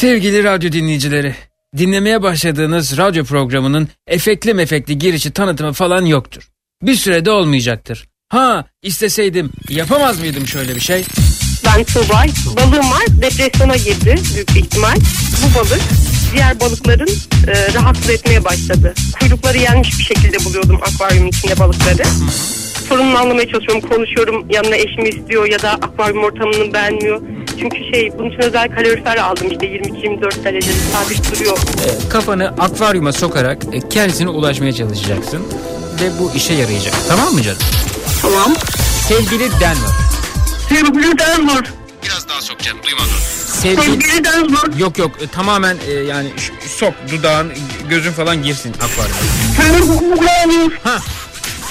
[0.00, 1.34] Sevgili radyo dinleyicileri,
[1.76, 6.48] dinlemeye başladığınız radyo programının efekli mefekli girişi tanıtımı falan yoktur.
[6.82, 8.08] Bir sürede olmayacaktır.
[8.28, 11.04] Ha isteseydim yapamaz mıydım şöyle bir şey?
[11.66, 12.30] Ben Tuğbay.
[12.56, 13.02] Balığım var.
[13.22, 14.96] Depresyona girdi büyük bir ihtimal.
[15.42, 15.82] Bu balık
[16.34, 17.10] diğer balıkların
[17.48, 18.94] e, rahatsız etmeye başladı.
[19.20, 22.02] Kuyrukları yenmiş bir şekilde buluyordum akvaryumun içinde balıkları.
[22.88, 24.46] Sorununu anlamaya çalışıyorum, konuşuyorum.
[24.50, 27.20] Yanına eşimi istiyor ya da akvaryum ortamını beğenmiyor.
[27.60, 31.58] Çünkü şey bunun için özel kalorifer aldım işte 22-24 derecede sabit duruyor.
[31.58, 35.42] E, kafanı akvaryuma sokarak e, kendisine ulaşmaya çalışacaksın.
[36.00, 36.94] Ve bu işe yarayacak.
[37.08, 37.58] Tamam mı canım?
[38.22, 38.54] Tamam.
[39.08, 39.94] Sevgili Denver.
[40.68, 41.64] Sevgili Denver.
[42.04, 43.10] Biraz daha sok canım duymadım.
[43.46, 43.82] Sevgili...
[43.84, 44.78] Sevgili Denver.
[44.78, 46.28] Yok yok e, tamamen e, yani
[46.78, 47.52] sok dudağın
[47.88, 49.20] gözün falan girsin akvaryuma.
[49.56, 50.78] Sevgili Denver.
[50.84, 50.98] Ha.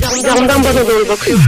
[0.00, 1.38] Camdan bana doğru bakıyor.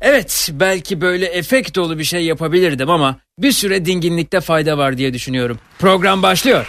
[0.00, 5.14] Evet, belki böyle efekt dolu bir şey yapabilirdim ama bir süre dinginlikte fayda var diye
[5.14, 5.58] düşünüyorum.
[5.78, 6.66] Program başlıyor.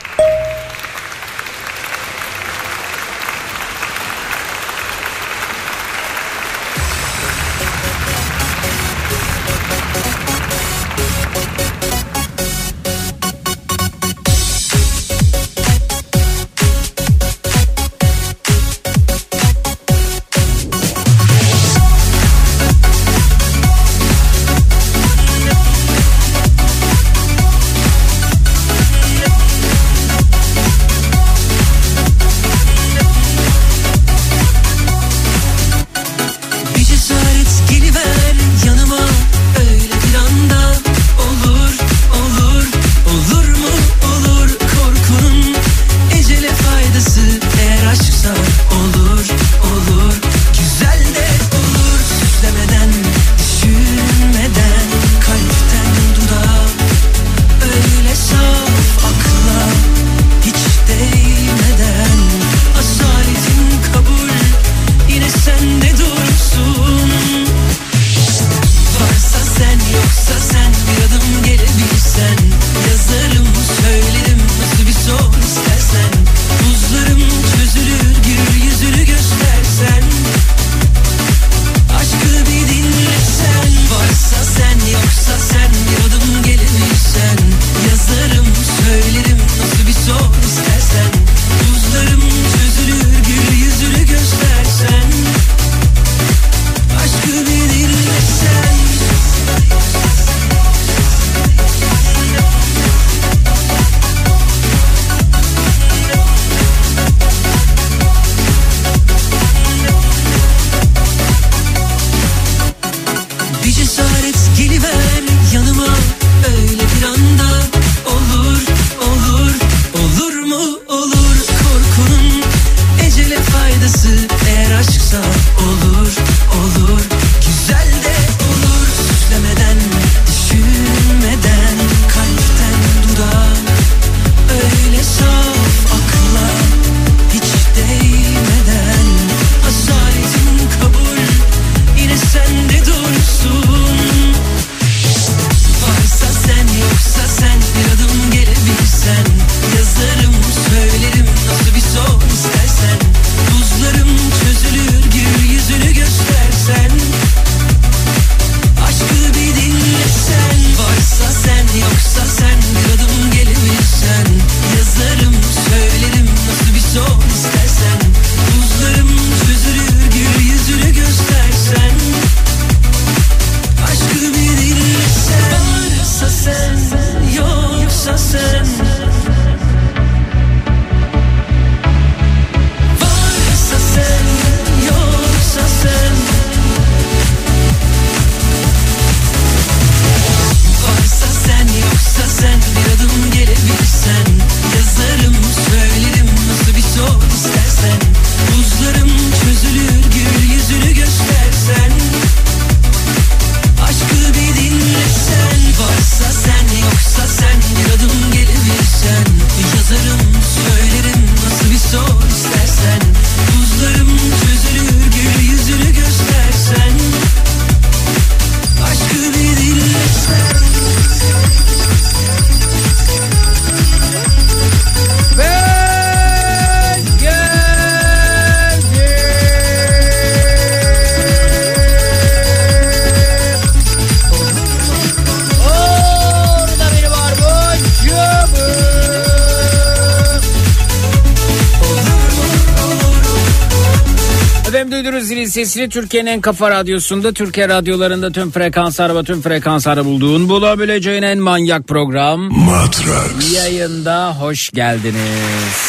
[245.80, 251.38] Sesini Türkiye'nin en kafa radyosunda Türkiye radyolarında tüm frekanslar ve tüm frekanslarda bulduğun bulabileceğin en
[251.40, 253.54] manyak program Matrax.
[253.54, 255.89] yayında hoş geldiniz.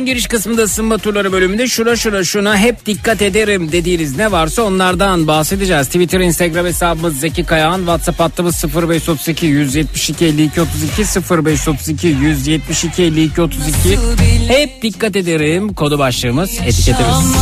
[0.00, 4.62] Programımızın giriş kısmında ısınma turları bölümünde şura şura şuna hep dikkat ederim dediğiniz ne varsa
[4.62, 5.86] onlardan bahsedeceğiz.
[5.86, 13.98] Twitter, Instagram hesabımız Zeki Kayağan, WhatsApp hattımız 0532 172 52 32 0532 172 52 32
[14.48, 17.34] hep dikkat ederim kodu başlığımız etiketimiz.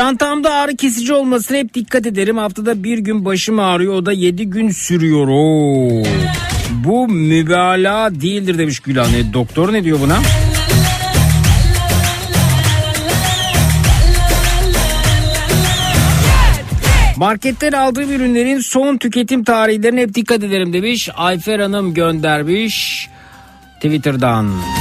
[0.00, 2.36] Çantamda ağrı kesici olmasına hep dikkat ederim.
[2.36, 5.28] Haftada bir gün başım ağrıyor o da 7 gün sürüyor.
[5.28, 6.02] Oo.
[6.84, 9.14] Bu mübalağa değildir demiş Gülhan.
[9.14, 10.18] E, doktor ne diyor buna?
[17.16, 21.08] Marketten aldığım ürünlerin son tüketim tarihlerine hep dikkat ederim demiş.
[21.16, 23.08] Ayfer Hanım göndermiş
[23.82, 24.44] Twitter'dan.
[24.44, 24.79] Aman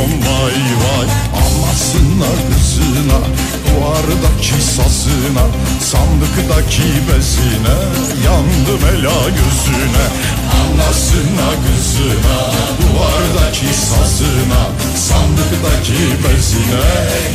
[0.00, 1.08] vay vay
[1.78, 3.20] Anasına kızına
[3.68, 5.46] duvardaki sazına
[5.80, 7.78] Sandıktaki bezine
[8.26, 10.06] yandım ela gözüne
[10.60, 12.40] Anasına kızına
[12.82, 14.62] duvardaki sazına
[14.94, 16.80] Sandıktaki bezine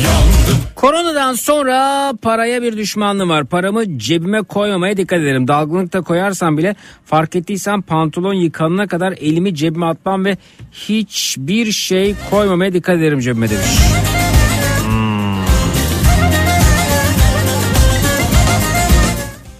[0.04, 3.44] yandım Koronadan sonra paraya bir düşmanlığım var.
[3.44, 5.48] Paramı cebime koymamaya dikkat ederim.
[5.48, 10.36] Dalgınlıkta koyarsam bile fark ettiysen pantolon yıkanana kadar elimi cebime atmam ve
[10.72, 14.13] hiçbir şey koymamaya dikkat ederim cebime demiş.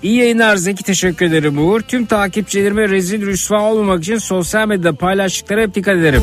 [0.04, 1.80] İyi yayınlar Zeki teşekkür ederim Uğur.
[1.80, 6.23] Tüm takipçilerime rezil rüsva olmamak için sosyal medyada paylaştıklara hep dikkat ederim.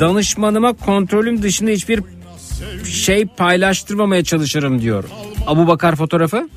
[0.00, 2.02] Danışmanıma kontrolüm dışında hiçbir
[2.84, 5.04] şey paylaştırmamaya çalışırım diyor.
[5.46, 6.48] Abu Bakar fotoğrafı.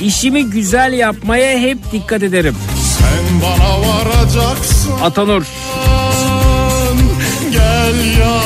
[0.00, 2.54] İşimi güzel yapmaya hep dikkat ederim.
[2.98, 5.42] Sen bana varacaksın Atanur.
[7.52, 8.43] Gel yarim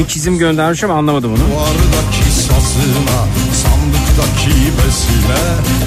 [0.00, 1.38] Bir çizim göndermiş ama anlamadım onu.
[1.38, 3.20] Duvardaki sazına
[3.62, 5.42] Sandıktaki besine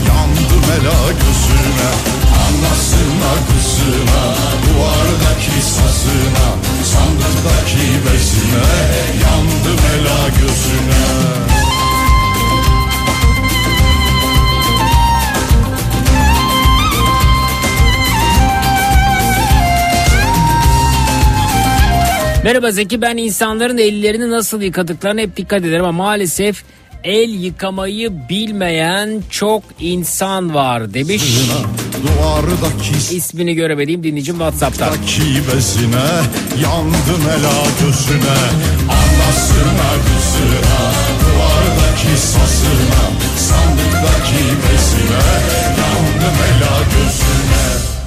[0.07, 1.91] Yandım ela gözüne
[2.43, 4.23] Anasına kızına
[4.65, 6.47] Duvardaki sazına
[6.83, 8.73] Sandıktaki besine
[9.23, 11.52] Yandım ela gözüne
[22.43, 26.63] Merhaba Zeki ben insanların ellerini nasıl yıkadıklarına hep dikkat ederim ama maalesef
[27.03, 31.23] el yıkamayı bilmeyen çok insan var demiş.
[32.03, 34.87] Duvardaki İsmini göremediğim dinleyicim Whatsapp'tan.
[34.87, 36.09] Sandıktaki bezine
[36.63, 38.39] yandım ela gözüne
[38.89, 40.81] Anasına kızına
[41.23, 43.03] duvardaki sazına
[43.37, 45.23] Sandıktaki bezine
[45.79, 48.02] yandım ela gözüne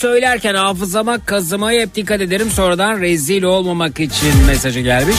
[0.00, 5.16] söylerken hafızama kazımaya hep dikkat ederim sonradan rezil olmamak için mesajı gelmiş.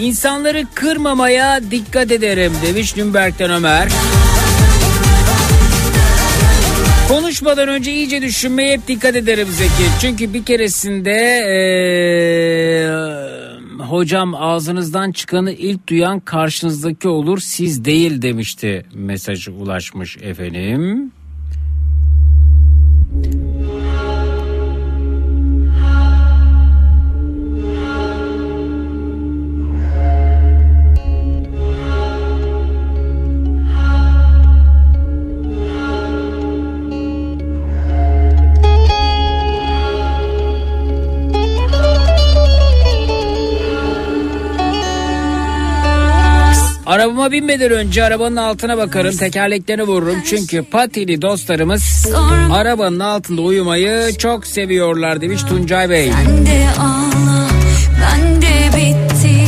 [0.00, 3.88] İnsanları kırmamaya dikkat ederim demiş Nürnberg'den Ömer.
[7.08, 9.90] Konuşmadan önce iyice düşünmeye hep dikkat ederim Zeki.
[10.00, 11.14] Çünkü bir keresinde
[11.54, 12.88] ee,
[13.82, 21.12] hocam ağzınızdan çıkanı ilk duyan karşınızdaki olur siz değil demişti mesajı ulaşmış efendim.
[47.08, 50.22] Arabama binmeden önce arabanın altına bakarım, tekerleklerini vururum.
[50.24, 52.06] Çünkü patili dostlarımız
[52.52, 56.12] arabanın altında uyumayı çok seviyorlar demiş Tuncay Bey.
[56.12, 57.48] Sen de ağla
[58.02, 59.44] ben de bitti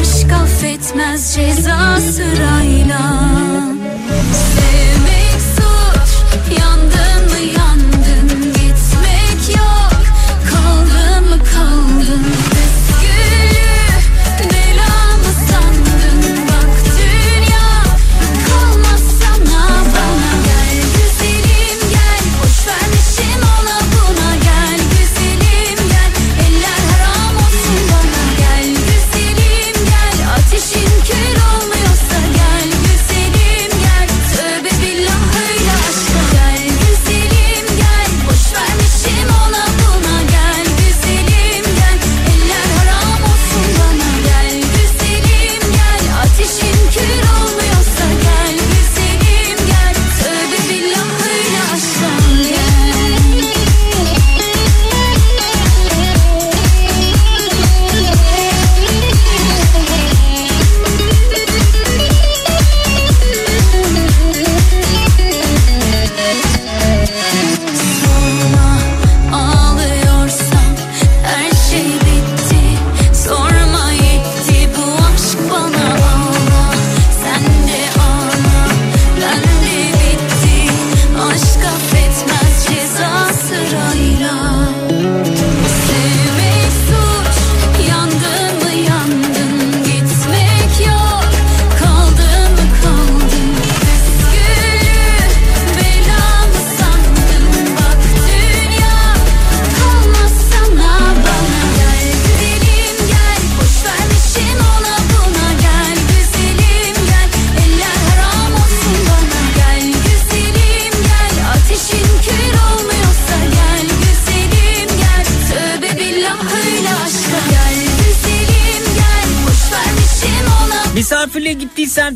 [0.00, 2.98] Aşk affetmez ceza sırayla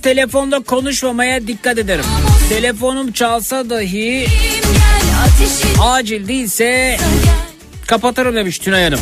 [0.02, 2.04] telefonda konuşmamaya dikkat ederim.
[2.48, 4.26] Telefonum çalsa dahi
[5.82, 6.96] acil değilse
[7.86, 9.00] kapatırım demiş Tünay Hanım.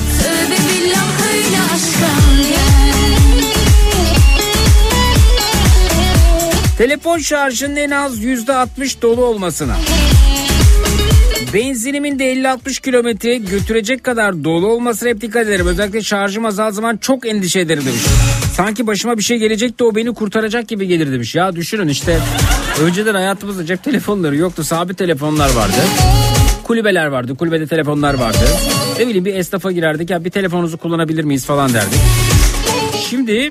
[6.78, 9.76] Telefon şarjının en az yüzde 60 dolu olmasına.
[11.54, 15.66] Benzinimin de 50-60 kilometre götürecek kadar dolu olmasına hep dikkat ederim.
[15.66, 18.00] Özellikle şarjım azal zaman çok endişe ederim demiş.
[18.61, 21.35] Sanki başıma bir şey gelecek de o beni kurtaracak gibi gelir demiş.
[21.35, 22.18] Ya düşünün işte
[22.83, 24.64] önceden hayatımızda cep telefonları yoktu.
[24.64, 25.75] Sabit telefonlar vardı.
[26.64, 27.37] Kulübeler vardı.
[27.37, 28.38] Kulübede telefonlar vardı.
[28.99, 32.01] Ne bileyim bir esnafa girerdik ya bir telefonunuzu kullanabilir miyiz falan derdik.
[33.11, 33.51] Şimdi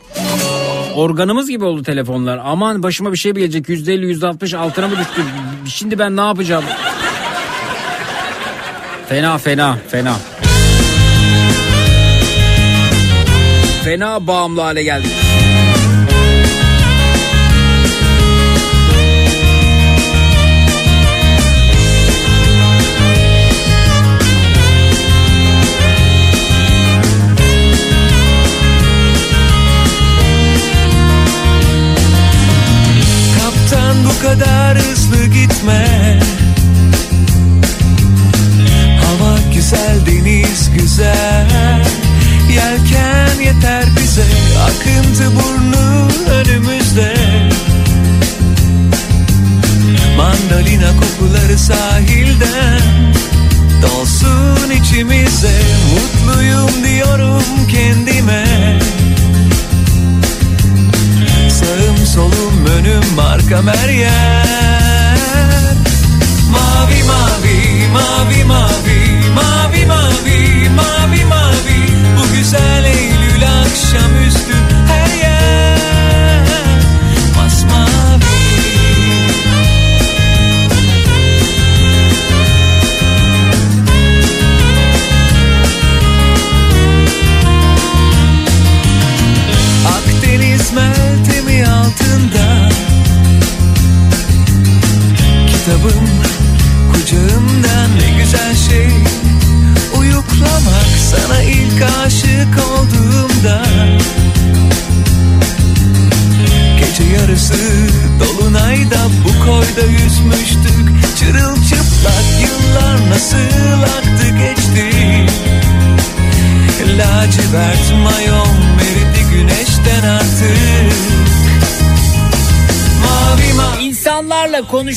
[0.95, 2.39] organımız gibi oldu telefonlar.
[2.43, 3.69] Aman başıma bir şey gelecek.
[3.69, 5.22] %50 %60 altına mı düştü?
[5.67, 6.63] Şimdi ben ne yapacağım?
[9.10, 10.15] Fena fena fena.
[13.89, 15.28] Fena bağımlı hale geldik.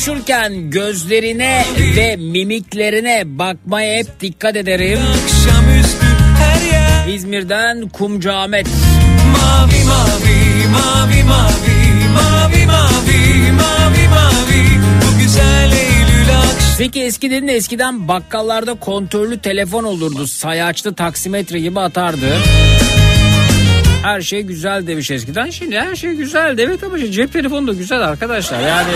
[0.06, 1.64] Konuşurken gözlerine
[1.96, 4.98] ve mimiklerine bakmaya hep dikkat ederim.
[7.08, 8.66] İzmir'den Kumcamet.
[9.32, 17.52] Mavi mavi mavi mavi mavi mavi mavi mavi Bu güzel Eylül akşamı Peki eskiden de
[17.52, 20.26] eskiden bakkallarda kontörlü telefon olurdu.
[20.26, 22.38] Sayaçlı taksimetre gibi atardı.
[24.02, 25.50] Her şey güzel demiş eskiden.
[25.50, 26.58] Şimdi her şey güzel.
[26.58, 28.60] Evet ama cep telefonu da güzel arkadaşlar.
[28.60, 28.92] Yani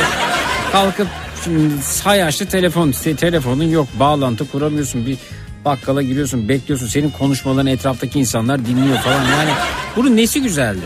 [0.73, 1.07] kalkıp
[1.45, 3.89] şimdi sayaçlı telefon, te- telefonun yok.
[4.01, 5.07] Bağlantı kuramıyorsun.
[5.07, 5.17] Bir
[5.65, 6.87] bakkala giriyorsun, bekliyorsun.
[6.87, 9.23] Senin konuşmalarını etraftaki insanlar dinliyor falan.
[9.23, 9.51] Yani
[9.97, 10.81] bunun nesi güzeldi?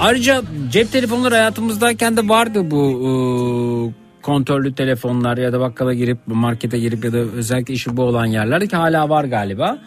[0.00, 3.10] Ayrıca cep telefonları hayatımızdayken de vardı bu e,
[4.22, 8.66] kontörlü telefonlar ya da bakkala girip markete girip ya da özellikle işi bu olan yerlerde
[8.66, 9.78] ki hala var galiba.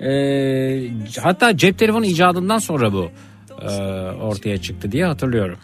[0.00, 0.90] E,
[1.22, 3.10] hatta cep telefonu icadından sonra bu
[3.62, 3.68] e,
[4.22, 5.58] ortaya çıktı diye hatırlıyorum.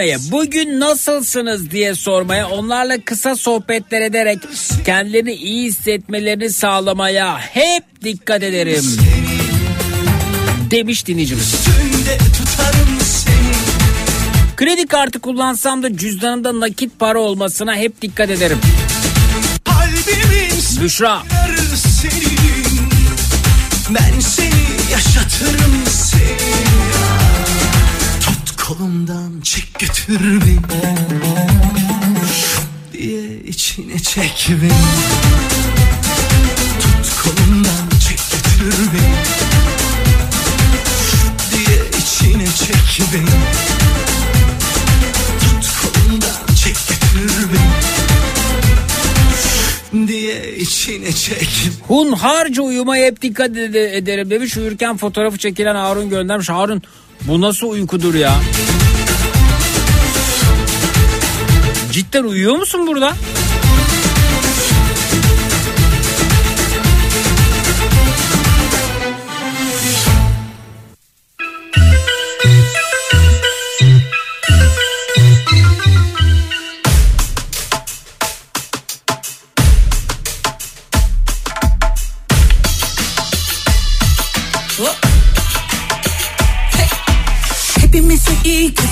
[0.00, 4.38] Demeye, bugün nasılsınız diye sormaya, onlarla kısa sohbetler ederek
[4.84, 8.84] kendilerini iyi hissetmelerini sağlamaya hep dikkat ederim.
[10.70, 11.54] Demiş dinleyicimiz.
[14.56, 18.58] Kredi kartı kullansam da cüzdanımda nakit para olmasına hep dikkat ederim.
[19.64, 21.22] Kalbimin Büşra.
[23.90, 25.69] Ben seni yaşatırım
[28.80, 30.58] Tut kolumdan çek götür beni
[32.92, 34.70] Diye içine çek beni
[36.80, 39.16] Tut kolumdan çek götür beni
[41.52, 43.26] Diye içine çek beni
[45.40, 47.80] Tut kolumdan çek götür beni
[50.08, 51.48] diye içine çek.
[51.88, 54.56] Hunharca uyumaya hep dikkat ede- ederim demiş.
[54.56, 56.48] Uyurken fotoğrafı çekilen Harun göndermiş.
[56.48, 56.82] Harun
[57.30, 58.34] bu nasıl uykudur ya?
[61.92, 63.12] Cidden uyuyor musun burada?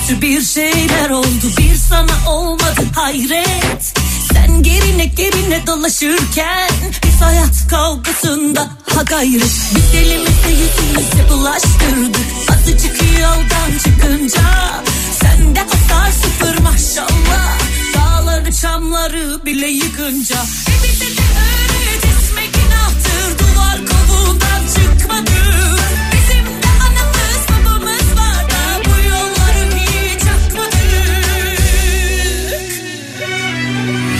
[0.09, 3.93] Kötü bir şeyler oldu bir sana olmadı hayret.
[4.33, 6.69] Sen gerine gerine dolaşırken
[7.05, 8.61] Biz hayat kavgasında
[8.95, 9.51] ha gayret.
[9.75, 12.25] Biz elimize yüzümüze bulaştırdık.
[12.51, 14.41] Azıcık yoldan çıkınca
[15.21, 17.59] Sende hasar sıfır maşallah.
[17.95, 20.35] Dağları çamları bile yıkınca.
[20.35, 23.39] E de öğret etme günahtır.
[23.39, 25.78] Duvar kovuğundan çıkmadık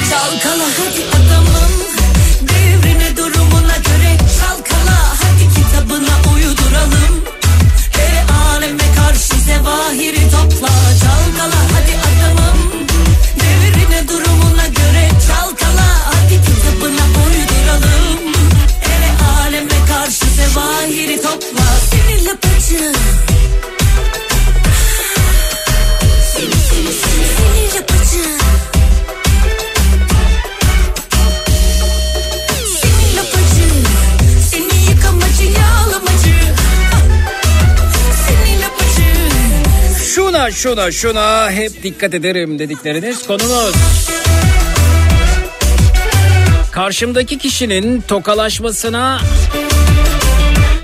[0.09, 1.71] Çalkala hadi adamım.
[2.41, 4.97] Devrine durumuna göre çalkala.
[5.21, 7.23] Hadi kitabına uyduralım.
[7.99, 10.69] E aleme karşı zevahiri topla.
[11.01, 12.87] Çalkala hadi adamım.
[13.39, 15.87] Devrine durumuna göre çalkala.
[16.05, 18.33] Hadi kitabına uyduralım.
[18.83, 21.65] E aleme karşı zevahiri topla.
[21.91, 22.93] Seni lapacı
[26.33, 26.93] Seni seni
[40.39, 43.75] Şuna şuna şuna hep dikkat ederim dedikleriniz konumuz.
[46.71, 49.21] Karşımdaki kişinin tokalaşmasına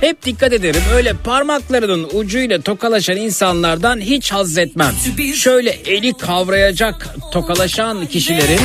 [0.01, 0.81] hep dikkat ederim.
[0.93, 4.93] Öyle parmaklarının ucuyla tokalaşan insanlardan hiç haz etmem.
[5.35, 8.59] Şöyle eli kavrayacak tokalaşan kişilerin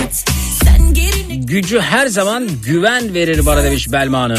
[1.29, 4.38] gücü her zaman güven verir bana demiş Belma Hanım.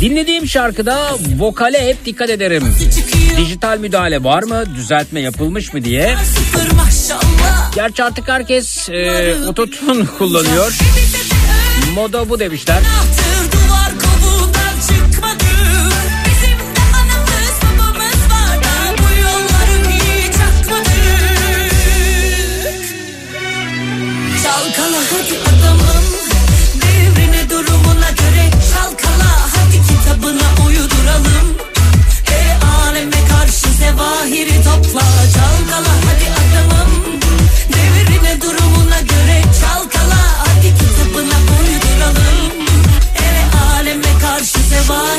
[0.00, 2.74] Dinlediğim şarkıda vokale hep dikkat ederim.
[3.36, 6.16] Dijital müdahale var mı, düzeltme yapılmış mı diye.
[7.74, 10.78] Gerçi artık herkes e, ototune kullanıyor.
[11.94, 12.78] Moda bu demişler.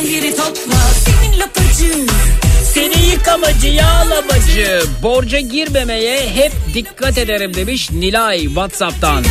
[0.03, 0.75] Zevahiri topla.
[1.05, 2.05] Senin lapacı.
[2.73, 9.23] Seni yıkamacı, yağlamacı, borca girmemeye hep dikkat ederim demiş Nilay Whatsapp'tan.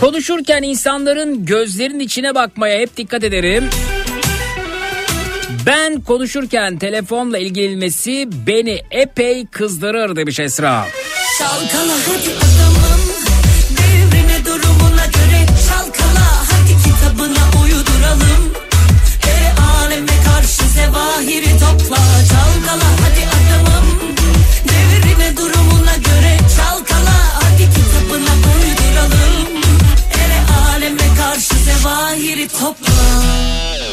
[0.00, 3.64] Konuşurken insanların gözlerinin içine bakmaya hep dikkat ederim.
[5.66, 10.86] Ben konuşurken telefonla ilgilenmesi beni epey kızdırır demiş Esra.
[11.38, 12.83] Çalkala hadi adamım
[21.58, 21.96] topla
[22.28, 23.86] Çalkala hadi adamım.
[24.68, 29.62] Devrine durumuna göre çalkala Hadi kitabına uyduralım.
[30.12, 33.83] E aleme karşı zevahiri topla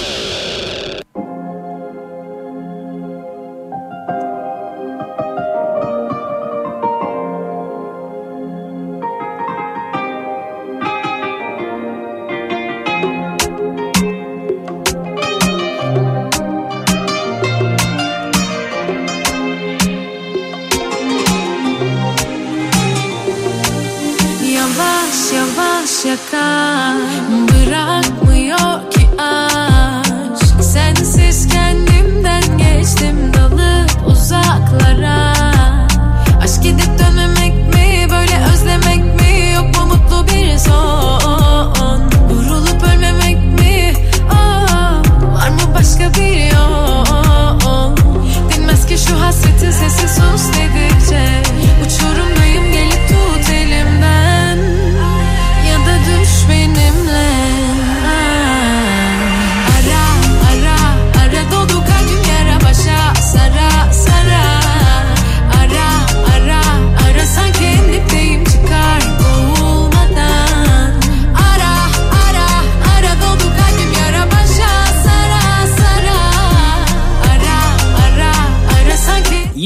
[26.10, 27.11] acá.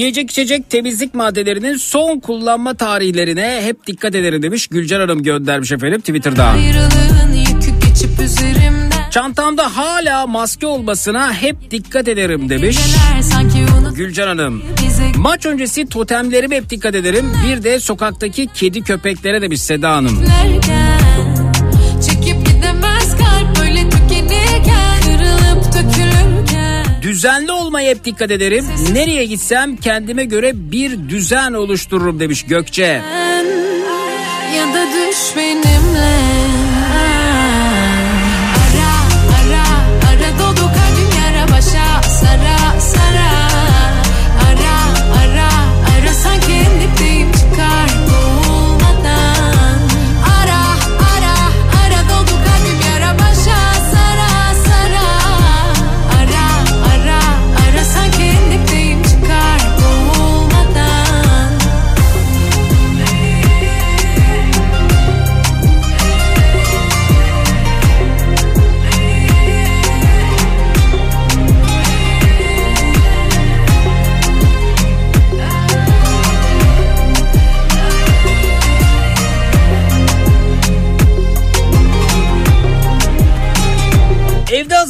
[0.06, 6.00] Yiyecek içecek temizlik maddelerinin son kullanma tarihlerine hep dikkat ederim demiş Gülcan Hanım göndermiş efendim
[6.00, 6.56] Twitter'da.
[9.12, 12.78] Çantamda hala maske olmasına hep dikkat ederim demiş
[13.96, 14.64] Gülcan Hanım.
[15.18, 17.26] Maç öncesi totemlerime hep dikkat ederim.
[17.48, 20.20] Bir de sokaktaki kedi köpeklere demiş Seda Hanım.
[20.22, 21.35] giderken
[27.16, 28.66] Düzenli olmaya hep dikkat ederim.
[28.94, 33.02] Nereye gitsem kendime göre bir düzen oluştururum demiş Gökçe.
[34.58, 35.16] ya da düş.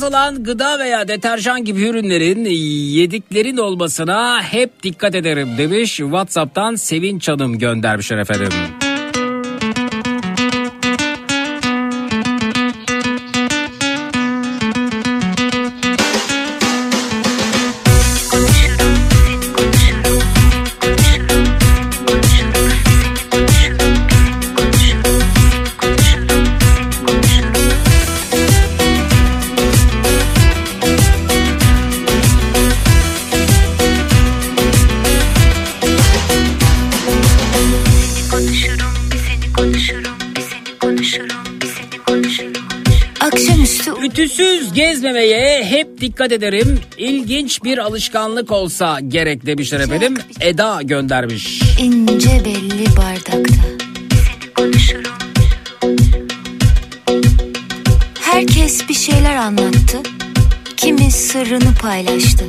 [0.06, 2.46] Azalan gıda veya deterjan gibi ürünlerin
[2.96, 5.98] yediklerin olmasına hep dikkat ederim demiş.
[5.98, 8.52] Whatsapp'tan Sevinç Hanım göndermişler efendim.
[44.76, 46.80] Gezmemeye hep dikkat ederim.
[46.98, 50.14] İlginç bir alışkanlık olsa gerek demişler efendim.
[50.42, 51.62] Eda göndermiş.
[51.82, 53.54] ince belli bardakta.
[54.12, 55.12] Seni konuşurum,
[58.22, 59.98] Herkes bir şeyler anlattı.
[60.78, 62.46] Kimi sırrını paylaştı.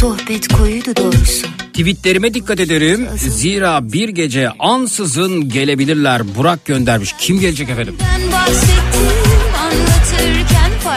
[0.00, 1.46] Sohbet koyuydu doğrusu.
[1.72, 3.08] Tweetlerime dikkat ederim.
[3.16, 6.36] Zira bir gece ansızın gelebilirler.
[6.36, 7.14] Burak göndermiş.
[7.18, 7.96] Kim gelecek efendim?
[8.00, 9.23] Ben bahsettim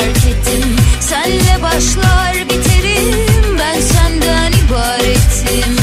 [0.07, 0.75] fark ettim.
[0.99, 5.75] Senle başlar biterim ben senden ibaretim.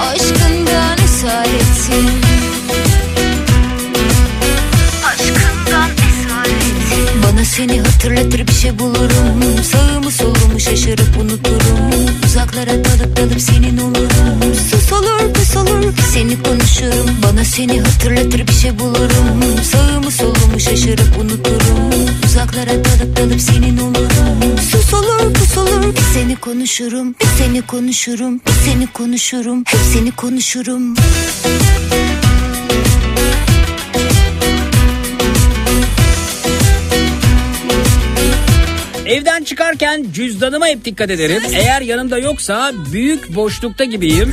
[0.00, 2.10] Aşkından esaretim.
[5.06, 7.22] aşkından esaretim.
[7.22, 11.90] Bana seni hatırlatır bir şey bulurum Sağımı solumu şaşırıp unuturum
[12.24, 14.11] Uzaklara dalıp dalıp senin olurum
[16.12, 19.62] seni konuşurum Bana seni hatırlatır bir şey bulurum.
[19.72, 21.90] Sağımı solumu şaşırıp unuturum.
[22.24, 24.58] Uzaklara dalıp dalıp senin olurum.
[24.70, 30.94] Sus olur pus olur seni konuşurum Bir seni konuşurum bir seni konuşurum Hep seni konuşurum.
[39.06, 41.42] Evden çıkarken cüzdanıma hep dikkat ederim.
[41.52, 44.32] Eğer yanımda yoksa büyük boşlukta gibiyim.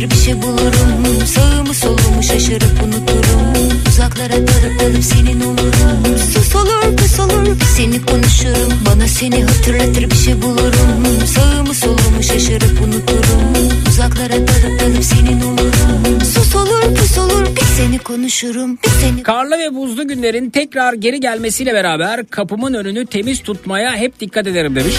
[0.00, 1.26] hatırlatır bir şey bulurum.
[1.26, 3.78] Sağımı solumu şaşırıp unuturum.
[3.88, 6.18] Uzaklara dalıp dalıp senin olurum.
[6.34, 8.72] Sus olur pus olur seni konuşurum.
[8.86, 11.26] Bana seni hatırlatır bir şey bulurum.
[11.26, 13.70] Sağımı solumu şaşırıp unuturum.
[13.88, 16.20] Uzaklara dalıp dalıp senin olurum.
[16.34, 16.94] Sus olur
[17.80, 23.96] seni konuşurum seni Karlı ve buzlu günlerin tekrar geri gelmesiyle beraber kapımın önünü temiz tutmaya
[23.96, 24.94] hep dikkat ederim demiş.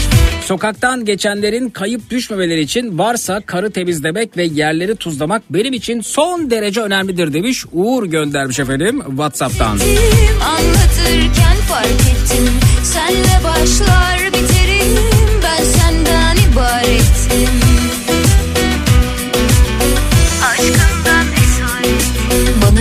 [0.46, 6.82] Sokaktan geçenlerin kayıp düşmemeleri için varsa karı temizlemek ve yerleri tuzlamak benim için son derece
[6.82, 7.66] önemlidir demiş.
[7.72, 9.80] Uğur göndermiş efendim Whatsapp'tan.
[10.44, 12.50] Anlatırken fark ettim
[12.84, 14.98] Senle başlar biterim
[15.44, 17.21] Ben senden ibaretim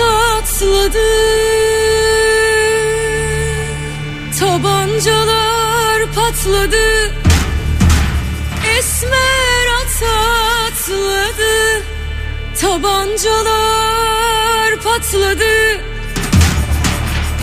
[0.00, 0.98] atladı
[4.40, 7.14] Tabancalar patladı.
[8.78, 10.02] Esmer at
[10.66, 11.82] atladı
[12.60, 13.90] Tabancalar
[14.84, 15.54] patladı.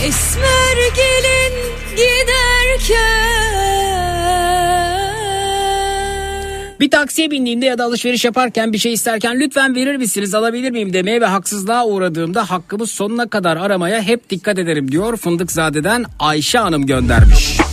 [0.03, 1.53] Esmer gelin
[1.95, 3.37] giderken
[6.79, 10.93] Bir taksiye bindiğimde ya da alışveriş yaparken bir şey isterken lütfen verir misiniz alabilir miyim
[10.93, 16.85] demeye ve haksızlığa uğradığımda hakkımı sonuna kadar aramaya hep dikkat ederim diyor Fındıkzade'den Ayşe Hanım
[16.85, 17.66] göndermiş.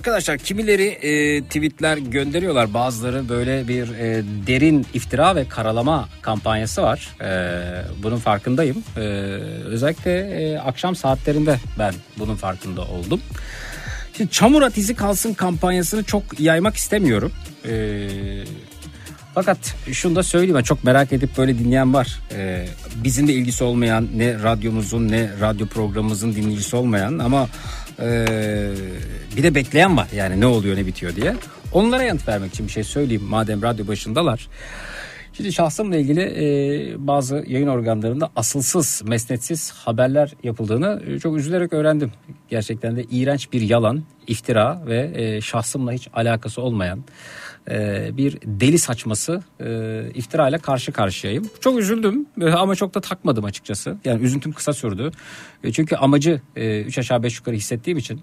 [0.00, 2.74] Arkadaşlar kimileri e, tweetler gönderiyorlar.
[2.74, 7.08] Bazıları böyle bir e, derin iftira ve karalama kampanyası var.
[7.20, 8.84] E, bunun farkındayım.
[8.96, 9.00] E,
[9.64, 13.20] özellikle e, akşam saatlerinde ben bunun farkında oldum.
[14.16, 17.32] Şimdi çamur at kalsın kampanyasını çok yaymak istemiyorum.
[17.68, 18.08] E,
[19.34, 19.58] fakat
[19.92, 22.20] şunu da söyleyeyim ben çok merak edip böyle dinleyen var.
[22.36, 22.66] E,
[23.04, 27.48] bizim de ilgisi olmayan ne radyomuzun ne radyo programımızın dinleyicisi olmayan ama
[28.02, 28.26] e,
[29.36, 31.34] bir de bekleyen var yani ne oluyor ne bitiyor diye.
[31.72, 34.48] Onlara yanıt vermek için bir şey söyleyeyim madem radyo başındalar.
[35.32, 42.12] Şimdi şahsımla ilgili e, bazı yayın organlarında asılsız, mesnetsiz haberler yapıldığını e, çok üzülerek öğrendim.
[42.48, 47.04] Gerçekten de iğrenç bir yalan, iftira ve e, şahsımla hiç alakası olmayan
[47.70, 51.50] e, bir deli saçması e, iftira ile karşı karşıyayım.
[51.60, 53.96] Çok üzüldüm e, ama çok da takmadım açıkçası.
[54.04, 55.10] Yani üzüntüm kısa sürdü.
[55.64, 58.20] E, çünkü amacı 3 aşağı 5 yukarı hissettiğim için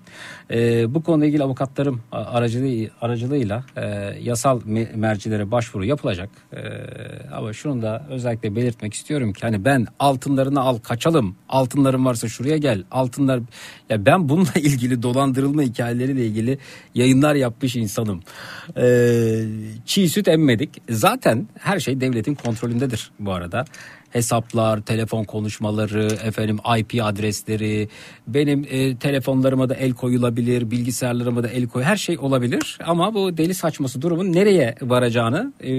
[0.51, 3.85] e, bu konuyla ilgili avukatlarım aracılığı, aracılığıyla e,
[4.21, 6.29] yasal me- mercilere başvuru yapılacak.
[6.53, 6.61] E,
[7.33, 11.35] ama şunu da özellikle belirtmek istiyorum ki hani ben altınlarını al kaçalım.
[11.49, 12.83] Altınların varsa şuraya gel.
[12.91, 13.39] Altınlar
[13.89, 16.57] ya ben bununla ilgili dolandırılma hikayeleriyle ilgili
[16.95, 18.21] yayınlar yapmış insanım.
[18.77, 18.85] E,
[19.85, 20.81] çiğ süt emmedik.
[20.89, 23.65] Zaten her şey devletin kontrolündedir bu arada
[24.09, 27.89] hesaplar, telefon konuşmaları, efendim IP adresleri,
[28.27, 32.77] benim e, telefonlarıma da el koyulabilir, bilgisayarlarıma da el koy, her şey olabilir.
[32.85, 35.73] Ama bu deli saçması durumun nereye varacağını e,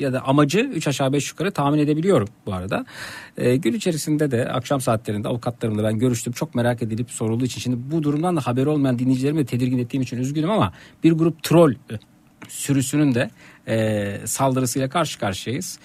[0.00, 2.86] ya da amacı 3 aşağı 5 yukarı tahmin edebiliyorum bu arada.
[3.36, 6.32] E, gün içerisinde de akşam saatlerinde avukatlarımla ben görüştüm.
[6.32, 10.02] Çok merak edilip sorulduğu için şimdi bu durumdan da haberi olmayan dinleyicilerimi de tedirgin ettiğim
[10.02, 10.72] için üzgünüm ama
[11.04, 11.74] bir grup troll
[12.48, 13.30] sürüsünün de
[13.68, 15.78] e, saldırısıyla karşı karşıyayız.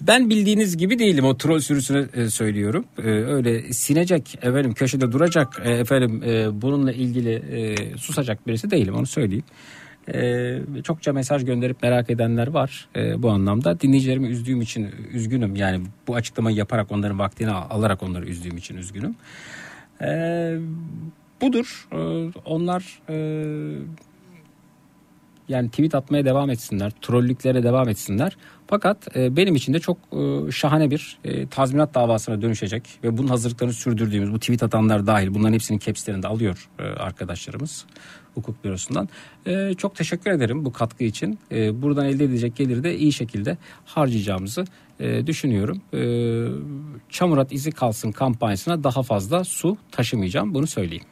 [0.00, 2.84] Ben bildiğiniz gibi değilim o troll sürüsüne e, söylüyorum.
[2.98, 7.42] E, öyle sinecek efendim köşede duracak e, efendim e, bununla ilgili
[7.98, 9.44] susacak birisi değilim onu söyleyeyim.
[10.84, 13.80] Çokça mesaj gönderip merak edenler var bu anlamda.
[13.80, 15.56] Dinleyicilerimi üzdüğüm için üzgünüm.
[15.56, 19.14] Yani bu açıklamayı yaparak onların vaktini alarak onları üzdüğüm için üzgünüm.
[21.40, 21.88] Budur.
[22.44, 23.00] Onlar
[25.48, 28.36] yani tweet atmaya devam etsinler, trollüklere devam etsinler.
[28.66, 33.28] Fakat e, benim için de çok e, şahane bir e, tazminat davasına dönüşecek ve bunun
[33.28, 37.86] hazırlıklarını sürdürdüğümüz bu tweet atanlar dahil bunların hepsinin capslerini de alıyor e, arkadaşlarımız
[38.34, 39.08] hukuk bürosundan.
[39.46, 41.38] E, çok teşekkür ederim bu katkı için.
[41.52, 44.64] E, buradan elde edilecek geliri de iyi şekilde harcayacağımızı
[45.00, 45.82] e, düşünüyorum.
[45.94, 46.00] E,
[47.08, 51.04] Çamurat izi kalsın kampanyasına daha fazla su taşımayacağım bunu söyleyeyim.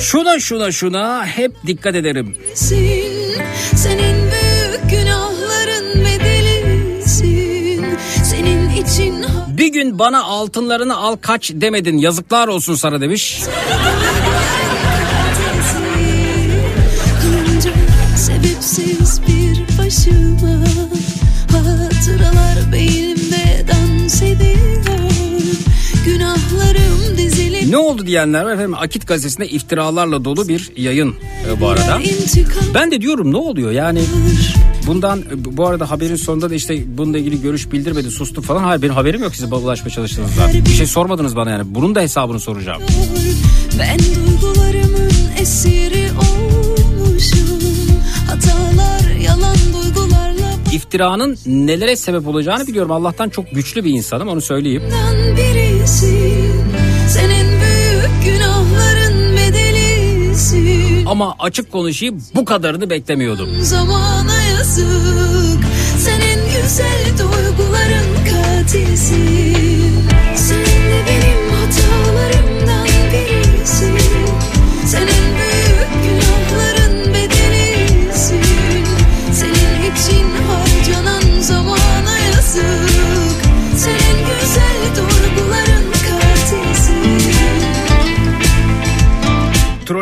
[0.00, 2.36] Şuna şuna şuna hep dikkat ederim.
[2.54, 7.86] Senin büyük günahların bedelisin.
[8.24, 13.40] Senin için Bir gün bana altınlarını al kaç demedin yazıklar olsun sana demiş.
[18.16, 20.59] sebepsiz bir başıma
[27.70, 31.14] Ne oldu diyenler var efendim Akit gazetesinde iftiralarla dolu bir yayın
[31.48, 31.98] e, bu arada.
[32.74, 34.00] Ben de diyorum ne oluyor yani
[34.86, 38.64] bundan bu arada haberin sonunda da işte bununla ilgili görüş bildirmedi sustu falan.
[38.64, 40.48] Hayır benim haberim yok size ulaşmaya çalıştığınızda.
[40.66, 42.82] Bir şey sormadınız bana yani bunun da hesabını soracağım.
[43.78, 45.10] Ben duygularımın
[45.40, 47.60] esiri olmuşum.
[48.26, 52.92] Hatalar yalan duygularla İftiranın nelere sebep olacağını biliyorum.
[52.92, 54.82] Allah'tan çok güçlü bir insanım onu söyleyeyim.
[55.36, 56.64] birisin.
[57.08, 57.49] Senin
[61.10, 63.48] Ama açık konuşayım bu kadarını beklemiyordum.
[63.60, 65.64] Zamana yazık.
[65.98, 69.59] Senin güzel duyguların katilsin.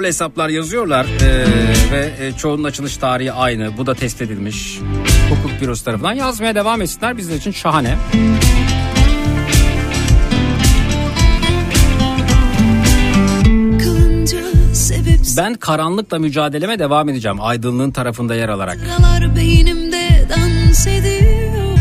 [0.09, 1.47] Hesaplar yazıyorlar eee,
[1.93, 3.77] ve e, çoğunun açılış tarihi aynı.
[3.77, 4.79] Bu da test edilmiş.
[5.31, 7.17] Hukuk bürosu tarafından yazmaya devam etsinler.
[7.17, 7.97] Bizler için şahane.
[15.37, 17.37] Ben karanlıkla mücadeleme devam edeceğim.
[17.41, 18.79] Aydınlığın tarafında yer alarak.
[19.37, 21.79] Beynimde dans ediyor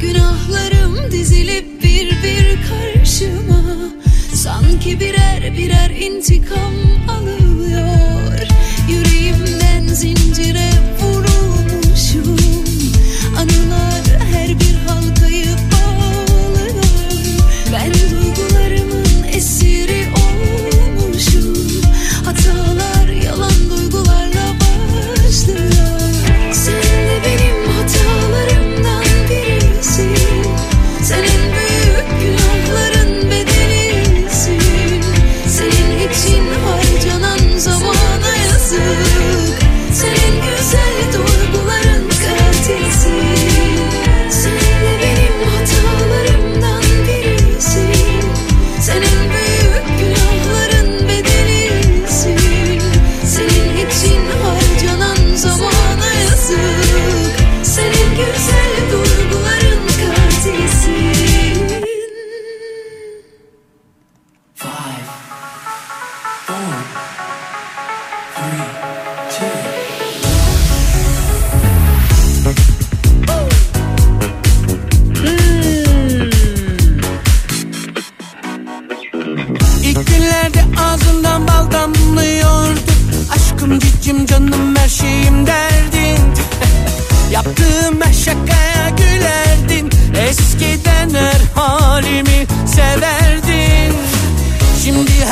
[0.00, 3.62] Günahlarım dizilip bir bir karşıma
[4.34, 6.87] Sanki birer birer intikam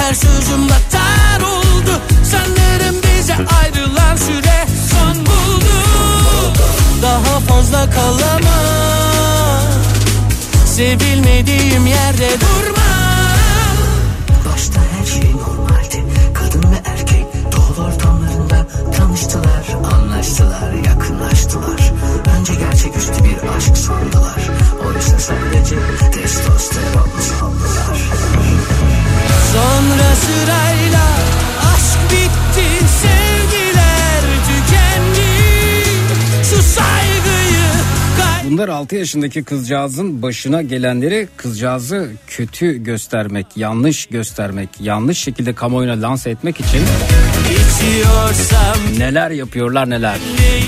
[0.06, 2.00] her sözüm batar oldu.
[2.30, 5.76] Sanırım bize ayrılan süre son buldu.
[7.02, 9.62] Daha fazla kalamam.
[10.66, 13.76] Sevilmediğim yerde durmam.
[14.52, 16.04] Başta her şey normaldi.
[16.34, 21.92] Kadın ve erkek doğal ortamlarında tanıştılar Anlaştılar, yakınlaştılar.
[22.38, 24.40] Önce gerçeküstü bir aşk sandılar
[24.86, 25.76] Oysa sadece
[26.12, 27.15] testosteron
[30.26, 31.06] sırayla
[31.74, 35.30] aşk bitti Sevgiler tükendi
[36.50, 37.70] Şu saygıyı
[38.18, 46.02] kay- Bunlar 6 yaşındaki kızcağızın başına gelenleri kızcağızı kötü göstermek, yanlış göstermek, yanlış şekilde kamuoyuna
[46.08, 46.82] lanse etmek için
[47.50, 50.16] İçiyorsam neler yapıyorlar neler.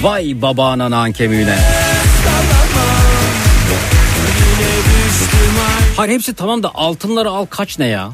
[0.02, 1.58] Vay babana nankemüne.
[5.96, 8.10] Hayır hepsi tamam da altınları al kaç ne ya?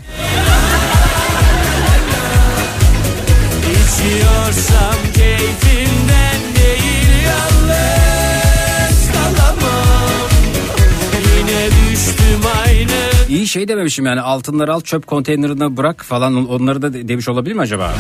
[13.29, 17.55] İyi şey dememişim yani altınları al çöp konteynerine bırak falan onları da de- demiş olabilir
[17.55, 17.93] mi acaba?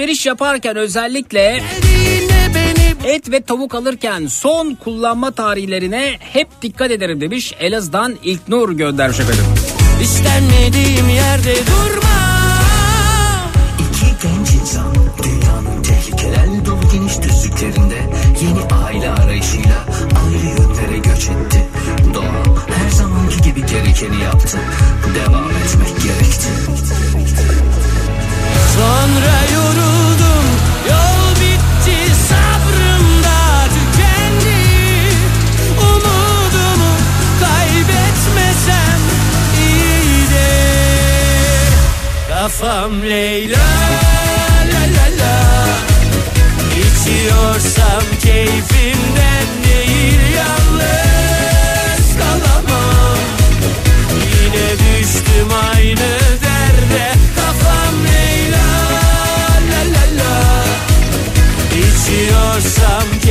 [0.00, 1.62] İş yaparken özellikle
[3.04, 7.54] et ve tavuk alırken son kullanma tarihlerine hep dikkat ederim demiş.
[7.60, 9.44] Elazığ'dan İlknur göndermiş efendim.
[10.02, 12.22] İstenmediğim yerde durma
[13.78, 17.98] İki genç insan dünyanın tehlikelerle dolu geniş düzlüklerinde
[18.42, 19.84] yeni aile arayışıyla
[20.24, 21.68] ayrı yönlere göç etti.
[22.14, 24.58] Doğa her zamanki gibi gerekeni yaptı.
[28.82, 30.46] Sonra yoruldum.
[30.90, 34.62] Yol bitti sabrım da tükendi.
[35.78, 36.92] Umudumu
[37.40, 39.00] kaybetmesem
[39.68, 40.42] iyidir
[42.28, 43.58] Kafam Leyla
[44.72, 45.36] la la la.
[46.70, 50.71] İçiyorsam keyfimden değil yalnız
[62.72, 63.21] İçiyorsam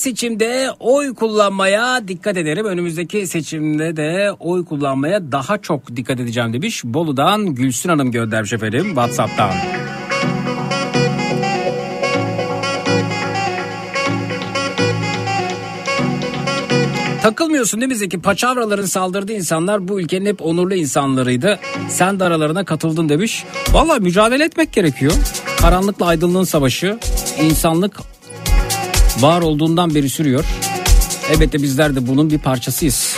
[0.00, 2.66] seçimde oy kullanmaya dikkat ederim.
[2.66, 6.84] Önümüzdeki seçimde de oy kullanmaya daha çok dikkat edeceğim demiş.
[6.84, 9.52] Bolu'dan Gülsün Hanım göndermiş efendim Whatsapp'tan.
[17.22, 18.20] Takılmıyorsun değil mi Zeki?
[18.20, 21.58] Paçavraların saldırdığı insanlar bu ülkenin hep onurlu insanlarıydı.
[21.88, 23.44] Sen de aralarına katıldın demiş.
[23.72, 25.12] Valla mücadele etmek gerekiyor.
[25.60, 26.98] Karanlıkla aydınlığın savaşı.
[27.42, 28.00] insanlık
[29.18, 30.44] var olduğundan beri sürüyor.
[31.30, 33.16] Elbette bizler de bunun bir parçasıyız.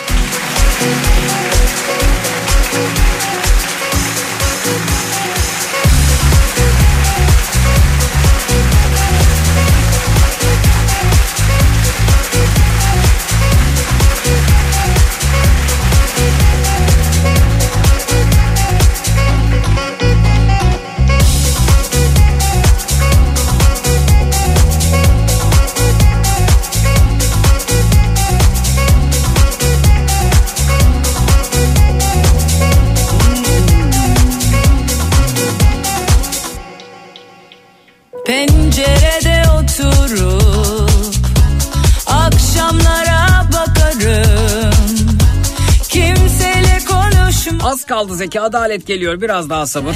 [47.64, 49.94] Az kaldı Zeki adalet geliyor biraz daha sabır.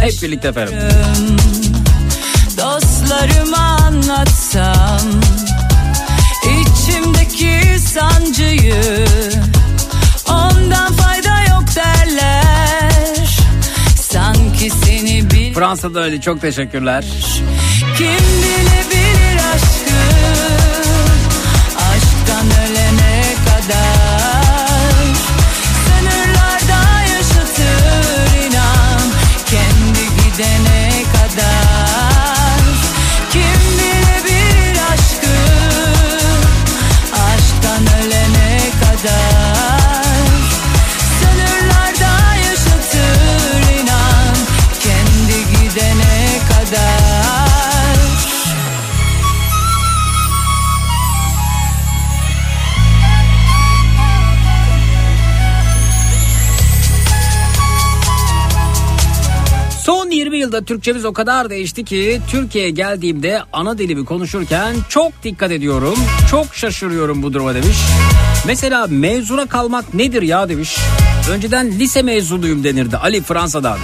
[0.00, 0.78] Hep birlikte efendim.
[2.58, 5.00] Dostlarıma anlatsam
[6.44, 9.06] içimdeki sancıyı
[10.28, 13.38] ondan fayda yok derler.
[14.00, 17.04] Sanki seni bir Fransa'da öyle çok teşekkürler.
[17.98, 19.19] kim bilebilir
[30.40, 30.79] Kendi
[60.40, 65.94] yılda Türkçemiz o kadar değişti ki Türkiye'ye geldiğimde ana dilimi konuşurken çok dikkat ediyorum.
[66.30, 67.76] Çok şaşırıyorum bu duruma demiş.
[68.46, 70.76] Mesela mezuna kalmak nedir ya demiş.
[71.30, 73.78] Önceden lise mezunuyum denirdi Ali Fransa'dan.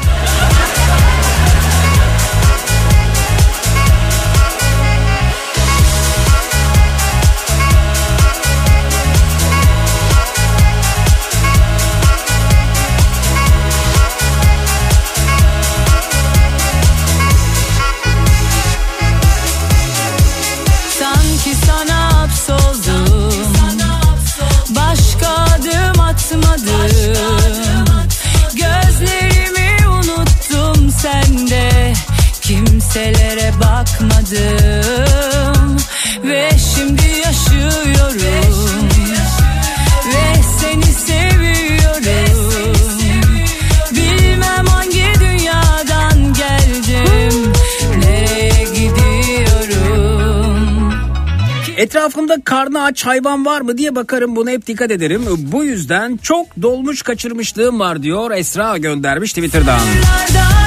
[51.77, 55.24] Etrafımda karnı aç hayvan var mı diye bakarım buna hep dikkat ederim.
[55.39, 59.79] Bu yüzden çok dolmuş kaçırmışlığım var diyor Esra göndermiş Twitter'dan.
[59.79, 60.65] Sınırlarda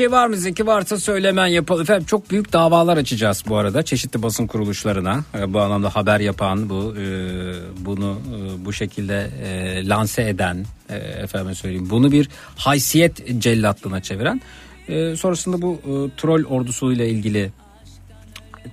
[0.00, 0.66] şey var mı Zeki?
[0.66, 1.82] Varsa söylemen yapalım.
[1.82, 3.82] Efendim çok büyük davalar açacağız bu arada.
[3.82, 5.24] Çeşitli basın kuruluşlarına.
[5.38, 7.04] E, Bu anlamda haber yapan, bu e,
[7.84, 10.64] bunu e, bu şekilde e, lanse eden,
[11.22, 11.90] efendim söyleyeyim.
[11.90, 14.40] Bunu bir haysiyet cellatlığına çeviren.
[15.16, 15.80] Sonrasında bu
[16.16, 17.50] troll ordusuyla ilgili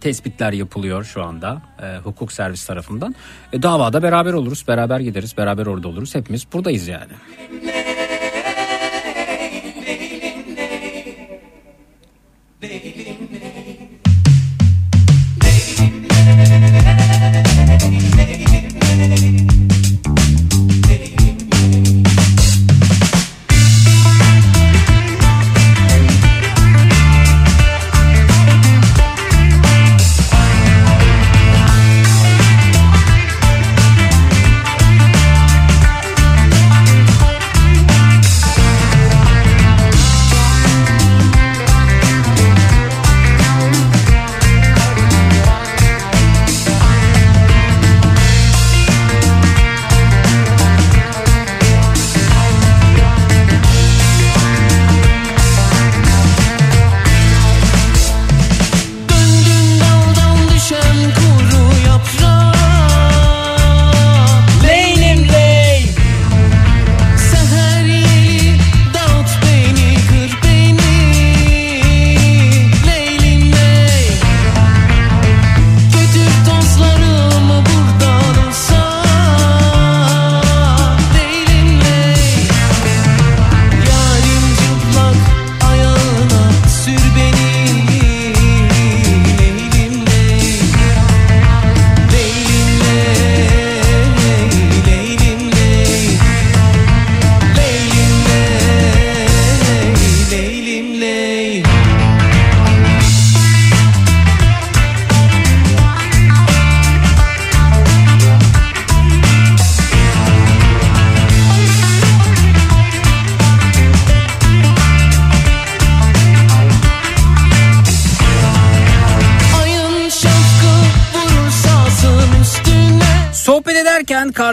[0.02, 3.16] tespitler yapılıyor şu anda e, hukuk servis tarafından.
[3.54, 6.16] E, davada beraber oluruz, beraber gideriz, beraber orada oluruz.
[6.16, 7.12] Hepimiz buradayız yani.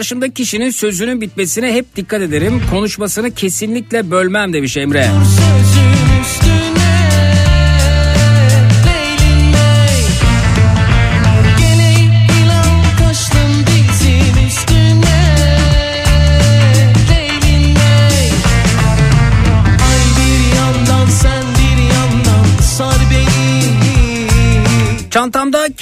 [0.05, 2.61] Karşımdaki kişinin sözünün bitmesine hep dikkat ederim.
[2.71, 5.03] Konuşmasını kesinlikle bölmem demiş Emre.
[5.03, 5.64] Sözün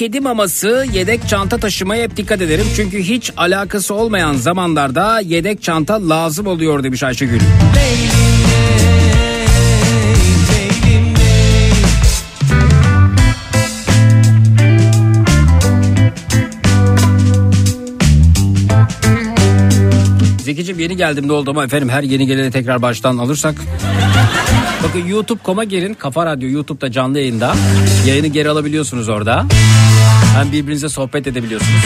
[0.04, 2.66] kedi maması, yedek çanta taşımaya hep dikkat ederim.
[2.76, 7.40] Çünkü hiç alakası olmayan zamanlarda yedek çanta lazım oluyor demiş Ayşegül.
[20.38, 23.56] Zekicim yeni geldim ne oldu ama efendim her yeni geleni tekrar baştan alırsak.
[24.84, 27.56] Bakın youtube.com'a girin Kafa Radyo YouTube'da canlı yayında.
[28.08, 29.46] Yayını geri alabiliyorsunuz orada.
[30.34, 31.82] Hem birbirinize sohbet edebiliyorsunuz.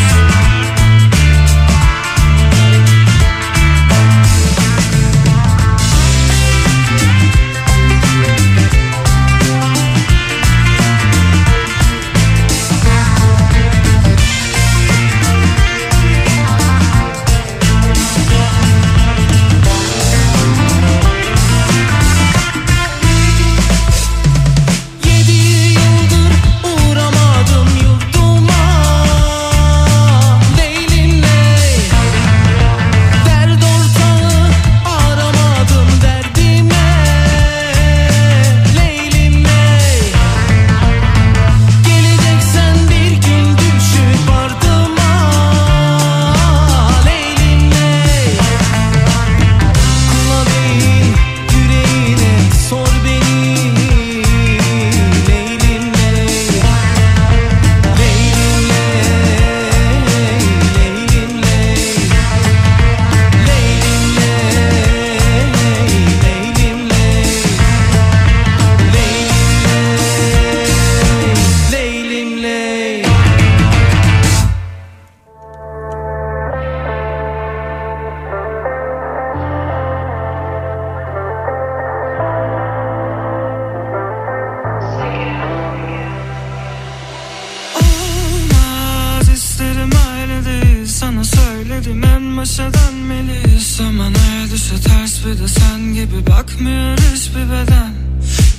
[94.57, 97.93] Neredeyse ters bir de sen gibi Bakmıyor hiçbir beden.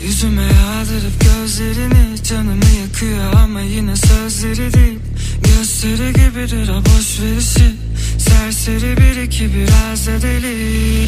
[0.04, 4.98] Yüzüme yağdırıp gözlerini Canımı yakıyor ama yine sözleri değil.
[5.42, 7.74] Gösteri gibidir o boş verişi.
[8.18, 11.06] Serseri bir iki biraz da deli!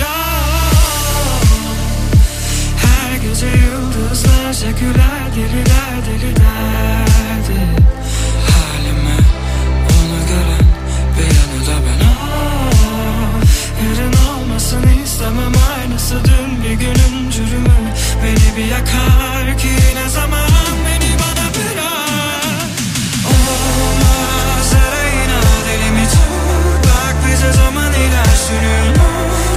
[2.76, 5.90] Her gece yıldızlarca güler deliler
[7.50, 7.99] Halime
[15.20, 17.78] istemem aynısı dün bir günün cürümü.
[18.22, 20.50] Beni bir yakar ki ne zaman
[20.86, 22.70] beni bana bırak.
[23.26, 26.84] Olmaz arayına deli mi tut.
[26.84, 28.94] Bak bize zaman ilerliyor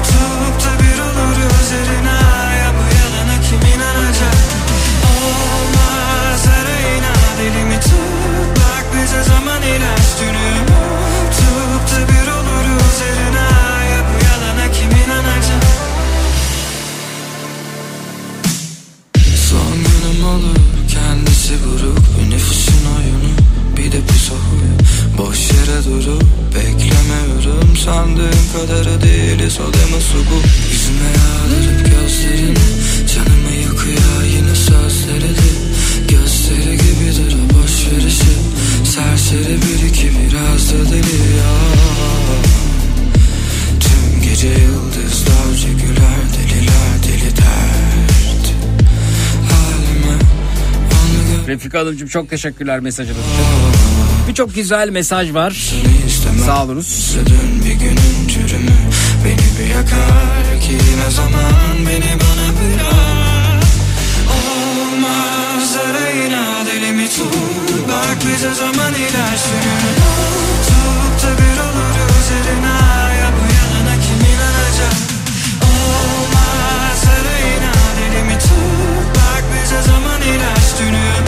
[0.03, 2.19] Tutup da bir olur üzerine.
[2.61, 4.37] Ya bu yalana kim inanacak?
[5.15, 8.59] Olmaz arayına deli mi tut.
[8.59, 10.72] Bak bize zaman ilerliyor
[24.09, 24.73] bir huyu
[25.17, 26.23] Boş yere durup
[26.55, 27.77] beklemiyorum.
[27.77, 30.37] Sandığım kadarı değiliz o deme su bu?
[30.71, 32.57] Yüzüme yağdırıp gözlerini.
[33.15, 35.49] Canımı yakıyor yine sözleri de.
[36.07, 38.33] Gösteri gibidir o boş verişi
[38.83, 41.53] Serseri bir iki biraz da deli ya.
[43.79, 48.53] Tüm gece yıldızlarca güler deliler deli dert.
[49.51, 50.17] Halime
[51.47, 53.92] Refika Hanımcığım çok teşekkürler mesajınız için.
[54.27, 55.73] Birçok güzel mesaj var.
[56.45, 57.17] Sağ olunuz.
[57.65, 58.71] Bir günün çürümü
[59.25, 63.63] Beni bir yakar ki ne zaman beni bana bırak
[64.35, 69.93] Olmaz arayına deli mi tut Bak bize zaman ilerliyor
[70.67, 72.75] Tutup da bir olur üzerine
[73.21, 74.97] Ya bu yalana kim inanacak
[75.63, 81.22] Olmaz arayına deli mi tut Bak bize zaman Tutup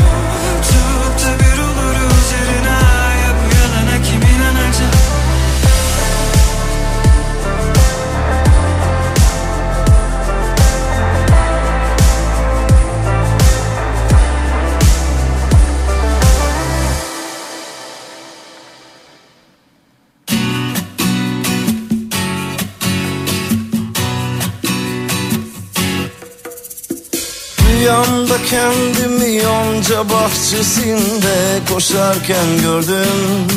[27.86, 33.47] Rüyamda kendimi yonca bahçesinde koşarken gördüm.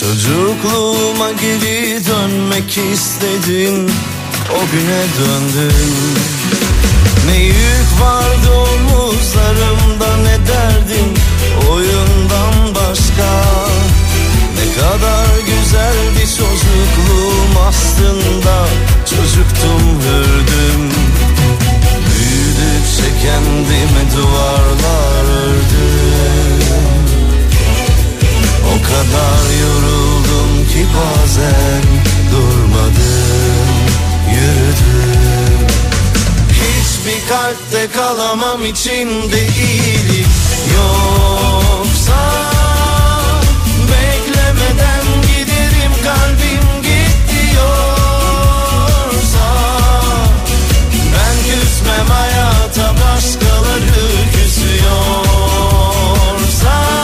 [0.00, 3.92] Çocukluğuma geri dönmek istedim
[4.50, 6.16] O güne döndüm.
[7.26, 11.14] Ne yük vardı omuzlarımda ne derdim
[11.70, 13.44] Oyundan başka.
[14.56, 18.66] Ne kadar güzeldi çocukluğum aslında
[19.10, 21.13] Çocuktum hürdüm
[23.24, 26.64] kendime duvarlar ördüm.
[28.66, 31.82] O kadar yoruldum ki bazen
[32.32, 33.74] durmadım
[34.34, 35.66] Yürüdüm.
[36.50, 40.26] Hiçbir kalpte kalamam içinde iyilik
[40.76, 42.20] yoksa
[43.88, 48.03] Beklemeden giderim kalbim git diyorsa
[51.94, 55.14] küsmem hayata başkaları küsüyorsa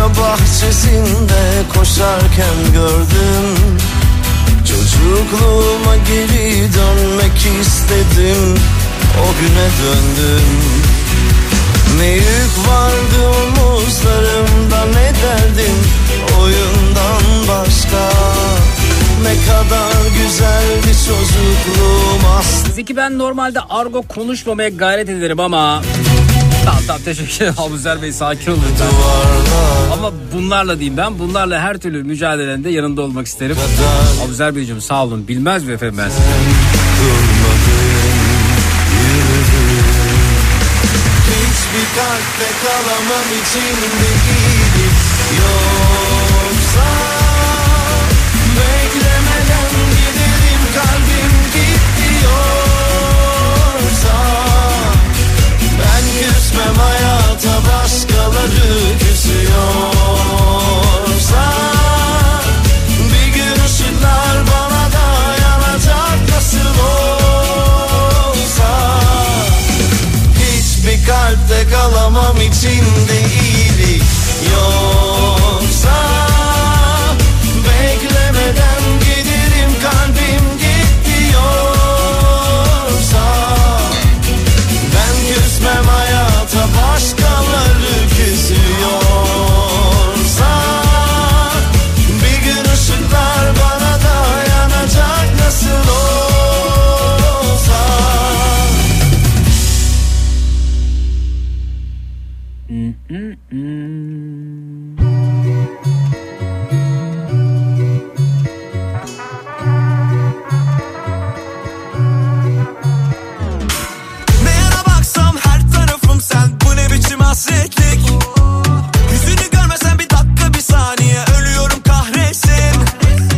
[0.00, 3.78] yonca bahçesinde koşarken gördüm.
[4.58, 8.58] Çocukluğuma geri dönmek istedim.
[9.20, 10.46] O güne döndüm.
[11.98, 15.76] Ne yük vardı omuzlarımda ne derdim
[16.42, 18.12] Oyundan başka?
[19.22, 19.92] Ne kadar
[20.22, 25.82] güzeldi çocukluğum aslında Zeki ben normalde argo konuşmamaya gayret ederim ama...
[26.64, 27.54] Tamam tamam teşekkür ederim.
[27.58, 28.62] Abuzer Bey sakin olun.
[28.78, 33.56] Duvarlar Ama bunlarla diyeyim ben bunlarla her türlü mücadelende yanında olmak isterim.
[34.24, 35.28] Abuzer Beyciğim sağ olun.
[35.28, 36.10] Bilmez mi efendim ben
[41.72, 44.96] Yürüdüm kalpte kalamam içinde iyilik
[56.50, 59.52] küsmem hayata başkaları küsüyorsa
[63.12, 65.06] Bir gün ışıklar bana da
[65.42, 66.76] yanacak nasıl
[68.28, 68.70] olsa
[70.38, 74.02] Hiçbir kalpte kalamam içinde iyilik
[74.52, 76.19] yoksa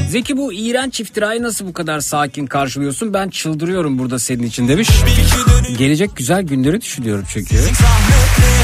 [0.08, 3.14] Zeki bu iğrenç iftirayı nasıl bu kadar sakin karşılıyorsun?
[3.14, 4.88] Ben çıldırıyorum burada senin için demiş.
[5.78, 7.56] Gelecek güzel günleri düşünüyorum çünkü.
[7.56, 8.61] zahmetli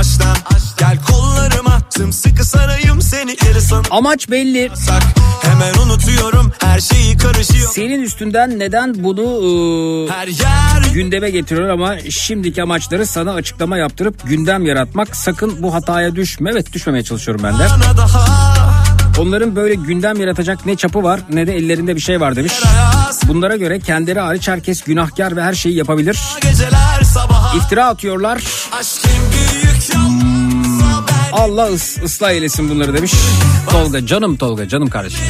[0.00, 0.36] aşktan
[0.78, 4.70] Gel kollarıma sımsıkı sarayım seni geri sanırsak Amaç belli.
[5.42, 11.98] Hemen unutuyorum her şeyi karışıyor Senin üstünden neden bunu ıı, Her yer gündeme getiriyor ama
[12.10, 15.16] şimdiki amaçları sana açıklama yaptırıp gündem yaratmak.
[15.16, 16.50] Sakın bu hataya düşme.
[16.52, 17.66] Evet düşmemeye çalışıyorum ben de.
[19.18, 22.52] Onların böyle gündem yaratacak ne çapı var ne de ellerinde bir şey var demiş.
[23.24, 26.18] Bunlara göre kendileri hariç herkes günahkar ve her şeyi yapabilir.
[27.56, 28.42] İftira atıyorlar.
[31.32, 33.12] Allah ıs, ıslah eylesin bunları demiş.
[33.70, 35.24] Tolga canım Tolga canım kardeşim.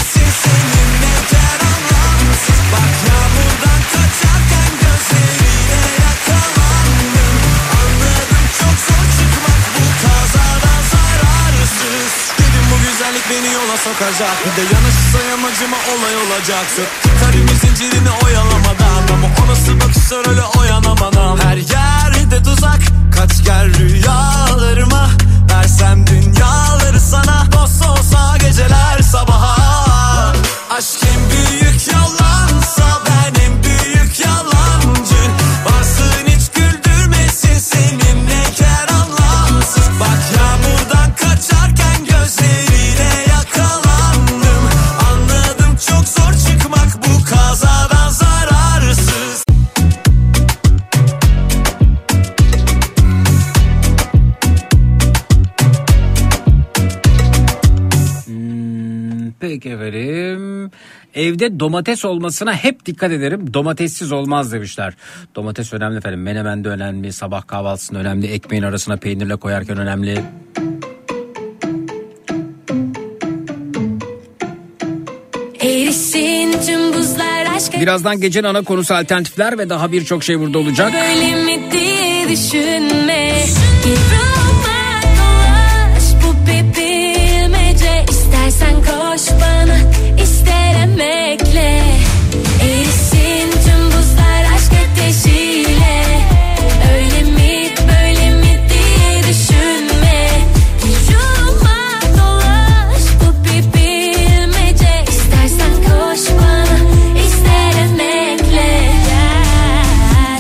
[13.31, 14.37] beni yola sokacak.
[14.47, 16.67] Bir de yanışsa yamacıma olay olacak.
[17.21, 19.15] Karimi zincirini oyalamadan.
[19.15, 21.39] Ama o nasıl bakışlar öyle oyanamadan.
[21.39, 22.81] Her yerde tuzak
[23.17, 25.11] kaç gel rüyalarıma
[25.61, 30.33] Versem dünyaları sana Dost olsa geceler sabaha.
[30.71, 31.40] Aşk en büyük
[59.51, 60.71] Peki efendim.
[61.15, 63.55] Evde domates olmasına hep dikkat ederim.
[63.55, 64.95] Domatessiz olmaz demişler.
[65.35, 66.23] Domates önemli efendim.
[66.23, 67.13] Menemen de önemli.
[67.13, 68.27] Sabah kahvaltısında önemli.
[68.27, 70.23] Ekmeğin arasına peynirle koyarken önemli.
[77.81, 80.93] Birazdan gecenin ana konusu alternatifler ve daha birçok şey burada olacak.
[80.93, 83.35] böyle mi diye düşünme
[83.85, 84.50] Gir
[88.71, 89.79] İstersen koş bana
[90.23, 91.83] ister emekle.
[92.63, 96.05] Erisin tüm buzlar aşk ateşiyle.
[96.95, 100.29] Öyle mi böyle mi diye düşünme.
[101.11, 105.05] Ruhuma dolaş bu bir bilmece.
[105.09, 106.79] İstersen koş bana
[107.27, 108.93] ister emekle.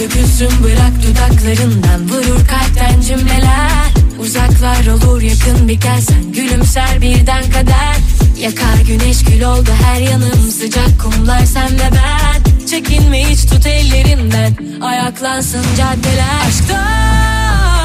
[0.00, 3.70] Dökülsün bırak dudaklarından vurur kalpten cümleler.
[4.18, 7.96] Uzaklar olur yakın biten sen gülümser birden kader
[8.40, 10.50] Yakar güneş gül oldu her yanım.
[10.50, 12.66] Sıcak kumlar sen ve ben.
[12.66, 16.46] Çekinme hiç tut ellerimden ayaklansın caddeler.
[16.48, 16.84] Aşkta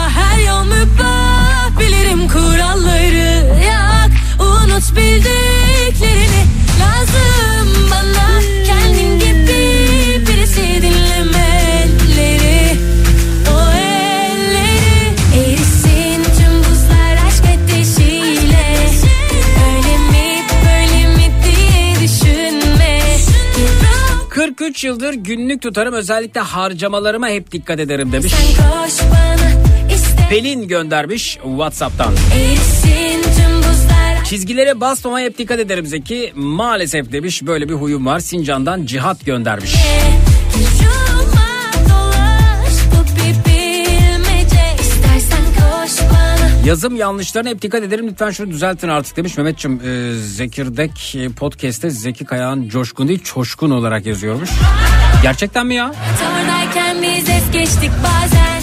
[0.10, 1.80] her yol mübah.
[1.80, 3.62] Bilirim kuralları.
[3.66, 6.46] Yak Unut bildiklerini.
[6.80, 8.42] Lazım bana
[24.56, 28.34] 43 yıldır günlük tutarım özellikle harcamalarıma hep dikkat ederim demiş.
[29.12, 29.50] Bana
[30.30, 32.14] Pelin göndermiş Whatsapp'tan.
[34.26, 36.32] Çizgilere basmamaya hep dikkat ederim Zeki.
[36.36, 38.20] Maalesef demiş böyle bir huyum var.
[38.20, 39.74] Sincan'dan Cihat göndermiş.
[39.74, 40.25] Ucuma
[46.66, 48.08] Yazım yanlışlarına hep dikkat ederim.
[48.08, 49.38] Lütfen şunu düzeltin artık demiş.
[49.38, 54.50] Mehmetçim e, Zekirdek e, podcast'te Zeki Kayağan coşkun değil çoşkun olarak yazıyormuş.
[55.24, 55.92] Gerçekten mi ya?
[57.02, 58.62] Biz es geçtik bazen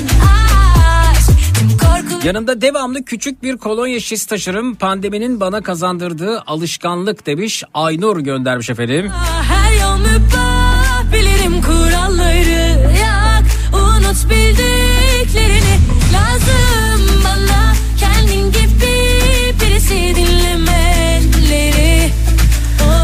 [2.25, 4.75] Yanımda devamlı küçük bir kolonya şişesi taşırım.
[4.75, 7.65] Pandeminin bana kazandırdığı alışkanlık demiş.
[7.75, 9.11] Aynur göndermiş efendim.
[9.49, 15.62] Her yol mübah bilirim kuralları Yak unut bildiklerini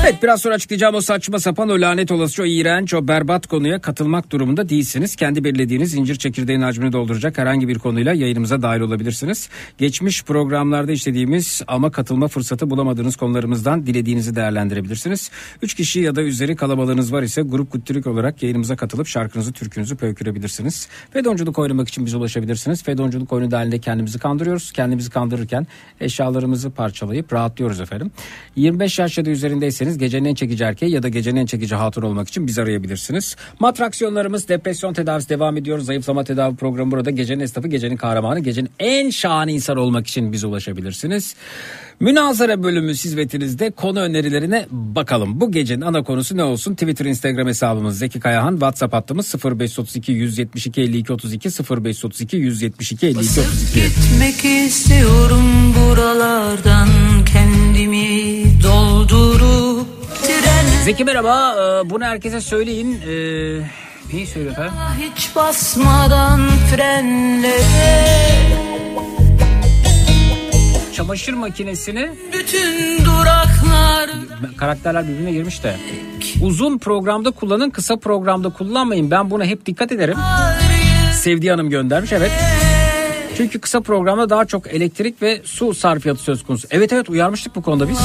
[0.09, 3.81] Evet biraz sonra açıklayacağım o saçma sapan o lanet olası o iğrenç o berbat konuya
[3.81, 5.17] katılmak durumunda değilsiniz.
[5.17, 9.49] Kendi belirlediğiniz incir çekirdeğinin hacmini dolduracak herhangi bir konuyla yayınımıza dahil olabilirsiniz.
[9.79, 15.31] Geçmiş programlarda işlediğimiz ama katılma fırsatı bulamadığınız konularımızdan dilediğinizi değerlendirebilirsiniz.
[15.63, 19.97] Üç kişi ya da üzeri kalabalığınız var ise grup kültürük olarak yayınımıza katılıp şarkınızı türkünüzü
[19.97, 20.89] pöykürebilirsiniz.
[21.13, 22.83] Fedonculuk oynamak için bize ulaşabilirsiniz.
[22.83, 24.73] Fedonculuk oyunu dahilinde kendimizi kandırıyoruz.
[24.73, 25.67] Kendimizi kandırırken
[26.01, 28.11] eşyalarımızı parçalayıp rahatlıyoruz efendim.
[28.57, 32.03] 25 yaş ya da üzerindeyseniz gecenin en çekici erkeği ya da gecenin en çekici hatun
[32.03, 33.37] olmak için bizi arayabilirsiniz.
[33.61, 35.79] Matraksiyonlarımız depresyon tedavisi devam ediyor.
[35.79, 37.11] Zayıflama tedavi programı burada.
[37.11, 41.35] Gecenin esnafı, gecenin kahramanı, gecenin en şahane insan olmak için bize ulaşabilirsiniz.
[42.01, 45.41] Münazara bölümü hizmetinizde konu önerilerine bakalım.
[45.41, 46.75] Bu gecenin ana konusu ne olsun?
[46.75, 53.81] Twitter, Instagram hesabımız Zeki Kayahan, WhatsApp hattımız 0532 172 52 32 0532 172 52 32.
[53.81, 56.89] Gitmek istiyorum buralardan
[57.33, 59.78] kendimi doldurup tren
[60.89, 61.55] Zeki merhaba.
[61.55, 62.93] Ee, bunu herkese söyleyin.
[62.93, 63.13] Ee,
[64.13, 64.73] neyi söylüyor efendim?
[64.99, 67.63] hiç basmadan frenlere
[70.93, 74.11] Çamaşır makinesini bütün duraklar
[74.57, 75.77] karakterler birbirine girmiş de.
[76.43, 79.11] Uzun programda kullanın, kısa programda kullanmayın.
[79.11, 80.17] Ben buna hep dikkat ederim.
[81.13, 82.31] Sevdiği Hanım göndermiş evet.
[83.39, 86.69] Çünkü kısa programda daha çok elektrik ve su sarfiyatı söz konusu.
[86.71, 87.99] Evet evet uyarmıştık bu konuda biz.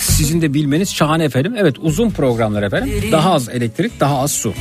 [0.00, 1.54] Sizin de bilmeniz şahane efendim.
[1.58, 2.92] Evet uzun programlar efendim.
[3.12, 4.54] Daha az elektrik, daha az su.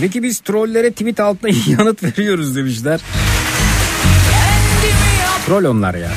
[0.00, 3.00] Peki biz trollere tweet altına yanıt veriyoruz demişler.
[5.46, 6.10] Troll onlar ya.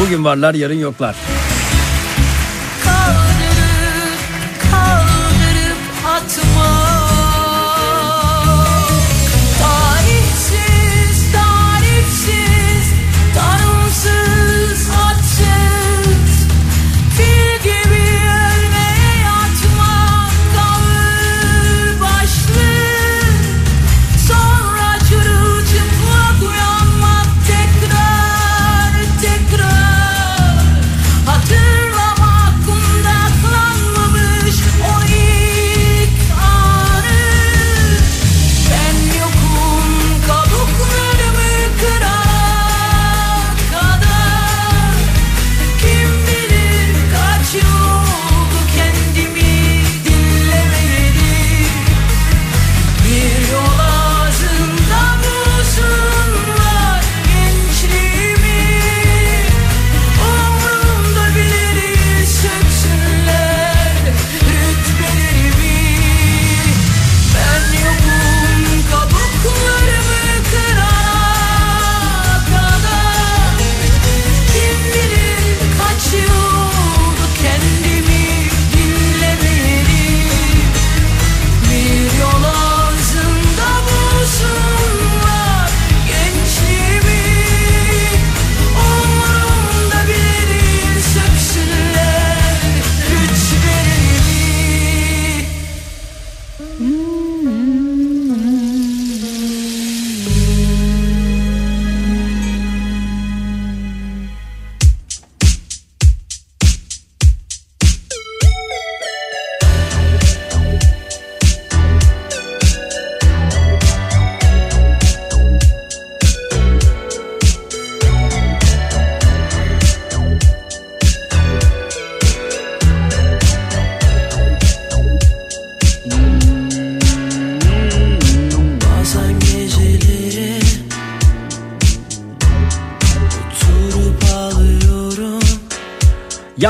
[0.00, 1.16] Bugün varlar yarın yoklar.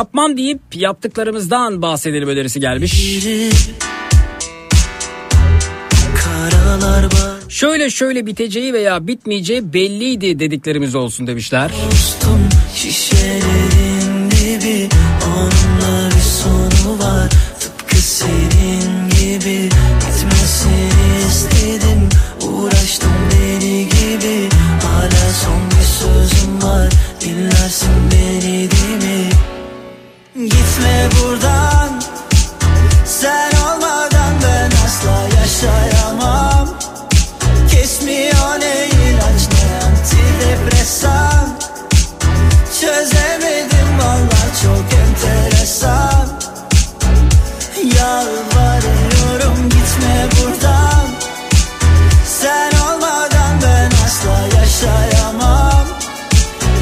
[0.03, 2.93] Yapmam deyip yaptıklarımızdan bahsedelim önerisi gelmiş.
[7.49, 11.71] Şöyle şöyle biteceği veya bitmeyeceği belliydi dediklerimiz olsun demişler.
[11.91, 12.49] dostum
[31.11, 32.03] buradan.
[33.05, 36.69] Sen olmadan ben asla yaşayamam.
[37.71, 41.59] Kesmiyor ne ilaç ne antidepresan.
[42.81, 46.29] Çözemedim valla çok enteresan.
[47.97, 51.07] Yalvarıyorum gitme buradan.
[52.41, 55.87] Sen olmadan ben asla yaşayamam.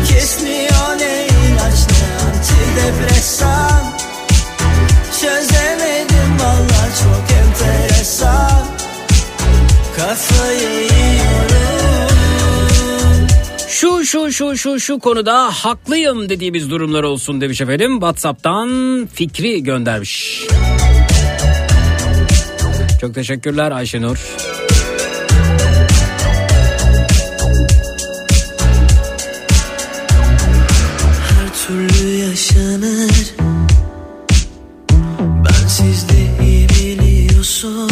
[0.09, 4.00] Kesmiyor ne ilaç ne antidepresan
[5.21, 8.67] Çözemedim valla çok enteresan
[9.97, 10.91] Kafayı
[13.69, 17.93] Şu şu şu şu şu konuda haklıyım dediğimiz durumlar olsun demiş efendim.
[17.93, 20.47] Whatsapp'tan fikri göndermiş.
[23.01, 24.19] Çok teşekkürler Ayşenur.
[37.61, 37.91] Biliyorsun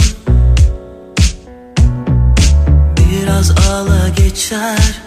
[2.98, 5.02] Biraz ağla geçer.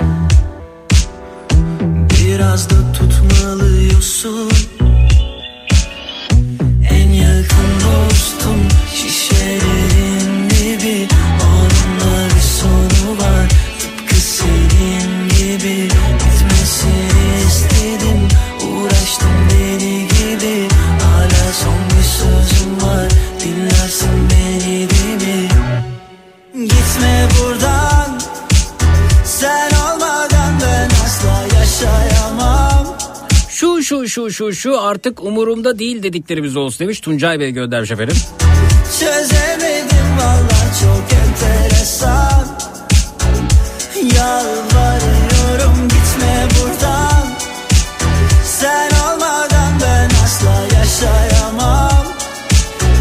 [2.10, 4.52] Biraz da tutmalıyorsun
[33.82, 36.99] Şu şu şu şu şu artık umurumda değil dediklerimiz olsun demiş.
[36.99, 38.16] Tuncay Bey göndermiş efendim.
[38.99, 42.48] Çözemedim valla çok enteresan
[44.16, 47.28] Yalvarıyorum gitme buradan
[48.45, 52.06] Sen olmadan ben asla yaşayamam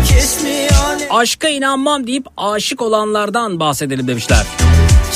[0.09, 4.47] Kesmiyor Aşka inanmam deyip aşık olanlardan bahsedelim demişler.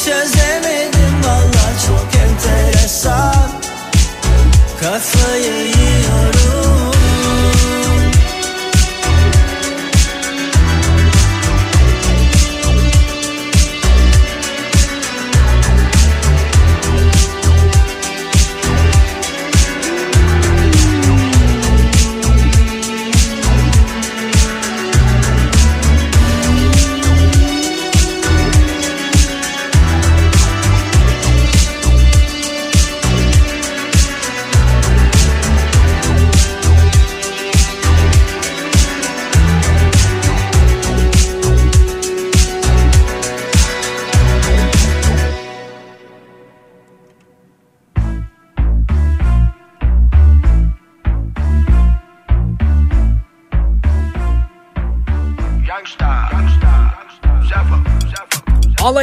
[0.05, 3.64] Çözemedim valla çok enteresan
[4.85, 6.74] Kasayı yiyorum.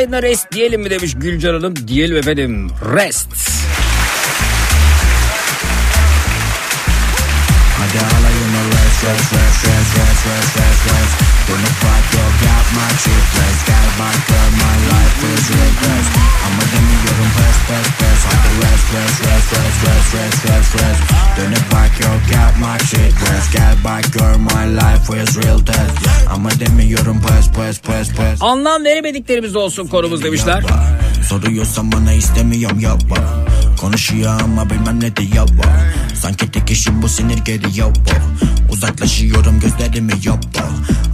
[0.01, 1.87] Alayına rest diyelim mi demiş Gülcan Hanım.
[1.87, 3.27] Diyelim efendim rest.
[7.79, 11.15] Hadi alayına rest rest rest rest rest rest rest rest
[11.49, 16.11] Dönüp bak yok yapma çift rest Gel bak gör my life is real best
[16.45, 21.01] Ama demiyorum pes pes pes Hadi rest rest rest rest rest rest rest rest.
[21.37, 27.21] Dönüp bak yok yapma rest Gel bak gör my life is real test Ama demiyorum
[27.21, 30.63] pes pes pes pes Anlam veremediklerimiz olsun konumuz demişler.
[31.29, 33.17] Soruyorsan bana istemiyorum yapma.
[33.81, 35.47] Konuşuyor ama bilmem ne diyor
[36.21, 37.91] Sanki tek işim bu sinir geliyor
[38.69, 40.61] Uzaklaşıyorum gözlerimi yapma.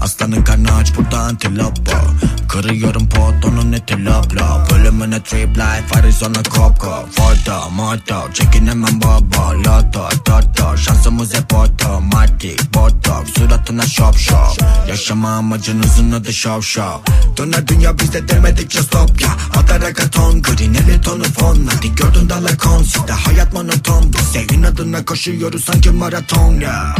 [0.02, 2.02] Aslanın karnı aç burada eti lapa
[2.48, 7.12] Kırıyorum potonun eti lap lap Ölümüne trip life Arizona cop cop.
[7.12, 9.54] Fata mata çekinemem baba.
[9.66, 14.58] Lata tata şansımız hep otomatik Botok suratına şop şop
[14.90, 17.08] Yaşama amacınızın adı şop şop
[17.38, 19.30] Döner dünya bizde demedikçe stop ya.
[19.60, 24.14] Ataraga ton green eli tonu fon Hadi gördün dala konserde hayat monoton.
[24.14, 26.60] Biz senin adına koşuyoruz sanki maraton ya.
[26.60, 26.96] Yeah.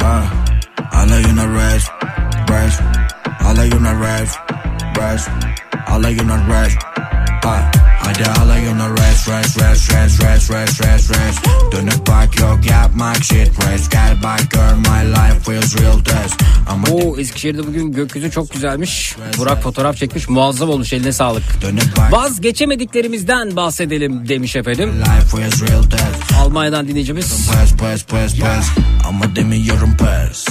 [0.00, 0.22] Bah,
[0.92, 1.88] I know you're not race,
[2.48, 3.17] race
[3.48, 4.36] I like you not rash,
[4.94, 5.26] rash.
[5.88, 6.76] I like you not rash.
[7.44, 7.87] Ah.
[8.08, 11.10] Hadi alayına rest, rest rest rest rest rest rest rest.
[11.10, 11.38] Rest
[11.72, 13.92] Dönüp bak yok yapmak shit rest.
[13.92, 19.16] Gel bak gör my life feels real test Ama Oo Eskişehir'de bugün gökyüzü çok güzelmiş.
[19.38, 20.28] Burak fotoğraf çekmiş.
[20.28, 21.42] Muazzam olmuş eline sağlık.
[21.62, 24.90] dönüp bak Vazgeçemediklerimizden bahsedelim demiş efendim.
[25.00, 27.50] life feels real test Almanya'dan dinleyicimiz.
[27.50, 28.66] Pes pes pes pes
[29.08, 30.46] Ama demiyorum pes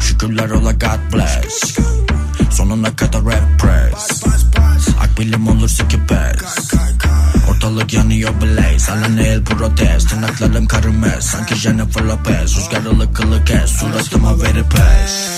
[0.00, 1.78] Şükürler ola God bless
[2.56, 4.24] Sonuna kadar rap press.
[5.00, 6.72] Akbilim olursa ki pes
[7.50, 8.92] Ortalık yanıyor blaze.
[8.92, 10.10] Alan el protest.
[10.10, 11.24] Tırnaklarım karımez.
[11.24, 12.56] Sanki Jennifer Lopez.
[12.56, 13.70] Rüzgar ılık ılık kes.
[13.70, 15.36] Suratıma verip pes.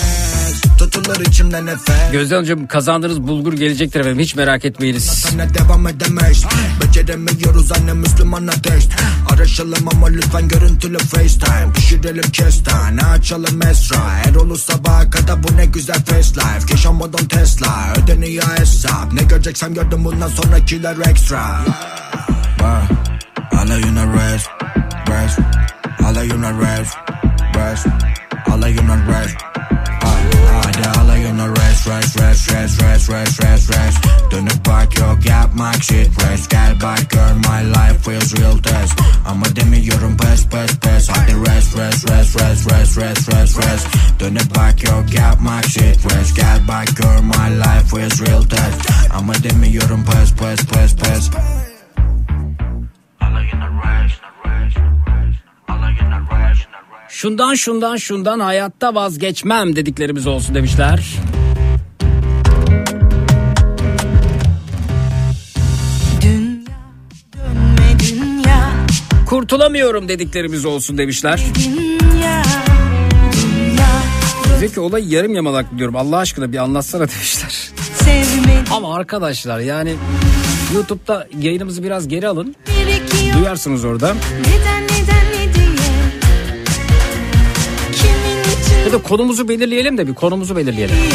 [0.77, 2.11] Tutulur içimde nefes.
[2.11, 4.19] Gözde Hanımcığım kazandığınız bulgur gelecektir efendim.
[4.19, 5.03] Hiç merak etmeyiniz.
[5.05, 6.45] Sana devam edemeyiz?
[6.83, 8.83] Beceremiyoruz anne Müslüman ateş.
[9.29, 11.73] Araşalım ama lütfen görüntülü FaceTime.
[11.75, 16.71] Pişirelim kestane açalım esra Erol'u sabaha kadar bu ne güzel face life.
[16.71, 17.93] Yaşamadan Tesla.
[18.03, 19.13] Ödeniyor hesap.
[19.13, 20.95] Ne göreceksem gördüm bundan sonrakiler
[22.57, 22.85] Bruh,
[23.51, 24.49] I like you not rest,
[25.07, 25.39] rest.
[25.99, 26.97] I like you not rest,
[27.55, 27.87] rest.
[28.47, 29.49] I like you not rest.
[30.91, 34.03] I know you not rest, rest, rest, rest, rest, rest, rest, rest.
[34.29, 36.49] Don't know back your gap, my shit rest.
[36.49, 38.99] get back girl, my life feels real test.
[39.25, 41.11] I'm a demi, you're on best, best, best.
[41.11, 44.17] I can rest, rest, rest, rest, rest, rest, rest, rest.
[44.17, 46.35] Don't know back your gap, my shit rest.
[46.35, 49.11] get back girl, my life feels real test.
[49.11, 51.78] I'm a demi, you're on best, best, best, best.
[57.19, 60.99] Şundan şundan şundan hayatta vazgeçmem dediklerimiz olsun demişler.
[66.21, 66.65] Dünya
[67.33, 68.71] dönme dünya
[69.25, 71.41] Kurtulamıyorum dediklerimiz olsun demişler.
[71.55, 72.43] Dünya
[73.33, 73.87] Dünya
[74.59, 77.69] Zeki olayı yarım yamalak diyorum Allah aşkına bir anlatsana demişler.
[77.95, 79.95] Sevmedim Ama arkadaşlar yani
[80.73, 82.55] YouTube'da yayınımızı biraz geri alın.
[83.39, 84.13] Duyarsınız orada.
[84.41, 85.65] Neden neden ne diye
[88.85, 90.95] Ya da konumuzu belirleyelim de bir konumuzu belirleyelim.
[90.95, 91.11] diye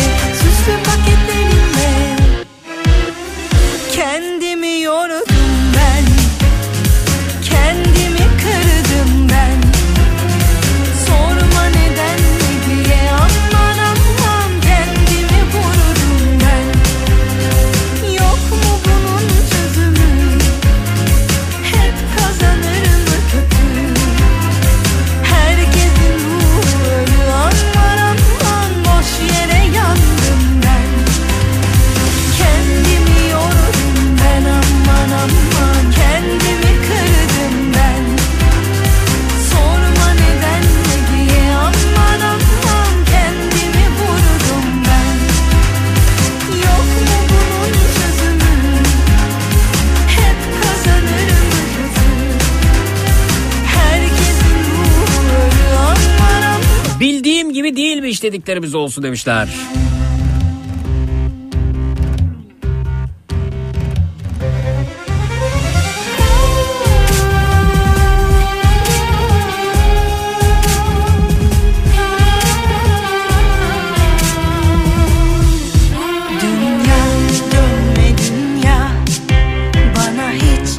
[58.25, 59.49] dediklerimiz olsun demişler.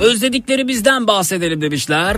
[0.01, 2.17] Özlediklerimizden bahsedelim demişler.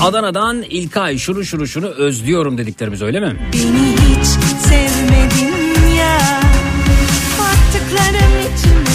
[0.00, 3.36] Adana'dan İlkay şunu şunu şunu özlüyorum dediklerimiz öyle mi?
[3.52, 4.28] Beni hiç
[4.68, 6.18] sevmedin ya.
[7.38, 8.89] Baktıklarım içime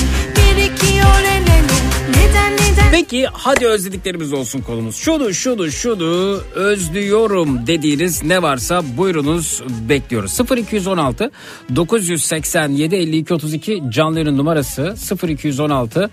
[3.09, 4.95] Peki hadi özlediklerimiz olsun konumuz.
[4.95, 10.39] Şunu şunu şunu özlüyorum dediğiniz ne varsa buyurunuz bekliyoruz.
[10.57, 11.31] 0216
[11.75, 14.95] 987 52 32 canlı yayın numarası
[15.27, 16.09] 0216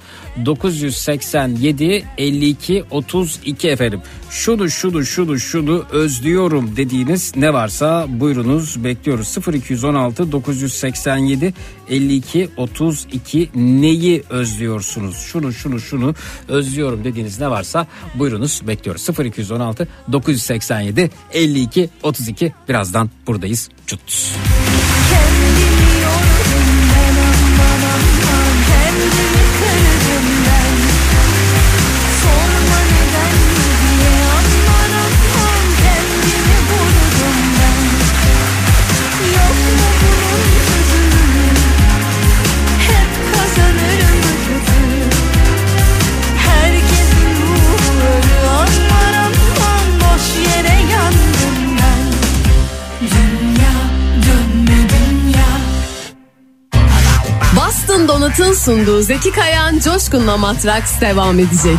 [0.46, 4.00] 987 52 32 efendim.
[4.30, 9.36] Şunu şunu şunu şunu özlüyorum dediğiniz ne varsa buyurunuz bekliyoruz.
[9.54, 11.54] 0216 987
[11.88, 15.16] 52 32 neyi özlüyorsunuz?
[15.16, 16.14] Şunu şunu şunu
[16.48, 19.08] özlüyorum dediğiniz ne varsa buyurunuz bekliyoruz.
[19.18, 23.68] 0216 987 52 32 birazdan buradayız.
[23.86, 24.00] Cut.
[25.10, 25.71] Kendimi
[58.02, 61.78] Boston Donut'un sunduğu Zeki Kayan Coşkun'la Matraks devam edecek.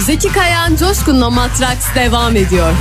[0.00, 2.72] Zeki Kayan Coşkun'la Matraks devam ediyor.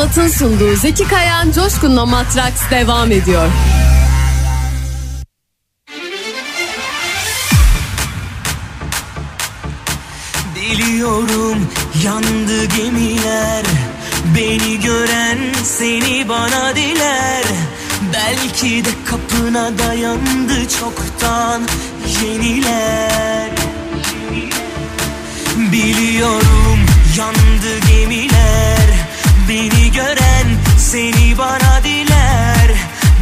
[0.00, 3.48] Dolat'ın sunduğu Zeki Kayan Coşkun'la Matraks devam ediyor.
[10.56, 11.68] Biliyorum
[12.04, 13.64] yandı gemiler.
[14.36, 17.44] Beni gören seni bana diler.
[18.14, 21.62] Belki de kapına dayandı çoktan
[22.22, 23.50] yeniler.
[25.72, 26.78] Biliyorum
[27.16, 28.49] yandı gemiler
[29.50, 30.48] Beni gören
[30.78, 32.70] seni bana diler.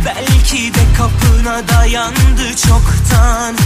[0.05, 3.57] Belki de kapına dayandı çoktan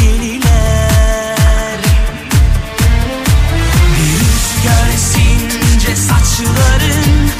[0.00, 1.78] yeniler.
[3.96, 7.30] Bir rüzgar esince saçların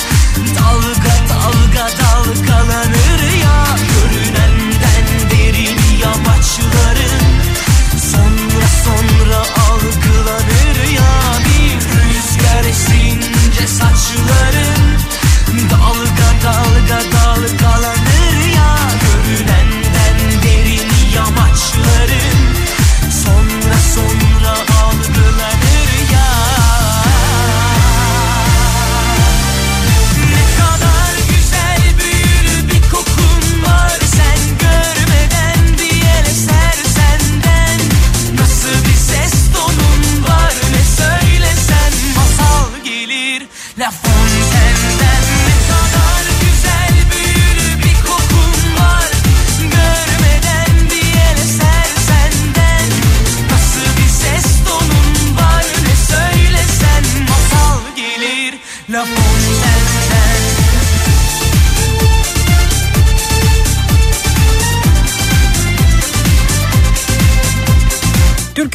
[0.56, 3.64] Dalga dalga dalgalanır ya.
[3.88, 7.27] Görünenden derin yamaçların
[14.28, 14.77] saçların Dalga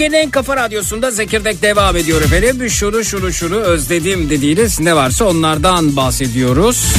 [0.03, 2.69] Türkiye'nin en kafa radyosunda Zekirdek devam ediyor efendim.
[2.69, 6.93] Şunu şunu şunu özledim dediğiniz ne varsa onlardan bahsediyoruz.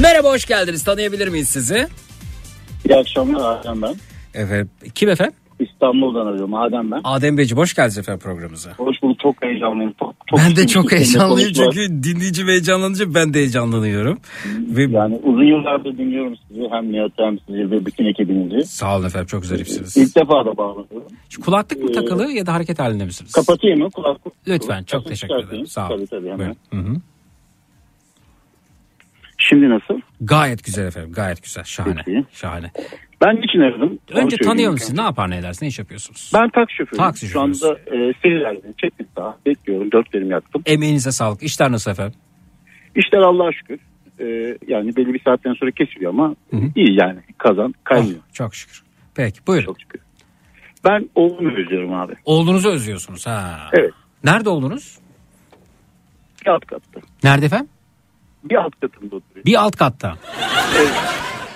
[0.00, 0.84] Merhaba hoş geldiniz.
[0.84, 1.88] Tanıyabilir miyiz sizi?
[2.88, 3.96] İyi akşamlar Adem ben.
[4.34, 5.34] Efendim, kim efendim?
[5.62, 7.00] İstanbul'dan arıyorum Adem ben.
[7.04, 8.70] Adem Beyciğim hoş geldiniz efendim programımıza.
[8.72, 9.94] Hoş bulduk çok heyecanlıyım.
[10.00, 14.18] Çok, çok ben de çok sizinle heyecanlıyım çünkü dinleyici heyecanlanınca ben de heyecanlanıyorum.
[14.68, 18.66] Ve Yani uzun yıllardır dinliyorum sizi hem Nihat'ı hem sizi ve bütün ekibinizi.
[18.68, 19.96] Sağ olun efendim çok zarifsiniz.
[19.96, 21.08] İlk defa da bağlanıyorum.
[21.28, 23.32] Şu kulaklık mı Ee, takılı ya da hareket halinde misiniz?
[23.32, 24.32] Kapatayım mı kulaklık?
[24.48, 25.64] Lütfen çok Sesini teşekkür ederim.
[25.64, 25.66] çıkartayım.
[25.66, 25.96] Sağ olun.
[25.96, 26.56] Tabii tabii hemen.
[26.72, 26.88] Buyurun.
[26.88, 26.96] Hı hı.
[29.38, 30.00] Şimdi nasıl?
[30.20, 32.02] Gayet güzel efendim gayet güzel şahane.
[32.06, 32.24] Peki.
[32.32, 32.70] Şahane.
[33.26, 33.98] Ben niçin aradım?
[34.14, 34.96] Önce tanıyor önce.
[34.96, 35.62] Ne yapar ne edersiniz?
[35.62, 36.30] Ne iş yapıyorsunuz?
[36.34, 37.04] Ben taksi şoförüyüm.
[37.04, 39.36] Taksi Şu anda e, Serilerde çektik daha.
[39.46, 39.92] Bekliyorum.
[39.92, 40.62] Dört verim yaktım.
[40.66, 41.42] Emeğinize sağlık.
[41.42, 42.18] İşler nasıl efendim?
[42.96, 43.78] İşler Allah'a şükür.
[44.20, 46.34] Ee, yani belli bir saatten sonra kesiliyor ama
[46.76, 48.18] iyi yani kazan kaynıyor.
[48.18, 48.82] Oh, çok şükür.
[49.14, 49.66] Peki buyurun.
[49.66, 50.00] Çok şükür.
[50.84, 52.12] Ben oğlumu özlüyorum abi.
[52.24, 53.70] Oğlunuzu özlüyorsunuz ha.
[53.72, 53.90] Evet.
[54.24, 54.98] Nerede oğlunuz?
[56.44, 57.00] Bir alt katta.
[57.24, 57.68] Nerede efendim?
[58.44, 59.46] Bir alt katında oturuyor.
[59.46, 60.16] Bir alt katta.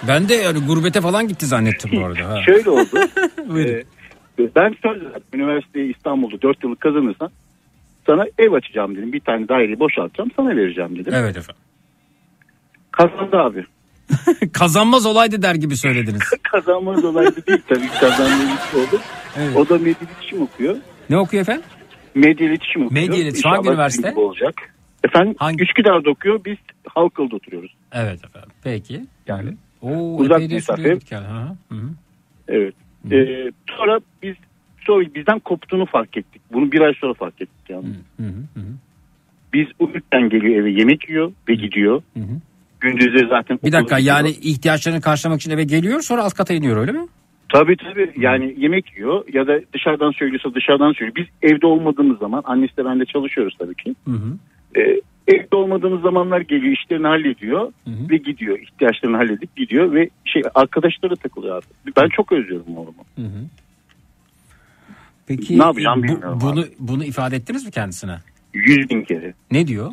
[0.08, 2.28] Ben de yani gurbete falan gitti zannettim bu arada.
[2.28, 2.42] Ha.
[2.46, 2.88] Şöyle oldu.
[4.38, 5.02] Ee, ben söz.
[5.34, 7.30] Üniversiteyi İstanbul'da 4 yıllık kazanırsan
[8.06, 9.12] sana ev açacağım dedim.
[9.12, 11.12] Bir tane daireyi boşaltacağım sana vereceğim dedim.
[11.16, 11.62] Evet efendim.
[12.90, 13.64] Kazandı abi.
[14.52, 16.22] Kazanmaz olaydı der gibi söylediniz.
[16.42, 19.00] Kazanmaz olaydı değil tabii bir oldu.
[19.36, 19.56] Evet.
[19.56, 20.76] O da medya iletişim okuyor.
[21.10, 21.64] Ne okuyor efendim?
[22.14, 23.02] Medya iletişim okuyor.
[23.02, 23.50] Medya iletişim.
[23.50, 24.12] Hangi üniversite?
[24.16, 24.54] olacak.
[25.04, 26.44] Efendim Üsküdar'da okuyor.
[26.44, 26.56] Biz
[26.88, 27.74] Halkalı'da oturuyoruz.
[27.92, 28.50] Evet efendim.
[28.64, 29.04] Peki.
[29.26, 29.56] Yani.
[29.86, 30.82] Oo, Uzak mesafe.
[30.82, 31.26] sürüyorduk yani.
[31.26, 31.88] Ha, hı hı.
[32.48, 32.74] Evet.
[33.12, 34.34] Ee, sonra biz
[34.80, 36.42] sonra bizden koptuğunu fark ettik.
[36.52, 37.86] Bunu bir ay sonra fark ettik yani.
[38.16, 38.28] Hı hı
[38.60, 38.60] hı.
[39.54, 42.02] Biz uyurken geliyor eve yemek yiyor ve gidiyor.
[42.14, 42.40] Hı hı.
[42.80, 44.16] Gündüzleri zaten Bir dakika gidiyor.
[44.16, 47.06] yani ihtiyaçlarını karşılamak için eve geliyor sonra alt kata iniyor öyle mi?
[47.52, 51.16] Tabii tabii yani yemek yiyor ya da dışarıdan söylüyorsa dışarıdan söylüyor.
[51.16, 53.94] Biz evde olmadığımız zaman annesi de ben de çalışıyoruz tabii ki.
[54.04, 54.36] Hı hı.
[54.80, 61.16] Ee, evde olmadığımız zamanlar geliyor işlerini hallediyor ve gidiyor ihtiyaçlarını halledip gidiyor ve şey arkadaşları
[61.16, 61.92] takılıyor abi.
[61.96, 63.04] Ben çok özlüyorum oğlumu.
[63.16, 63.44] Hı hı.
[65.26, 68.18] Peki Ne yapacağım bu- bilmiyorum bunu bunu ifade ettiniz mi kendisine?
[68.54, 69.34] Yüz bin kere.
[69.50, 69.92] Ne diyor?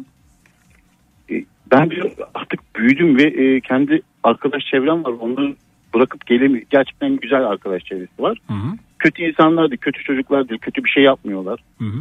[1.31, 5.11] Ee, Ben diyor artık büyüdüm ve e, kendi arkadaş çevrem var.
[5.11, 5.55] Onları
[5.93, 6.65] bırakıp gelemiyor.
[6.69, 8.37] Gerçekten güzel arkadaş çevresi var.
[8.47, 8.67] Hı hı.
[8.99, 11.63] Kötü insanlar değil, kötü çocuklar değil, kötü bir şey yapmıyorlar.
[11.79, 11.97] Hı hı.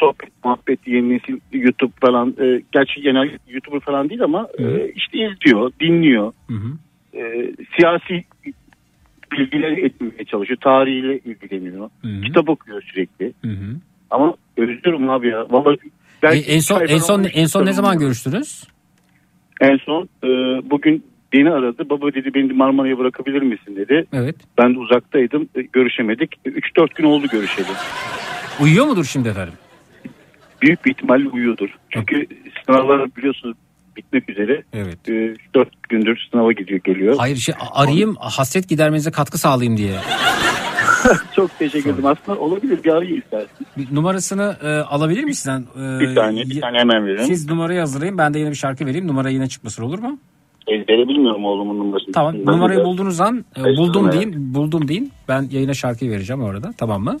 [0.00, 2.34] Sohbet, muhabbet, yeni nesil YouTube falan.
[2.40, 6.32] E, gerçi genel YouTuber falan değil ama e, işte izliyor, dinliyor.
[6.48, 6.68] Hı hı.
[7.18, 8.24] E, siyasi
[9.32, 10.58] bilgileri etmeye çalışıyor.
[10.60, 11.90] Tarihiyle ilgileniyor.
[12.02, 12.20] Hı hı.
[12.20, 13.32] Kitap okuyor sürekli.
[13.44, 13.76] Hı hı.
[14.10, 15.46] Ama özlüyorum abi ya.
[15.50, 15.76] Vallahi
[16.22, 18.64] ben E, en son en son en son ne zaman görüştünüz?
[19.60, 20.28] En son e,
[20.70, 21.90] bugün beni aradı.
[21.90, 24.04] Baba dedi beni Marmara'ya bırakabilir misin dedi.
[24.12, 24.36] Evet.
[24.58, 25.48] Ben de uzaktaydım.
[25.54, 26.36] E, görüşemedik.
[26.46, 27.66] 3-4 gün oldu görüşeli.
[28.62, 29.54] Uyuyor mudur şimdi efendim?
[30.64, 31.68] Büyük bir ihtimalle uyuyordur.
[31.90, 32.26] Çünkü
[32.66, 33.56] sınavlar biliyorsunuz
[33.96, 34.62] bitmek üzere.
[34.72, 35.08] Evet.
[35.08, 37.14] E, 4 gündür sınava gidiyor geliyor.
[37.18, 39.92] Hayır şey arayayım hasret gidermenize katkı sağlayayım diye.
[41.36, 42.06] Çok teşekkür ederim.
[42.06, 43.66] Aslında olabilir bir arayı istersin.
[43.76, 45.60] Bir numarasını e, alabilir miyim sizden?
[45.60, 47.22] E, Bir saniye bir tane hemen verin.
[47.24, 49.06] Siz numarayı hazırlayın ben de yine bir şarkı vereyim.
[49.06, 50.18] Numara yine çıkmasın olur mu?
[50.66, 52.12] Ezbere bilmiyorum oğlumun numarasını.
[52.12, 55.12] Tamam Ben numarayı de- bulduğunuz an e, buldum deyin buldum deyin.
[55.28, 57.18] Ben yayına şarkıyı vereceğim orada tamam mı?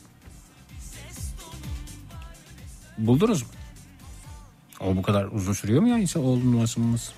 [2.98, 3.48] Buldunuz mu?
[4.80, 7.12] O bu kadar uzun sürüyor mu ya insan oğlum numarası bulması?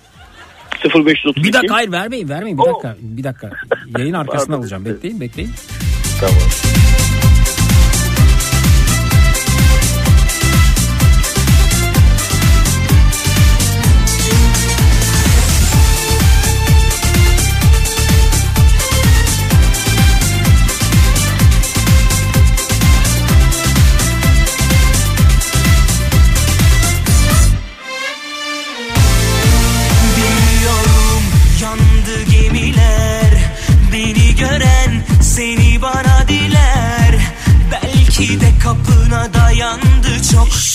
[0.95, 1.43] 0532.
[1.43, 3.49] Bir dakika hayır vermeyin vermeyin bir dakika bir dakika.
[3.97, 5.51] Yayın arkasına alacağım bekleyin bekleyin.
[6.19, 6.66] Tamam.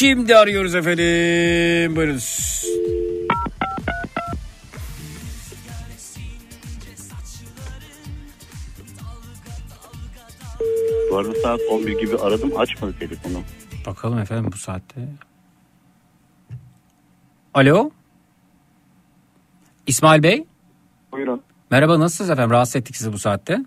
[0.03, 2.63] Şimdi arıyoruz efendim buyurunuz.
[11.11, 13.43] Bu arada saat 11 gibi aradım açmadı telefonu.
[13.87, 15.09] Bakalım efendim bu saatte.
[17.55, 17.91] Alo.
[19.87, 20.45] İsmail Bey.
[21.13, 21.43] Buyurun.
[21.71, 22.51] Merhaba nasılsınız efendim?
[22.51, 23.59] Rahatsız ettik sizi bu saatte.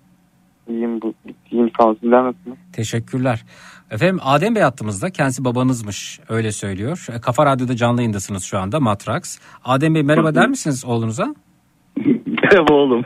[0.67, 1.13] İyiyim bu.
[1.51, 1.97] İyiyim sağ olun.
[2.01, 2.57] Sizler nasılsınız?
[2.73, 3.45] Teşekkürler.
[3.91, 5.09] Efendim Adem Bey hattımızda.
[5.09, 7.05] Kendisi babanızmış öyle söylüyor.
[7.13, 9.39] E, Kafa Radyo'da canlı yayındasınız şu anda Matrax.
[9.65, 11.35] Adem Bey merhaba der misiniz oğlunuza?
[12.43, 13.03] Merhaba oğlum.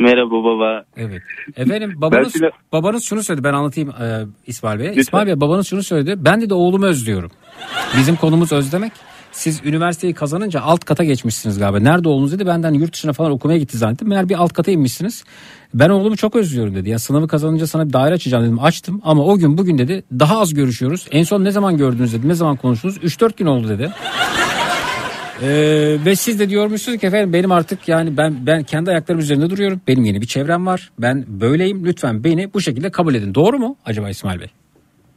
[0.00, 0.84] Merhaba baba.
[0.96, 1.22] Evet.
[1.56, 4.92] Efendim babanız size- babanız şunu söyledi ben anlatayım e, İsmail Bey'e.
[4.94, 6.14] İsmail Bey babanız şunu söyledi.
[6.24, 7.30] Ben de de oğlumu özlüyorum.
[7.98, 8.92] Bizim konumuz özlemek.
[9.36, 11.78] Siz üniversiteyi kazanınca alt kata geçmişsiniz galiba.
[11.78, 12.46] Nerede oğlunuz dedi.
[12.46, 14.08] Benden yurt dışına falan okumaya gitti zannettim.
[14.08, 15.24] Meğer bir alt kata inmişsiniz.
[15.74, 16.90] Ben oğlumu çok özlüyorum dedi.
[16.90, 18.58] Ya sınavı kazanınca sana bir daire açacağım dedim.
[18.62, 21.06] Açtım ama o gün bugün dedi daha az görüşüyoruz.
[21.10, 22.28] En son ne zaman gördünüz dedi.
[22.28, 22.96] Ne zaman konuştunuz?
[22.96, 23.92] 3-4 gün oldu dedi.
[25.42, 29.50] Ee, ve siz de diyormuşsunuz ki efendim benim artık yani ben ben kendi ayaklarım üzerinde
[29.50, 29.80] duruyorum.
[29.88, 30.90] Benim yeni bir çevrem var.
[30.98, 31.86] Ben böyleyim.
[31.86, 33.34] Lütfen beni bu şekilde kabul edin.
[33.34, 34.48] Doğru mu acaba İsmail Bey?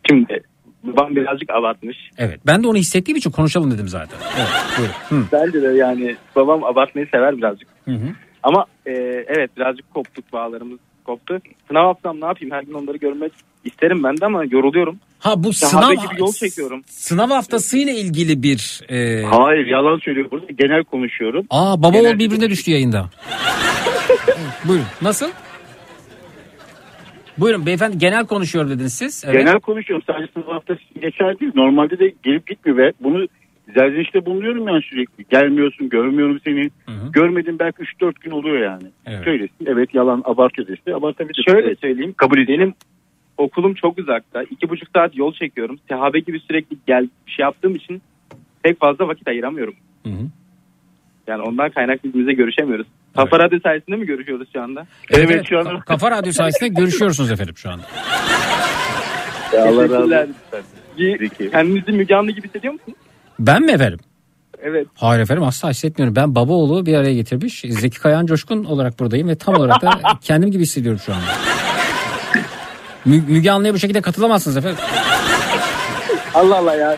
[0.10, 0.44] Şimdi
[0.84, 1.98] babam birazcık abartmış.
[2.18, 2.40] Evet.
[2.46, 4.18] Ben de onu hissettiğim için konuşalım dedim zaten.
[4.38, 4.50] Evet.
[4.78, 4.94] Buyurun.
[5.24, 5.28] Hı.
[5.32, 7.68] Bence de yani babam abartmayı sever birazcık.
[7.86, 8.08] Hı hı.
[8.44, 8.92] Ama e,
[9.28, 11.40] evet birazcık koptuk bağlarımız koptu.
[11.68, 13.32] Sınav haftam ne yapayım her gün onları görmek
[13.66, 15.00] isterim ben de ama yoruluyorum.
[15.20, 16.82] Ha bu Sahabe sınav gibi yol çekiyorum.
[16.88, 19.24] sınav haftasıyla ilgili bir e...
[19.24, 20.46] Hayır yalan söylüyor burada.
[20.58, 21.46] Genel konuşuyorum.
[21.50, 23.10] Aa baba Genel- oğul birbirine düştü yayında.
[24.28, 24.38] Evet,
[24.68, 24.86] Buyurun.
[25.02, 25.26] Nasıl?
[27.40, 29.24] Buyurun beyefendi genel konuşuyor dediniz siz.
[29.28, 29.36] Evet.
[29.36, 30.04] Genel konuşuyorum.
[30.08, 31.52] Sadece sınav haftası geçer değil.
[31.56, 33.28] Normalde de gelip gitmiyor ve bunu
[33.76, 35.26] zerzenişte bulunuyorum yani sürekli.
[35.30, 36.70] Gelmiyorsun, görmüyorum seni.
[37.14, 38.88] Görmedim belki 3-4 gün oluyor yani.
[39.06, 39.24] Evet.
[39.24, 39.66] Söylesin.
[39.66, 41.46] Evet yalan abartıyor dese abartabilir.
[41.50, 42.14] Şöyle söyleyeyim.
[42.18, 42.62] Kabul edeyim.
[42.62, 42.74] Benim
[43.38, 44.44] okulum çok uzakta.
[44.44, 45.80] iki buçuk saat yol çekiyorum.
[45.90, 48.02] Sehabe gibi sürekli gel bir şey yaptığım için
[48.64, 49.74] pek fazla vakit ayıramıyorum.
[51.30, 52.88] Yani ondan kaynaklı birbirimize görüşemiyoruz.
[53.16, 54.88] Kafa Radyo sayesinde mi görüşüyoruz şu anda?
[55.12, 55.46] Evet, evet.
[55.46, 57.84] Ka- Kafa Radyo sayesinde görüşüyorsunuz efendim şu anda.
[59.54, 60.24] Allah razı Teşekkürler.
[60.24, 60.66] olsun.
[60.98, 62.98] Bir- Kendinizi Müge Anlı gibi hissediyor musunuz?
[63.40, 64.00] Ben mi efendim?
[64.64, 64.88] Evet.
[64.96, 66.16] Hayır efendim asla hissetmiyorum.
[66.16, 67.64] Ben baba oğlu bir araya getirmiş.
[67.70, 69.90] Zeki Kayan Coşkun olarak buradayım ve tam olarak da
[70.22, 71.26] kendim gibi hissediyorum şu anda.
[73.06, 74.80] Mü- Müge Anlı'ya bu şekilde katılamazsınız efendim.
[76.34, 76.98] Allah Allah ya.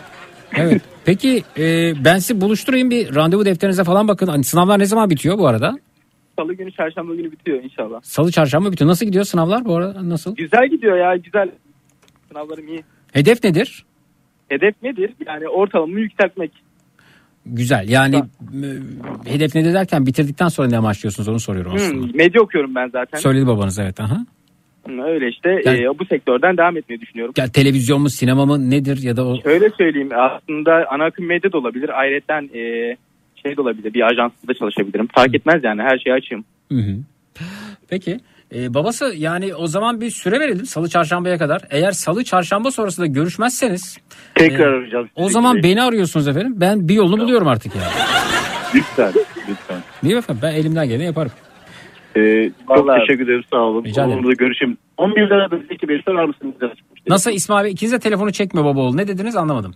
[0.56, 0.82] Evet.
[1.04, 4.26] Peki e, ben sizi buluşturayım bir randevu defterinize falan bakın.
[4.26, 5.78] Hani sınavlar ne zaman bitiyor bu arada?
[6.38, 8.00] Salı günü çarşamba günü bitiyor inşallah.
[8.02, 8.90] Salı çarşamba bitiyor.
[8.90, 10.08] Nasıl gidiyor sınavlar bu arada?
[10.08, 10.36] Nasıl?
[10.36, 11.50] Güzel gidiyor ya güzel.
[12.28, 12.84] Sınavlarım iyi.
[13.12, 13.84] Hedef nedir?
[14.48, 15.10] Hedef nedir?
[15.26, 16.52] Yani ortalamamı yükseltmek.
[17.46, 17.88] Güzel.
[17.88, 22.06] Yani e, hedef nedir derken bitirdikten sonra ne amaçlıyorsunuz onu soruyorum aslında.
[22.06, 23.18] Hmm, medya okuyorum ben zaten.
[23.18, 24.00] Söyledi babanız evet.
[24.00, 24.26] Aha.
[24.88, 27.34] Öyle işte Yani- e, bu sektörden devam etmeyi düşünüyorum.
[27.36, 31.52] Ya, televizyon mu sinema mı nedir ya da o Şöyle söyleyeyim aslında ana akım medya
[31.52, 31.90] da olabilir.
[32.00, 32.62] Ayrıca e,
[33.42, 35.08] şey de olabilir bir ajansında da çalışabilirim.
[35.14, 36.44] Fark etmez yani her şeye açığım.
[36.72, 36.96] Hı hı.
[37.88, 38.20] Peki.
[38.54, 41.62] Ee, babası yani o zaman bir süre verelim salı çarşambaya kadar.
[41.70, 43.98] Eğer salı çarşamba sonrasında görüşmezseniz
[44.34, 45.08] Tekrar e, arayacağım.
[45.14, 46.52] o zaman beni arıyorsunuz efendim.
[46.56, 47.86] Ben bir yolunu buluyorum artık yani.
[48.74, 49.12] Lütfen.
[49.48, 49.76] Lütfen.
[50.02, 50.40] Değil mi efendim?
[50.42, 51.32] Ben elimden geleni yaparım.
[52.16, 53.84] Ee, çok Vallahi- teşekkür ederim sağ olun.
[53.84, 54.18] Rica ederim.
[54.18, 54.76] Onunla görüşeyim.
[54.98, 55.62] 11'de aradım.
[55.68, 56.54] Zeki Bey sorar mısınız?
[57.08, 58.94] Nasıl İsmail Bey ikiniz de telefonu çekmiyor baba oğul.
[58.94, 59.74] Ne dediniz anlamadım.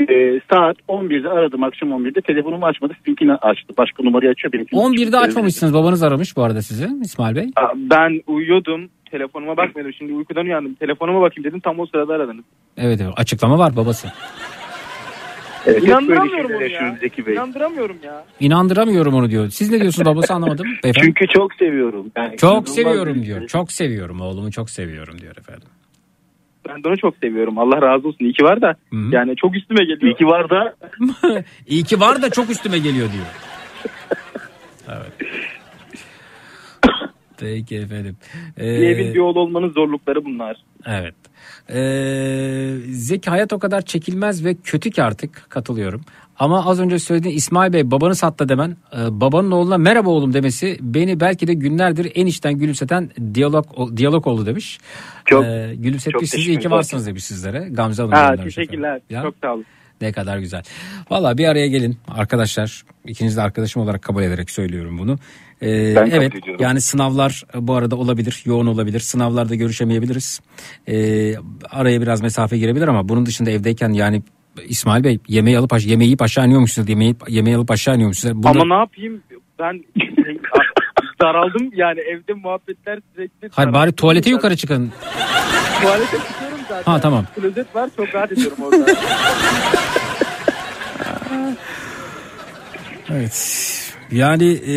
[0.00, 3.74] Ee, saat 11'de aradım akşam 11'de telefonumu açmadı sizinkini açtı.
[3.78, 4.80] Başka numarayı açıyor benimkini.
[4.80, 5.74] 11'de açmamışsınız.
[5.74, 7.50] Babanız aramış bu arada sizi İsmail Bey.
[7.56, 8.88] Aa, Ben uyuyordum.
[9.10, 9.94] Telefonuma bakmıyordum.
[9.98, 10.74] Şimdi uykudan uyandım.
[10.74, 11.60] Telefonuma bakayım dedim.
[11.60, 12.44] Tam o sırada aradınız.
[12.76, 14.08] Evet evet açıklama var babası.
[15.66, 16.96] Evet, İnandıramıyorum onu ya.
[17.00, 17.34] Zeki Bey.
[17.34, 18.24] İnandıramıyorum ya.
[18.40, 19.48] İnandıramıyorum onu diyor.
[19.50, 20.66] Siz ne diyorsunuz babası anlamadım.
[20.84, 21.06] Beyefendi.
[21.06, 22.12] Çünkü çok seviyorum.
[22.16, 23.38] Yani Çok seviyorum diyor.
[23.38, 23.46] şey.
[23.46, 25.68] Çok seviyorum oğlumu çok seviyorum diyor efendim.
[26.68, 27.58] Ben de onu çok seviyorum.
[27.58, 28.24] Allah razı olsun.
[28.24, 28.74] İyi ki var da.
[29.10, 30.02] Yani çok üstüme geliyor.
[30.02, 30.74] İyi ki var da.
[31.66, 33.26] İyi ki var da çok üstüme geliyor diyor.
[34.88, 35.12] Evet.
[37.40, 38.16] Peki efendim.
[38.58, 40.56] Ee, Bir evin bir oğlu olmanın zorlukları bunlar.
[40.86, 41.14] Evet.
[41.70, 46.00] Ee, Zeki hayat o kadar çekilmez ve kötü ki artık katılıyorum.
[46.38, 50.78] Ama az önce söylediğin İsmail Bey babanız hatta demen e, babanın oğluna merhaba oğlum demesi
[50.80, 54.78] beni belki de günlerdir en içten gülümseten diyalog diyalog oldu demiş.
[55.24, 57.68] Çok- Ee, gülümsetmiş çok siz iyi ki varsınız demiş sizlere.
[57.70, 59.00] Gamze Hanım Ha, teşekkürler.
[59.10, 59.64] Ya, Çok sağ olun.
[60.00, 60.62] ne kadar güzel.
[61.10, 62.82] Valla bir araya gelin arkadaşlar.
[63.06, 65.18] İkiniz de arkadaşım olarak kabul ederek söylüyorum bunu.
[65.62, 69.00] Ee, Ben evet yani sınavlar e, bu arada olabilir, yoğun olabilir.
[69.00, 70.40] Sınavlarda görüşemeyebiliriz.
[70.88, 71.34] Ee,
[71.70, 74.22] araya biraz mesafe girebilir ama bunun dışında evdeyken yani
[74.68, 76.88] İsmail Bey yemeği alıp aş- yemeği yiyip aşağı iniyormuşsunuz.
[76.88, 78.36] Yemeği, yemeği alıp aşağı iniyormuşsunuz.
[78.42, 79.22] Bunlar- Ama ne yapayım?
[79.58, 79.84] Ben
[81.20, 83.48] daraldım yani evde muhabbetler sürekli.
[83.52, 84.92] Hayır bari tuvalete yukarı çıkın.
[85.82, 86.92] Tuvalete çıkıyorum zaten.
[86.92, 87.24] Ha, tamam.
[87.34, 88.86] Klozet var çok rahat ediyorum orada.
[93.10, 93.91] Evet.
[94.12, 94.76] Yani e,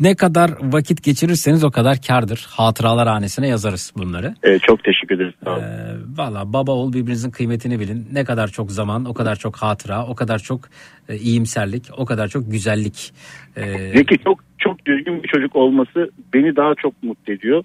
[0.00, 2.46] ne kadar vakit geçirirseniz o kadar kardır.
[2.50, 4.34] Hatıralar hanesine yazarız bunları.
[4.42, 5.34] Evet, çok teşekkür ederiz.
[5.46, 5.60] Olun.
[5.60, 8.08] Ee, Valla baba oğul birbirinizin kıymetini bilin.
[8.12, 10.60] Ne kadar çok zaman, o kadar çok hatıra, o kadar çok
[11.08, 13.12] e, iyimserlik, o kadar çok güzellik.
[13.56, 17.64] Ee, Zeki çok çok düzgün bir çocuk olması beni daha çok mutlu ediyor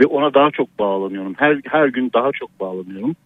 [0.00, 1.34] ve ona daha çok bağlanıyorum.
[1.36, 3.16] Her her gün daha çok bağlanıyorum.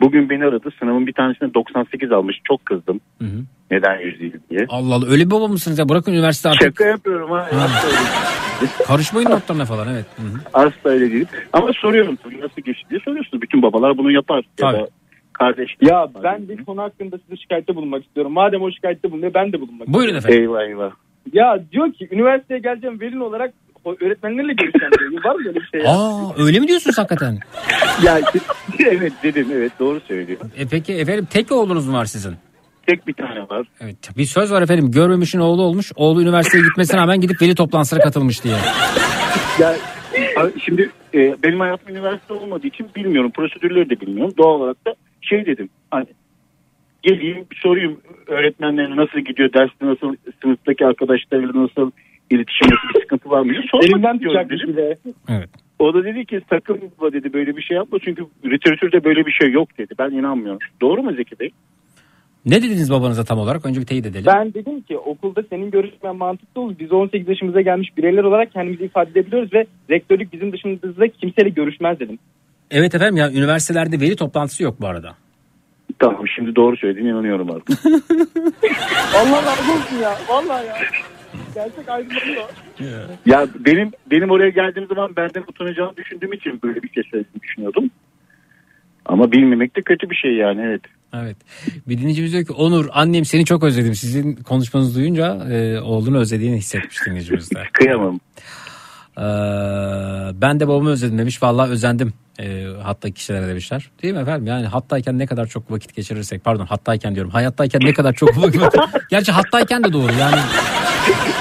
[0.00, 0.68] Bugün beni aradı.
[0.78, 2.36] Sınavın bir tanesine 98 almış.
[2.44, 3.00] Çok kızdım.
[3.18, 3.38] Hı hı.
[3.70, 4.66] Neden 100 değil diye.
[4.68, 5.88] Allah Allah öyle bir baba mısınız ya?
[5.88, 6.62] Bırakın üniversite artık.
[6.62, 7.48] Şaka yapıyorum ha.
[7.52, 8.72] Değil.
[8.86, 10.06] Karışmayın notlarına falan evet.
[10.16, 10.40] Hı hı.
[10.54, 11.26] Asla öyle değil.
[11.52, 13.42] Ama soruyorum tabii nasıl geçti diye soruyorsunuz.
[13.42, 14.44] Bütün babalar bunu yapar.
[14.60, 14.86] Ya da
[15.32, 15.76] kardeş.
[15.80, 18.32] ya ben bir konu hakkında size şikayette bulunmak istiyorum.
[18.32, 20.42] Madem o şikayette bulunuyor ben de bulunmak Buyurun istiyorum.
[20.42, 20.42] efendim.
[20.42, 20.92] Eyvah eyvah.
[21.32, 23.54] Ya diyor ki üniversiteye geleceğim velin olarak
[23.84, 25.24] o öğretmenlerle görüşeceğim diyor.
[25.24, 25.90] Var mı böyle bir şey ya?
[25.90, 27.38] Aa öyle mi diyorsunuz hakikaten?
[28.04, 28.18] Ya
[28.90, 30.40] evet dedim evet doğru söylüyor.
[30.56, 32.34] E peki efendim tek oğlunuz mu var sizin?
[32.86, 33.66] Tek bir tane var.
[33.80, 35.92] Evet bir söz var efendim görmemişin oğlu olmuş.
[35.96, 38.56] Oğlu üniversiteye gitmesine rağmen gidip veli toplantısına katılmış diye.
[39.60, 39.74] Ya
[40.64, 43.30] şimdi e, benim hayatım üniversite olmadığı için bilmiyorum.
[43.30, 44.34] Prosedürleri de bilmiyorum.
[44.38, 45.68] Doğal olarak da şey dedim.
[45.90, 46.06] Hani
[47.02, 51.90] geleyim bir sorayım öğretmenlerine nasıl gidiyor, derste nasıl, sınıftaki arkadaşlarıyla nasıl
[52.30, 53.52] iletişim nasıl bir sıkıntı var mı?
[53.70, 54.72] sormak tutacakmış dedim.
[54.72, 54.98] bir de.
[55.28, 55.48] Evet.
[55.78, 59.32] O da dedi ki sakın baba dedi böyle bir şey yapma çünkü literatürde böyle bir
[59.32, 59.94] şey yok dedi.
[59.98, 60.58] Ben inanmıyorum.
[60.80, 61.50] Doğru mu Zeki Bey?
[62.46, 63.66] Ne dediniz babanıza tam olarak?
[63.66, 64.24] Önce bir teyit edelim.
[64.26, 66.74] Ben dedim ki okulda senin görüşmen mantıklı olur.
[66.78, 72.00] Biz 18 yaşımıza gelmiş bireyler olarak kendimizi ifade edebiliyoruz ve rektörlük bizim dışımızda kimseyle görüşmez
[72.00, 72.18] dedim.
[72.70, 75.14] Evet efendim ya üniversitelerde veli toplantısı yok bu arada.
[75.98, 77.78] Tamam şimdi doğru söylediğine inanıyorum artık.
[79.16, 80.18] Allah razı olsun ya.
[80.28, 80.76] Vallahi ya.
[81.54, 82.44] Gerçek aydınlanıyor.
[83.26, 87.90] ya benim benim oraya geldiğim zaman benden utanacağını düşündüğüm için böyle bir şey söylediğini düşünüyordum.
[89.06, 90.82] Ama bilmemek de kötü bir şey yani evet.
[91.14, 91.36] Evet.
[91.88, 93.94] Bir dinleyicimiz diyor ki Onur annem seni çok özledim.
[93.94, 97.62] Sizin konuşmanızı duyunca e, oğlunu özlediğini hissetmiş dinleyicimiz de.
[97.72, 98.20] Kıyamam.
[99.18, 99.22] Ee,
[100.40, 101.42] ben de babamı özledim demiş.
[101.42, 102.12] Vallahi özendim.
[102.40, 103.90] E, hatta kişilere demişler.
[104.02, 104.46] Değil mi efendim?
[104.46, 107.30] Yani hattayken ne kadar çok vakit geçirirsek pardon hattayken diyorum.
[107.30, 108.62] Hayattayken ne kadar çok vakit
[109.10, 110.40] Gerçi hattayken de doğru yani.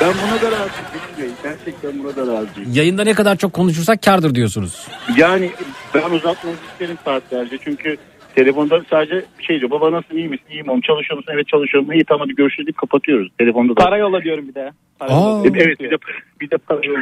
[0.02, 1.36] Ben buna da razıyım.
[1.44, 2.74] Gerçekten buna da razıyım.
[2.74, 4.88] Yayında ne kadar çok konuşursak kardır diyorsunuz.
[5.18, 5.52] Yani
[5.96, 7.98] ben uzatmanızı isterim saatlerce çünkü
[8.36, 12.04] telefonda sadece şey diyor baba nasılsın iyi misin iyiyim oğlum çalışıyor musun evet çalışıyorum iyi
[12.06, 13.84] tamam hadi görüşürüz kapatıyoruz telefonda da.
[13.84, 14.72] Para yolla diyorum bir de.
[15.00, 15.20] Para Aa.
[15.20, 15.48] yolla.
[15.48, 15.98] Evet bir de,
[16.42, 17.00] bir de para yok.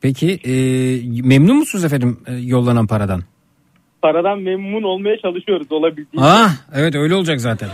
[0.00, 0.52] Peki e,
[1.28, 3.22] memnun musunuz efendim e, yollanan paradan?
[4.02, 6.18] Paradan memnun olmaya çalışıyoruz olabildiğince.
[6.20, 7.68] Ah evet öyle olacak zaten.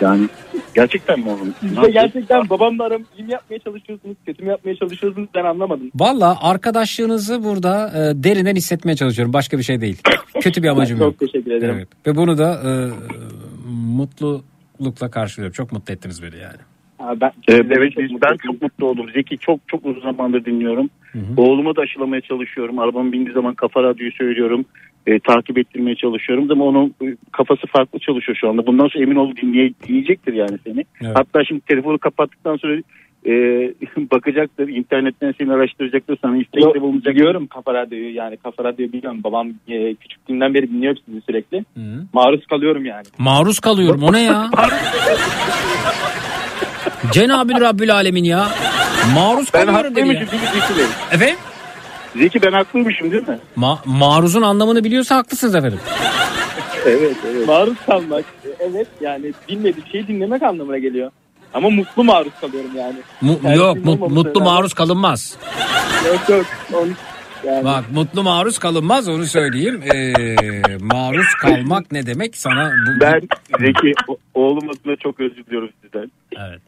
[0.00, 0.28] Yani
[0.74, 1.54] gerçekten mi oğlum?
[1.60, 5.90] Siz de gerçekten babamla aram iyi mi yapmaya çalışıyorsunuz, kötü mü yapmaya çalışıyorsunuz ben anlamadım.
[5.94, 9.32] Valla arkadaşlığınızı burada e, derinden hissetmeye çalışıyorum.
[9.32, 10.02] Başka bir şey değil.
[10.40, 11.10] Kötü bir amacım yok.
[11.20, 11.74] Çok teşekkür ederim.
[11.76, 11.88] Evet.
[12.06, 12.70] Ve bunu da e,
[13.70, 15.52] mutlulukla karşılıyorum.
[15.52, 16.58] Çok mutlu ettiniz beni yani.
[17.20, 19.06] Ben, Evet, evet biz- ben çok mutlu oldum.
[19.14, 20.90] Zeki çok çok uzun zamandır dinliyorum.
[21.36, 22.78] Oğlumu da aşılamaya çalışıyorum.
[22.78, 24.64] Arabam bindiği zaman kafa radyoyu söylüyorum.
[25.06, 26.50] E, takip ettirmeye çalışıyorum.
[26.50, 28.66] Ama onun e, kafası farklı çalışıyor şu anda.
[28.66, 30.84] Bundan sonra emin ol dinleye, dinleyecektir yani seni.
[31.02, 31.12] Evet.
[31.16, 32.76] Hatta şimdi telefonu kapattıktan sonra
[33.26, 33.32] e,
[34.12, 34.68] bakacaktır.
[34.68, 36.18] internetten seni araştıracaktır.
[36.22, 37.14] Sana istekte bulunacak.
[37.14, 39.20] Biliyorum Kafa Radyo'yu yani Kafa Radyo'yu biliyorum.
[39.24, 41.64] Babam e, küçüklüğünden beri dinliyor sizi sürekli.
[42.12, 43.04] Maruz kalıyorum yani.
[43.18, 44.02] Maruz kalıyorum.
[44.02, 44.50] O ne ya?
[47.12, 48.48] Cenab-ı Rabbül Alemin ya.
[49.14, 50.14] Maruz Ben kalıyorum dedi ya.
[50.14, 50.84] haklıymışım değil mi Zeki Bey?
[51.12, 51.36] Efendim?
[52.16, 53.38] Zeki ben haklıymışım değil mi?
[53.56, 55.78] Ma- maruzun anlamını biliyorsa haklısınız efendim.
[56.86, 57.46] Evet evet.
[57.48, 58.24] Maruz kalmak
[58.60, 61.10] evet yani bilmediğim şeyi dinlemek anlamına geliyor.
[61.54, 62.96] Ama mutlu maruz kalıyorum yani.
[63.20, 64.54] Mu- Tercihim yok mu- olmaması mutlu herhalde.
[64.54, 65.36] maruz kalınmaz.
[66.06, 66.46] Yok yok.
[66.72, 66.88] Onu,
[67.46, 67.64] yani.
[67.64, 69.82] Bak mutlu maruz kalınmaz onu söyleyeyim.
[69.94, 70.12] Ee,
[70.80, 73.00] maruz kalmak ne demek sana bu...
[73.00, 73.20] Ben
[73.60, 73.94] Zeki
[74.34, 76.10] oğlum adına çok özür diliyorum sizden.
[76.48, 76.60] Evet.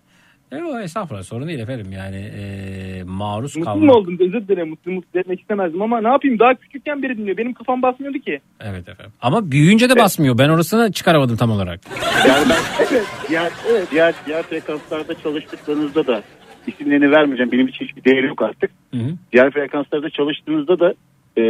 [0.52, 3.84] E, o estağfurullah sorun değil efendim yani e, maruz Mutlu kalmak.
[3.84, 4.16] mu oldum?
[4.20, 4.68] Özür dilerim.
[4.68, 6.38] Mutlu mutlu etmek istemezdim ama ne yapayım?
[6.38, 7.36] Daha küçükken beri dinliyor.
[7.36, 8.40] Benim kafam basmıyordu ki.
[8.60, 9.12] Evet efendim.
[9.22, 10.38] Ama büyüyünce de basmıyor.
[10.38, 11.80] Ben orasını çıkaramadım tam olarak.
[12.28, 12.56] Yani ben
[13.28, 13.52] diğer,
[13.90, 16.22] diğer, diğer frekanslarda çalıştıklarınızda da
[16.66, 17.52] isimlerini vermeyeceğim.
[17.52, 18.70] Benim için hiçbir değeri yok artık.
[18.94, 19.10] Hı hı.
[19.32, 20.94] Diğer frekanslarda çalıştığınızda da
[21.38, 21.42] e,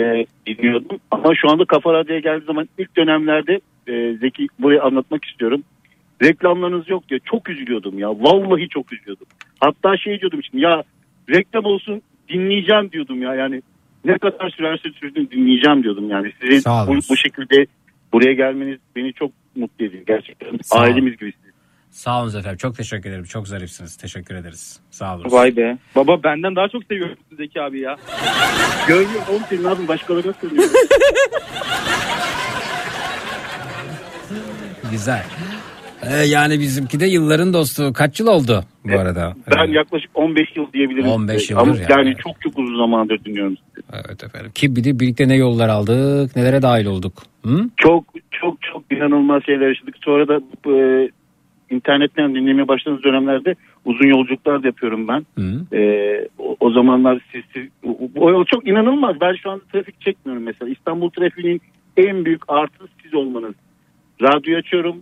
[0.46, 0.98] dinliyordum.
[1.10, 5.62] Ama şu anda Kafa Radyo'ya geldiği zaman ilk dönemlerde e, Zeki burayı anlatmak istiyorum.
[6.22, 8.08] Reklamlarınız yok diye çok üzülüyordum ya.
[8.10, 9.26] Vallahi çok üzülüyordum.
[9.60, 10.82] Hatta şey diyordum şimdi ya
[11.30, 13.34] reklam olsun dinleyeceğim diyordum ya.
[13.34, 13.62] Yani
[14.04, 16.32] ne kadar sürerse sürsün dinleyeceğim diyordum yani.
[16.40, 17.66] Sizin bu, bu şekilde
[18.12, 20.58] buraya gelmeniz beni çok mutlu ediyor gerçekten.
[20.62, 20.78] Sağ.
[20.78, 21.50] Ailemiz gibisiniz.
[21.90, 22.56] Sağ olun efendim.
[22.56, 23.24] Çok teşekkür ederim.
[23.24, 23.96] Çok zarifsiniz.
[23.96, 24.80] Teşekkür ederiz.
[24.90, 25.30] Sağ olun.
[25.30, 25.78] Vay be.
[25.96, 27.96] Baba benden daha çok seviyorum Zeki abi ya.
[28.88, 30.64] Görmüyorum oğlum senin abin başkalarına söylüyor.
[34.90, 35.24] Güzel.
[36.02, 37.92] Ee, yani bizimki de yılların dostu.
[37.92, 39.34] Kaç yıl oldu bu arada?
[39.56, 41.08] Ben yaklaşık 15 yıl diyebilirim.
[41.08, 41.54] 15 size.
[41.54, 41.90] yıldır Ama yani.
[41.90, 43.86] yani çok çok uzun zamandır dinliyorum sizi.
[43.92, 44.50] Evet efendim.
[44.54, 47.12] Ki bir de birlikte ne yollar aldık, nelere dahil olduk.
[47.44, 47.64] Hı?
[47.76, 49.94] Çok çok çok inanılmaz şeyler yaşadık.
[50.04, 50.40] Sonra da
[50.76, 51.08] e,
[51.70, 53.54] internetten dinlemeye başladığımız dönemlerde
[53.84, 55.26] uzun yolculuklar da yapıyorum ben.
[55.38, 55.76] Hı.
[55.76, 55.80] E,
[56.38, 57.68] o, o zamanlar siz, siz
[58.16, 59.16] o, o çok inanılmaz.
[59.20, 60.70] Ben şu anda trafik çekmiyorum mesela.
[60.70, 61.60] İstanbul trafiğinin
[61.96, 63.54] en büyük artısı siz olmanız.
[64.22, 64.96] Radyo açıyorum.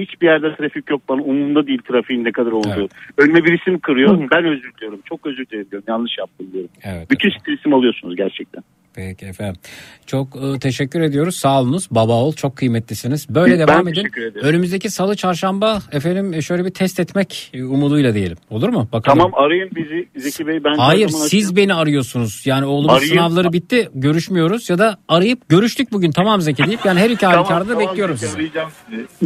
[0.00, 1.22] Hiçbir yerde trafik yok bana.
[1.22, 2.80] Umurumda değil trafiğin ne kadar olduğu.
[2.80, 2.90] Evet.
[3.18, 4.30] Önüme bir isim kırıyor.
[4.30, 5.00] Ben özür diliyorum.
[5.04, 5.84] Çok özür diliyorum.
[5.88, 6.70] Yanlış yaptım diyorum.
[6.84, 7.10] Evet.
[7.10, 8.62] Bütün stresimi alıyorsunuz gerçekten.
[8.94, 9.60] Peki efendim.
[10.06, 11.36] Çok e, teşekkür ediyoruz.
[11.36, 11.88] Sağ olunuz.
[11.90, 12.32] Baba ol.
[12.32, 13.26] Çok kıymetlisiniz.
[13.30, 14.00] Böyle Ben devam edin.
[14.00, 14.32] ederim.
[14.42, 18.36] Önümüzdeki salı çarşamba efendim e, şöyle bir test etmek e, umuduyla diyelim.
[18.50, 18.88] Olur mu?
[18.92, 19.18] Bakalım.
[19.18, 20.64] Tamam arayın bizi Zeki Bey.
[20.64, 21.56] Ben Hayır siz açığım.
[21.56, 22.42] beni arıyorsunuz.
[22.46, 23.14] Yani oğlumun Arayayım.
[23.14, 23.88] sınavları bitti.
[23.94, 28.16] Görüşmüyoruz ya da arayıp görüştük bugün tamam Zeki deyip yani her iki halükarda da bekliyorum
[28.18, 28.50] sizi.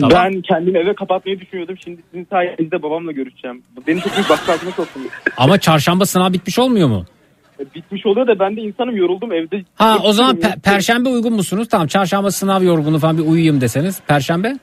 [0.00, 0.10] Tamam.
[0.14, 1.76] Ben kendimi eve kapatmayı düşünüyordum.
[1.84, 3.62] Şimdi sizin sayenizde babamla görüşeceğim.
[3.86, 5.08] Beni çok büyük baskı altına soktunuz.
[5.36, 7.04] Ama çarşamba sınav bitmiş olmuyor mu?
[7.60, 9.64] E, Bitmiş oluyor da ben de insanım yoruldum evde.
[9.74, 11.68] Ha o zaman pe- perşembe uygun musunuz?
[11.70, 14.00] Tamam çarşamba sınav yorgunu falan bir uyuyayım deseniz.
[14.06, 14.58] Perşembe?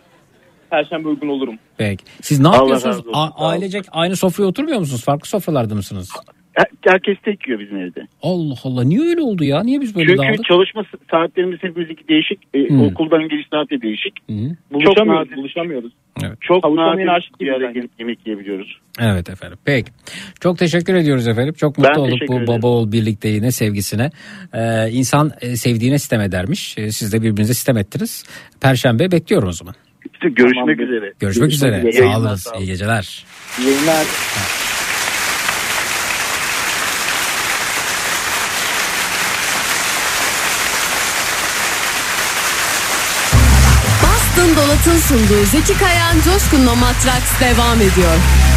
[0.69, 1.55] Perşembe uygun olurum.
[1.77, 2.05] Peki.
[2.21, 3.05] Siz ne Allah yapıyorsunuz?
[3.13, 5.03] A- ailecek aynı sofraya oturmuyor musunuz?
[5.05, 6.09] Farklı sofralarda mısınız?
[6.53, 8.07] Her- Herkes tek yiyor bizim evde.
[8.21, 9.63] Allah Allah niye öyle oldu ya?
[9.63, 10.45] Niye biz böyle Çünkü dağıldık?
[10.45, 12.39] çalışma saatlerimiz hepimizdeki değişik.
[12.53, 12.81] E, Hmm.
[12.85, 14.15] Okuldan geliş saati değişik.
[14.15, 15.91] Çok Buluşamıyoruz, nadir, buluşamıyoruz.
[16.41, 17.71] çok Tavuk yemeğine nadir aşık bir bence.
[17.79, 18.77] gelip yemek yiyebiliyoruz.
[18.99, 19.57] Evet efendim.
[19.65, 19.91] Peki.
[20.41, 21.53] Çok teşekkür ediyoruz efendim.
[21.57, 22.47] Çok Ben mutlu olduk teşekkür bu ederim.
[22.47, 24.09] baba oğul birlikteliğine, sevgisine.
[24.53, 26.77] Ee, insan e, sevdiğine sitem edermiş.
[26.77, 28.23] Ee, siz de birbirinize sitem ettiniz.
[28.61, 29.75] Perşembe bekliyorum o zaman.
[30.13, 30.83] İşte görüşmek Tamamdır.
[30.87, 31.13] üzere.
[31.19, 31.79] Görüşmek üzere.
[31.89, 31.91] üzere.
[31.93, 32.37] Sağ olun.
[32.59, 33.25] İyi geceler.
[33.59, 34.05] İyi yayınlar.
[34.05, 34.60] Boston
[44.85, 48.50] Dolat'ın sunduğu Zeki Kayan Coşkun'la Matraks devam ediyor.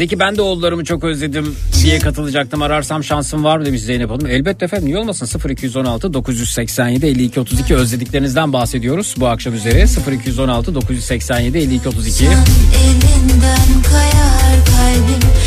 [0.00, 2.62] Zeki ben de oğullarımı çok özledim diye katılacaktım.
[2.62, 4.26] Ararsam şansım var mı demiş Zeynep Hanım.
[4.26, 11.58] Elbette efendim niye olmasın 0216 987 52 32 özlediklerinizden bahsediyoruz bu akşam üzere 0216 987
[11.58, 15.39] 52 32 Elinden kayar kalbim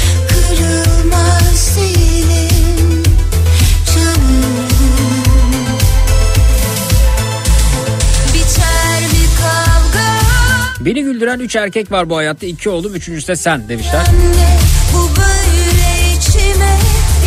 [10.86, 12.46] Beni güldüren 3 erkek var bu hayatta.
[12.46, 14.02] 2 oğlum, üçüncüsü de sen demişler.
[14.02, 14.58] Ne
[14.94, 16.78] bu böyle içime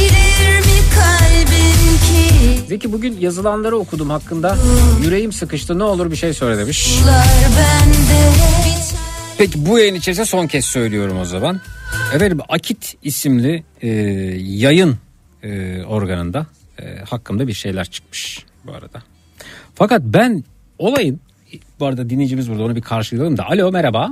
[0.01, 4.57] Bilir mi kalbim ki Zeki bugün yazılanları okudum hakkında.
[5.05, 6.99] Yüreğim sıkıştı ne olur bir şey söyle demiş.
[9.39, 11.61] Peki bu yayın içerisinde son kez söylüyorum o zaman.
[12.15, 13.89] Efendim Akit isimli e,
[14.39, 14.97] yayın
[15.43, 16.47] e, organında
[16.78, 19.03] e, hakkımda bir şeyler çıkmış bu arada.
[19.74, 20.45] Fakat ben
[20.78, 21.20] olayın
[21.81, 23.47] bu arada dinleyicimiz burada onu bir karşılayalım da.
[23.51, 24.11] Alo merhaba.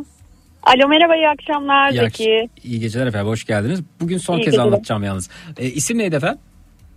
[0.62, 2.24] Alo merhaba iyi akşamlar İyi, Zeki.
[2.24, 3.80] akş- iyi geceler efendim hoş geldiniz.
[4.00, 4.62] Bugün son İyi kez geceler.
[4.64, 5.30] anlatacağım yalnız.
[5.58, 6.38] E, isim neydi efendim?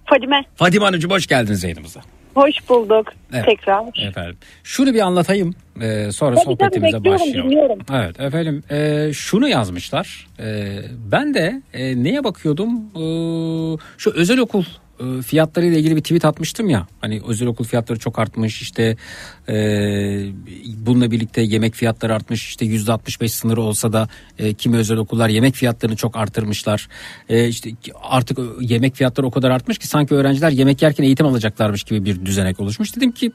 [0.05, 1.99] Fadime Fadime Hanımcığım hoş geldiniz yayınımıza.
[2.35, 3.45] hoş bulduk Evet.
[3.45, 4.07] tekrar.
[4.07, 4.37] Efendim.
[4.63, 5.55] Şunu bir anlatayım.
[5.81, 7.51] e, sonra Tabii, tabii, sohbetimize bekliyorum, başlayalım.
[7.51, 7.79] dinliyorum.
[7.93, 8.63] Evet efendim.
[8.71, 10.27] e, şunu yazmışlar.
[10.39, 10.77] E,
[11.11, 12.75] ben de e, neye bakıyordum?
[12.95, 13.03] E,
[13.97, 14.63] şu özel okul
[14.99, 16.87] e, fiyatlarıyla ilgili bir tweet atmıştım ya.
[17.01, 18.61] Hani özel okul fiyatları çok artmış.
[18.61, 18.97] işte
[19.49, 19.55] e,
[20.77, 22.47] bununla birlikte yemek fiyatları artmış.
[22.47, 24.07] işte %65 sınırı olsa da
[24.39, 26.87] e, kimi özel okullar yemek fiyatlarını çok artırmışlar.
[27.29, 27.71] E, işte
[28.03, 32.25] artık yemek fiyatları o kadar artmış ki sanki öğrenciler yemek yerken eğitim alacaklarmış gibi bir
[32.25, 32.95] düzenek oluşmuş.
[32.95, 33.31] Dedim ki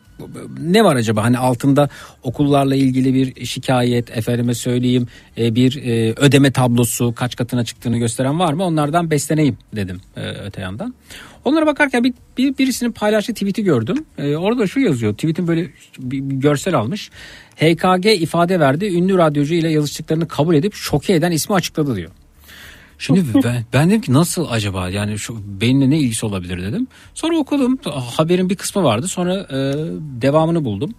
[0.60, 1.88] ne var acaba hani altında
[2.22, 5.06] okullarla ilgili bir şikayet efendime söyleyeyim
[5.38, 10.20] e, bir e, ödeme tablosu kaç katına çıktığını gösteren var mı onlardan besleneyim dedim e,
[10.20, 10.94] öte yandan.
[11.44, 14.04] Onlara bakarken bir, bir birisinin paylaştığı tweet'i gördüm.
[14.18, 15.12] E, orada şu yazıyor.
[15.12, 17.10] Tweet'in böyle bir, bir görsel almış.
[17.56, 18.86] HKG ifade verdi.
[18.86, 22.10] Ünlü radyocu ile yazıştıklarını kabul edip şoke eden ismi açıkladı diyor.
[22.98, 26.86] Şimdi ben, ben dedim ki nasıl acaba yani şu benimle ne ilgisi olabilir dedim.
[27.14, 27.78] Sonra okudum
[28.16, 29.56] haberin bir kısmı vardı sonra e,
[30.22, 30.94] devamını buldum.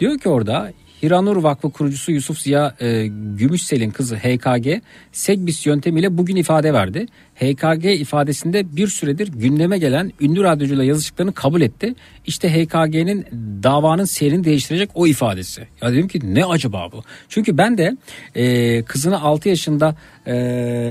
[0.00, 0.72] Diyor ki orada
[1.02, 3.06] Hiranur Vakfı kurucusu Yusuf Ziya e,
[3.36, 7.06] Gümüşsel'in kızı HKG Segbis yöntemiyle bugün ifade verdi.
[7.40, 11.94] HKG ifadesinde bir süredir gündeme gelen ünlü radyocuyla yazıştıklarını kabul etti.
[12.26, 13.26] İşte HKG'nin
[13.62, 15.66] davanın seyrini değiştirecek o ifadesi.
[15.82, 17.02] Ya dedim ki ne acaba bu?
[17.28, 17.96] Çünkü ben de
[18.34, 19.96] e, kızını 6 yaşında
[20.26, 20.34] e,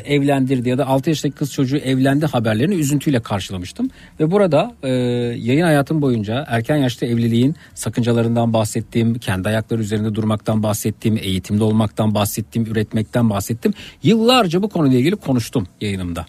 [0.05, 3.89] evlendirdi ya da 6 yaşındaki kız çocuğu evlendi haberlerini üzüntüyle karşılamıştım.
[4.19, 4.89] Ve burada e,
[5.37, 12.15] yayın hayatım boyunca erken yaşta evliliğin sakıncalarından bahsettiğim, kendi ayakları üzerinde durmaktan bahsettiğim, eğitimde olmaktan
[12.15, 13.73] bahsettiğim, üretmekten bahsettim.
[14.03, 16.25] Yıllarca bu konuyla ilgili konuştum yayınımda.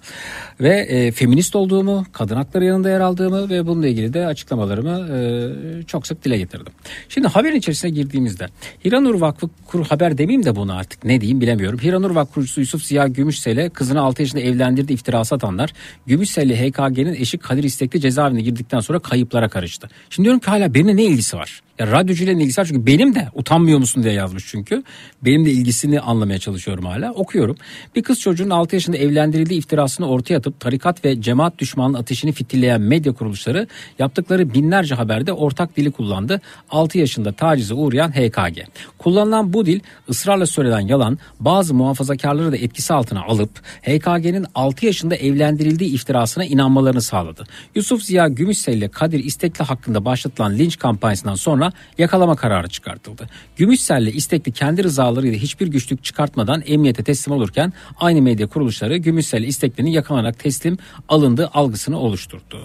[0.60, 5.82] Ve e, feminist olduğumu, kadın hakları yanında yer aldığımı ve bununla ilgili de açıklamalarımı e,
[5.82, 6.72] çok sık dile getirdim.
[7.08, 8.46] Şimdi haberin içerisine girdiğimizde
[8.84, 11.78] Hiranur Vakfı kur haber demeyeyim de bunu artık ne diyeyim bilemiyorum.
[11.78, 15.72] Hiranur Vakfı kurucusu Yusuf Ziya Gümüşsel'e kızını 6 yaşında evlendirdi iftirası atanlar
[16.06, 19.88] Gümüşsel'le HKG'nin eşi Kadir İstekli cezaevine girdikten sonra kayıplara karıştı.
[20.10, 21.62] Şimdi diyorum ki hala benimle ne ilgisi var?
[21.78, 24.82] Ya radyocuyla ilgisi var çünkü benim de utanmıyor musun diye yazmış çünkü.
[25.22, 27.12] Benim de ilgisini anlamaya çalışıyorum hala.
[27.12, 27.56] Okuyorum.
[27.96, 32.32] Bir kız çocuğunun 6 yaşında evlendirildiği iftirasını algısını ortaya atıp tarikat ve cemaat düşmanlığı ateşini
[32.32, 33.66] fitilleyen medya kuruluşları
[33.98, 36.40] yaptıkları binlerce haberde ortak dili kullandı.
[36.70, 38.58] 6 yaşında tacize uğrayan HKG.
[38.98, 43.50] Kullanılan bu dil ısrarla söylenen yalan bazı muhafazakarları da etkisi altına alıp
[43.82, 47.44] HKG'nin 6 yaşında evlendirildiği iftirasına inanmalarını sağladı.
[47.74, 53.26] Yusuf Ziya Gümüşsel ile Kadir İstekli hakkında başlatılan linç kampanyasından sonra yakalama kararı çıkartıldı.
[53.56, 59.38] Gümüşsel ile İstekli kendi rızalarıyla hiçbir güçlük çıkartmadan emniyete teslim olurken aynı medya kuruluşları Gümüşsel
[59.38, 59.48] ile
[59.88, 60.78] İstekli'nin yakalanarak teslim
[61.08, 62.60] alındığı algısını oluşturdu.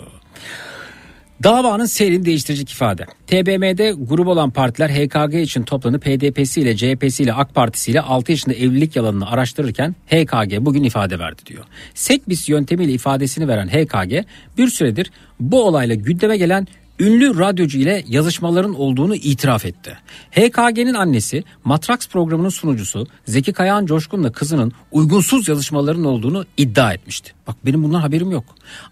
[1.43, 3.05] Davanın seyrini değiştirecek ifade.
[3.27, 8.31] TBMM'de grup olan partiler HKG için toplanıp HDP'si ile CHP'si ile AK Partisi ile 6
[8.31, 11.63] yaşında evlilik yalanını araştırırken HKG bugün ifade verdi diyor.
[11.93, 14.25] Sekbis yöntemiyle ifadesini veren HKG
[14.57, 16.67] bir süredir bu olayla gündeme gelen
[16.99, 19.97] ünlü radyocu ile yazışmaların olduğunu itiraf etti.
[20.31, 27.31] HKG'nin annesi Matrax programının sunucusu Zeki Kayağan Coşkun'la kızının uygunsuz yazışmaların olduğunu iddia etmişti.
[27.47, 28.43] Bak benim bundan haberim yok.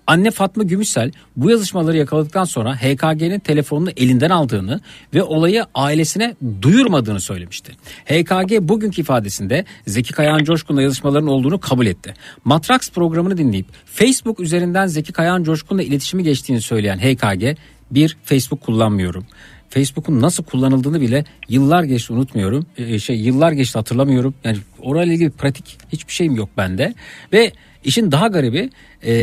[0.08, 4.82] Anne Fatma Gümüşsel bu yazışmaları yakaladıktan sonra HKG'nin telefonunu elinden aldığını
[5.14, 7.72] ve olayı ailesine duyurmadığını söylemişti.
[8.06, 12.14] HKG bugünkü ifadesinde Zeki Kayağan Coşkun'la yazışmaların olduğunu kabul etti.
[12.46, 17.58] Matrax programını dinleyip Facebook üzerinden Zeki Kayağan Coşkun'la iletişimi geçtiğini söyleyen HKG
[17.92, 19.26] bir Facebook kullanmıyorum.
[19.70, 22.66] Facebook'un nasıl kullanıldığını bile yıllar geçti unutmuyorum.
[22.78, 24.34] Ee, şey yıllar geçti hatırlamıyorum.
[24.44, 26.94] Yani orayla ilgili pratik hiçbir şeyim yok bende.
[27.34, 27.52] Ve
[27.84, 28.70] işin daha garibi
[29.06, 29.14] e,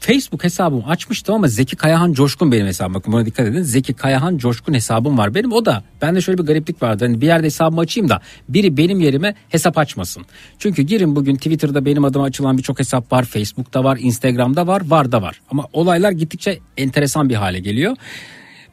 [0.00, 2.94] Facebook hesabımı açmıştım ama Zeki Kayahan Coşkun benim hesabım.
[2.94, 3.62] Bakın buna dikkat edin.
[3.62, 5.52] Zeki Kayahan Coşkun hesabım var benim.
[5.52, 7.04] O da bende şöyle bir gariplik vardı.
[7.04, 10.26] Hani bir yerde hesabımı açayım da biri benim yerime hesap açmasın.
[10.58, 13.24] Çünkü girin bugün Twitter'da benim adıma açılan birçok hesap var.
[13.24, 15.40] Facebook'ta var, Instagram'da var, var da var.
[15.50, 17.96] Ama olaylar gittikçe enteresan bir hale geliyor.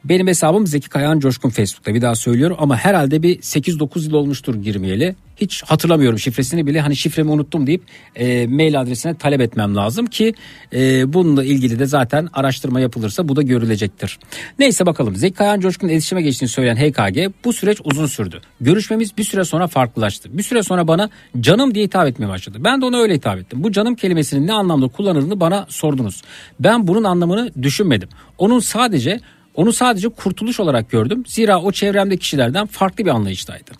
[0.04, 4.54] Benim hesabım Zeki Kayahan Coşkun Facebook'ta bir daha söylüyorum ama herhalde bir 8-9 yıl olmuştur
[4.54, 5.16] girmeyeli.
[5.36, 7.82] Hiç hatırlamıyorum şifresini bile hani şifremi unuttum deyip
[8.16, 10.34] e, mail adresine talep etmem lazım ki
[10.72, 14.18] e, bununla ilgili de zaten araştırma yapılırsa bu da görülecektir.
[14.58, 18.40] Neyse bakalım Zeki Kayahan Coşkun'un iletişime geçtiğini söyleyen HKG bu süreç uzun sürdü.
[18.60, 20.38] Görüşmemiz bir süre sonra farklılaştı.
[20.38, 21.10] Bir süre sonra bana
[21.40, 22.58] canım diye hitap etmeye başladı.
[22.60, 23.64] Ben de ona öyle hitap ettim.
[23.64, 26.22] Bu canım kelimesinin ne anlamda kullanıldığını bana sordunuz.
[26.60, 28.08] Ben bunun anlamını düşünmedim.
[28.38, 29.20] Onun sadece
[29.54, 31.24] onu sadece kurtuluş olarak gördüm.
[31.26, 33.70] Zira o çevremde kişilerden farklı bir anlayıştaydı.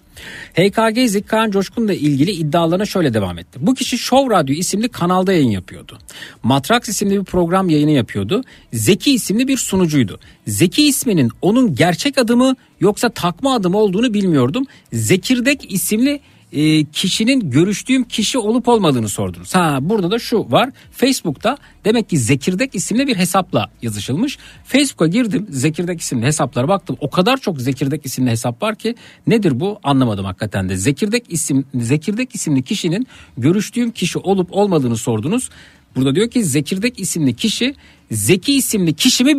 [0.55, 3.59] HKG Zeki Kağan Coşkun'la ilgili iddialarına şöyle devam etti.
[3.63, 5.99] Bu kişi Show Radyo isimli kanalda yayın yapıyordu.
[6.43, 8.45] Matrax isimli bir program yayını yapıyordu.
[8.73, 10.21] Zeki isimli bir sunucuydu.
[10.47, 14.67] Zeki isminin onun gerçek adı mı yoksa takma adı mı olduğunu bilmiyordum.
[14.93, 16.21] Zekirdek isimli
[16.55, 19.55] e, kişinin görüştüğüm kişi olup olmadığını sordunuz.
[19.55, 20.71] Ha burada da şu var.
[20.93, 24.39] Facebook'ta demek ki Zekirdek isimli bir hesapla yazışılmış.
[24.65, 25.47] Facebook'a girdim.
[25.51, 26.97] Zekirdek isimli hesaplara baktım.
[27.01, 28.95] O kadar çok Zekirdek isimli hesap var ki
[29.27, 30.77] nedir bu anlamadım hakikaten de.
[30.77, 33.07] Zekirdek isim Zekirdek isimli kişinin
[33.39, 35.51] görüştüğüm kişi olup olmadığını sordunuz.
[35.97, 37.75] Burada diyor ki Zekirdek isimli kişi
[38.11, 39.39] Zeki isimli kişi mi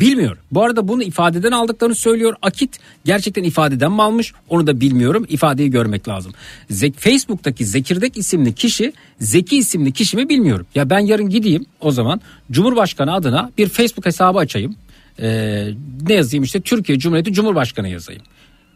[0.00, 0.38] bilmiyorum.
[0.52, 2.34] Bu arada bunu ifadeden aldıklarını söylüyor.
[2.42, 5.26] Akit gerçekten ifadeden mi almış onu da bilmiyorum.
[5.28, 6.32] İfadeyi görmek lazım.
[6.70, 10.66] Zek, Facebook'taki Zekirdek isimli kişi Zeki isimli kişi mi bilmiyorum.
[10.74, 14.76] Ya ben yarın gideyim o zaman Cumhurbaşkanı adına bir Facebook hesabı açayım.
[15.20, 15.68] Ee,
[16.08, 18.22] ne yazayım işte Türkiye Cumhuriyeti Cumhurbaşkanı yazayım.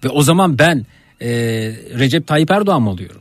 [0.05, 0.87] Ve o zaman ben
[1.21, 1.29] e,
[1.99, 3.21] Recep Tayyip Erdoğan mı oluyorum?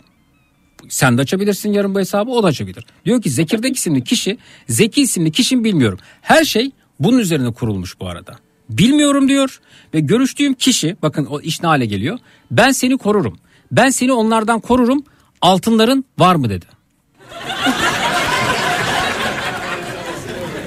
[0.89, 2.85] Sen de açabilirsin yarın bu hesabı o da açabilir.
[3.05, 4.37] Diyor ki Zekirdek isimli kişi
[4.67, 5.99] Zeki isimli kişi mi bilmiyorum.
[6.21, 8.35] Her şey bunun üzerine kurulmuş bu arada.
[8.69, 9.59] Bilmiyorum diyor
[9.93, 12.19] ve görüştüğüm kişi bakın o iş ne hale geliyor.
[12.51, 13.37] Ben seni korurum.
[13.71, 15.03] Ben seni onlardan korurum.
[15.41, 16.65] Altınların var mı dedi.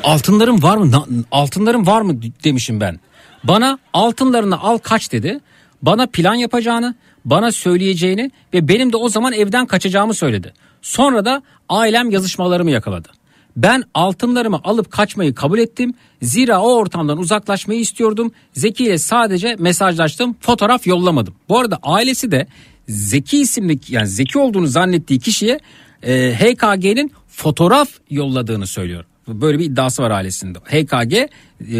[0.03, 1.05] Altınların var mı?
[1.31, 3.01] Altınların var mı demişim ben.
[3.45, 5.41] Bana altınlarını al kaç dedi.
[5.83, 6.95] Bana plan yapacağını,
[7.25, 10.53] bana söyleyeceğini ve benim de o zaman evden kaçacağımı söyledi.
[10.83, 13.09] Sonra da ailem yazışmalarımı yakaladı.
[13.57, 15.95] Ben altınlarımı alıp kaçmayı kabul ettim.
[16.23, 18.33] Zira o ortamdan uzaklaşmayı istiyordum.
[18.53, 20.37] Zeki ile sadece mesajlaştım.
[20.41, 21.35] Fotoğraf yollamadım.
[21.49, 22.47] Bu arada ailesi de
[22.89, 25.61] Zeki isimli yani Zeki olduğunu zannettiği kişiye
[26.03, 29.05] e, HKG'nin fotoğraf yolladığını söylüyor.
[29.29, 30.59] Böyle bir iddiası var ailesinde.
[30.59, 31.29] HKG e,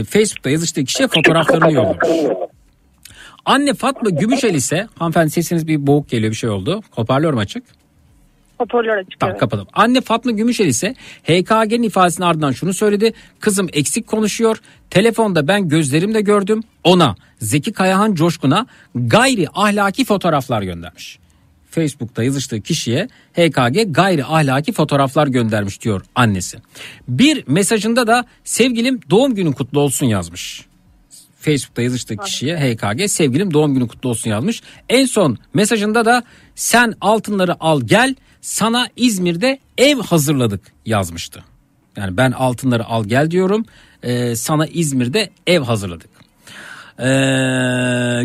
[0.05, 1.99] Facebook'ta yazıştığı kişiye fotoğraflarını yollamış.
[3.45, 6.83] Anne Fatma Gümüşel ise hanımefendi sesiniz bir boğuk geliyor bir şey oldu.
[6.91, 7.65] Hoparlör mü açık?
[8.61, 9.21] Hoparlör açık.
[9.21, 9.41] Tamam evet.
[9.41, 9.69] kapatalım.
[9.73, 13.13] Anne Fatma Gümüşel ise HKG'nin ifadesinin ardından şunu söyledi.
[13.41, 14.61] Kızım eksik konuşuyor.
[14.91, 16.63] Telefonda ben gözlerimle gördüm.
[16.85, 21.19] Ona Zeki Kayahan Coşkun'a gayri ahlaki fotoğraflar göndermiş.
[21.71, 26.59] Facebook'ta yazıştığı kişiye HKG gayri ahlaki fotoğraflar göndermiş diyor annesi.
[27.09, 30.65] Bir mesajında da sevgilim doğum günün kutlu olsun yazmış.
[31.41, 34.63] Facebook'ta yazıştığı kişiye HKG sevgilim doğum günü kutlu olsun yazmış.
[34.89, 36.23] En son mesajında da
[36.55, 41.45] sen altınları al gel sana İzmir'de ev hazırladık yazmıştı.
[41.97, 43.65] Yani ben altınları al gel diyorum.
[44.03, 46.11] Ee, sana İzmir'de ev hazırladık.
[46.99, 47.05] Ee,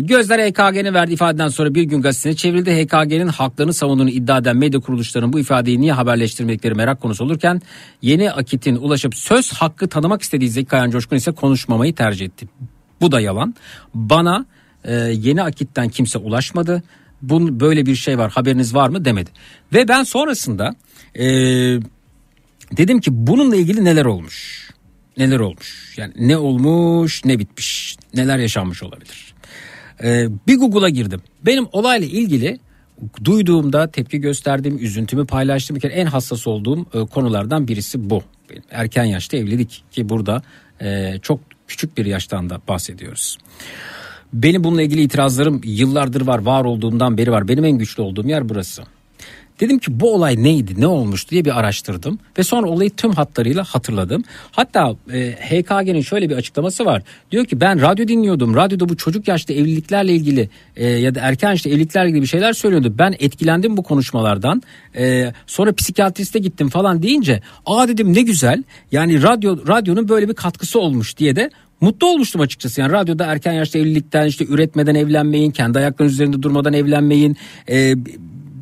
[0.00, 2.70] gözler HKG'nin verdiği ifadeden sonra bir gün gazetesine çevrildi.
[2.70, 7.62] HKG'nin haklarını savunduğunu iddia eden medya kuruluşlarının bu ifadeyi niye haberleştirmedikleri merak konusu olurken
[8.02, 12.48] yeni akitin ulaşıp söz hakkı tanımak istediği Zeki Kayan Coşkun ise konuşmamayı tercih etti.
[13.00, 13.54] Bu da yalan.
[13.94, 14.46] Bana
[14.84, 16.82] e, yeni akitten kimse ulaşmadı.
[17.22, 19.30] Bunun böyle bir şey var haberiniz var mı demedi.
[19.72, 20.76] Ve ben sonrasında
[21.14, 21.26] e,
[22.76, 24.70] dedim ki bununla ilgili neler olmuş?
[25.16, 25.94] Neler olmuş?
[25.96, 27.96] Yani ne olmuş ne bitmiş?
[28.14, 29.34] Neler yaşanmış olabilir?
[30.02, 31.22] Ee, bir Google'a girdim.
[31.46, 32.58] Benim olayla ilgili
[33.24, 38.22] duyduğumda tepki gösterdiğim, üzüntümü paylaştığım kere en hassas olduğum e, konulardan birisi bu.
[38.50, 40.42] Benim erken yaşta evlilik ki burada
[40.80, 43.38] e, çok küçük bir yaştan da bahsediyoruz.
[44.32, 47.48] Benim bununla ilgili itirazlarım yıllardır var, var olduğumdan beri var.
[47.48, 48.82] Benim en güçlü olduğum yer burası.
[49.60, 53.64] Dedim ki bu olay neydi, ne olmuş diye bir araştırdım ve sonra olayı tüm hatlarıyla
[53.64, 54.24] hatırladım.
[54.50, 57.02] Hatta e, HKG'nin şöyle bir açıklaması var.
[57.30, 58.56] Diyor ki ben radyo dinliyordum.
[58.56, 62.52] Radyoda bu çocuk yaşta evliliklerle ilgili e, ya da erken yaşta evliliklerle ilgili bir şeyler
[62.52, 62.94] söylüyordu.
[62.98, 64.62] Ben etkilendim bu konuşmalardan.
[64.96, 68.62] E, sonra psikiyatriste gittim falan deyince aa dedim ne güzel.
[68.92, 71.50] Yani radyo radyonun böyle bir katkısı olmuş diye de
[71.80, 72.80] Mutlu olmuştum açıkçası.
[72.80, 77.36] Yani radyoda erken yaşta evlilikten işte üretmeden evlenmeyin, kendi ayaklarınız üzerinde durmadan evlenmeyin,
[77.68, 77.94] e,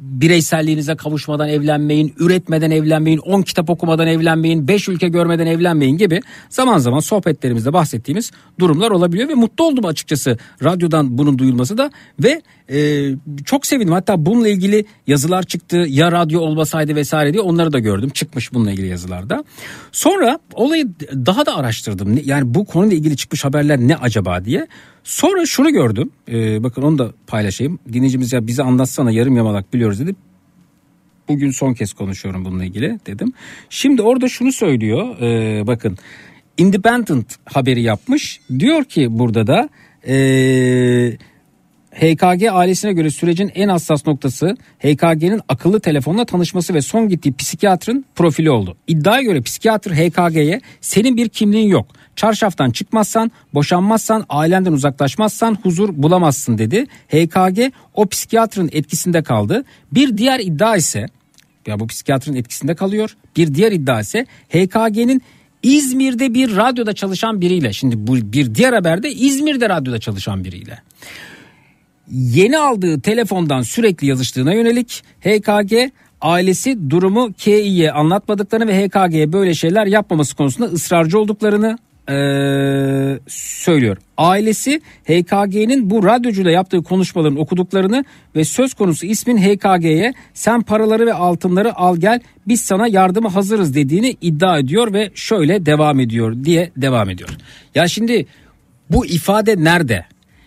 [0.04, 6.78] bireyselliğinize kavuşmadan evlenmeyin, üretmeden evlenmeyin, 10 kitap okumadan evlenmeyin, 5 ülke görmeden evlenmeyin gibi zaman
[6.78, 11.90] zaman sohbetlerimizde bahsettiğimiz durumlar olabiliyor ve mutlu oldum açıkçası radyodan bunun duyulması da
[12.22, 13.10] ve e,
[13.44, 13.92] çok sevindim.
[13.92, 18.10] Hatta bununla ilgili yazılar çıktı ya radyo olmasaydı vesaire diye onları da gördüm.
[18.10, 19.44] Çıkmış bununla ilgili yazılarda.
[19.92, 22.20] Sonra olayı daha da araştırdım.
[22.24, 24.66] Yani bu konuyla ilgili çıkmış haberler ne acaba diye.
[25.04, 26.10] Sonra şunu gördüm.
[26.28, 27.78] E, bakın onu da paylaşayım.
[27.92, 30.14] Dinleyicimiz ya bize anlatsana yarım yamalak biliyoruz dedi.
[31.28, 33.32] Bugün son kez konuşuyorum bununla ilgili dedim.
[33.70, 35.20] Şimdi orada şunu söylüyor.
[35.20, 35.98] e, bakın
[36.58, 38.40] Independent haberi yapmış.
[38.58, 39.68] Diyor ki burada da
[40.08, 40.16] e,
[41.94, 48.04] HKG ailesine göre sürecin en hassas noktası HKG'nin akıllı telefonla tanışması ve son gittiği psikiyatrın
[48.14, 48.76] profili oldu.
[48.86, 51.86] İddiaya göre psikiyatr HKG'ye senin bir kimliğin yok.
[52.16, 56.86] Çarşaftan çıkmazsan, boşanmazsan, ailenden uzaklaşmazsan huzur bulamazsın dedi.
[57.08, 59.64] HKG o psikiyatrın etkisinde kaldı.
[59.92, 61.06] Bir diğer iddia ise
[61.66, 63.16] ya bu psikiyatrın etkisinde kalıyor.
[63.36, 65.22] Bir diğer iddia ise HKG'nin
[65.62, 67.72] İzmir'de bir radyoda çalışan biriyle.
[67.72, 70.78] Şimdi bu bir diğer haberde İzmir'de radyoda çalışan biriyle
[72.10, 79.86] yeni aldığı telefondan sürekli yazıştığına yönelik HKG ailesi durumu Kİ'ye anlatmadıklarını ve HKG'ye böyle şeyler
[79.86, 81.78] yapmaması konusunda ısrarcı olduklarını
[82.08, 83.96] eee, söylüyor.
[84.16, 88.04] Ailesi HKG'nin bu radyocuyla yaptığı konuşmaların okuduklarını
[88.36, 93.74] ve söz konusu ismin HKG'ye sen paraları ve altınları al gel biz sana yardıma hazırız
[93.74, 97.30] dediğini iddia ediyor ve şöyle devam ediyor diye devam ediyor.
[97.74, 98.26] Ya şimdi
[98.90, 100.04] bu ifade nerede?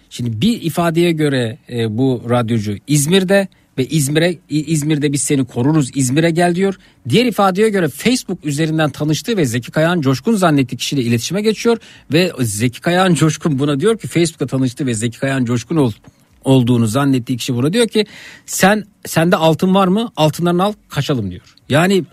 [0.09, 3.47] Şimdi bir ifadeye göre e, bu radyocu İzmir'de
[3.78, 6.76] ve İzmir'e İzmir'de biz seni koruruz İzmir'e gel diyor.
[7.10, 11.78] Diğer ifadeye göre Facebook üzerinden tanıştığı ve Zeki Kayağan Coşkun zannettiği kişiyle iletişime geçiyor
[12.14, 15.91] ve Zeki Kayağan Coşkun buna diyor ki Facebook'ta tanıştı ve Zeki Kayağan Coşkun ol,
[16.44, 18.06] olduğunu zannettiği kişi buna diyor ki
[18.45, 20.12] sen sende altın var mı?
[20.16, 21.56] Altınlarını al kaçalım diyor.
[21.70, 22.04] Yani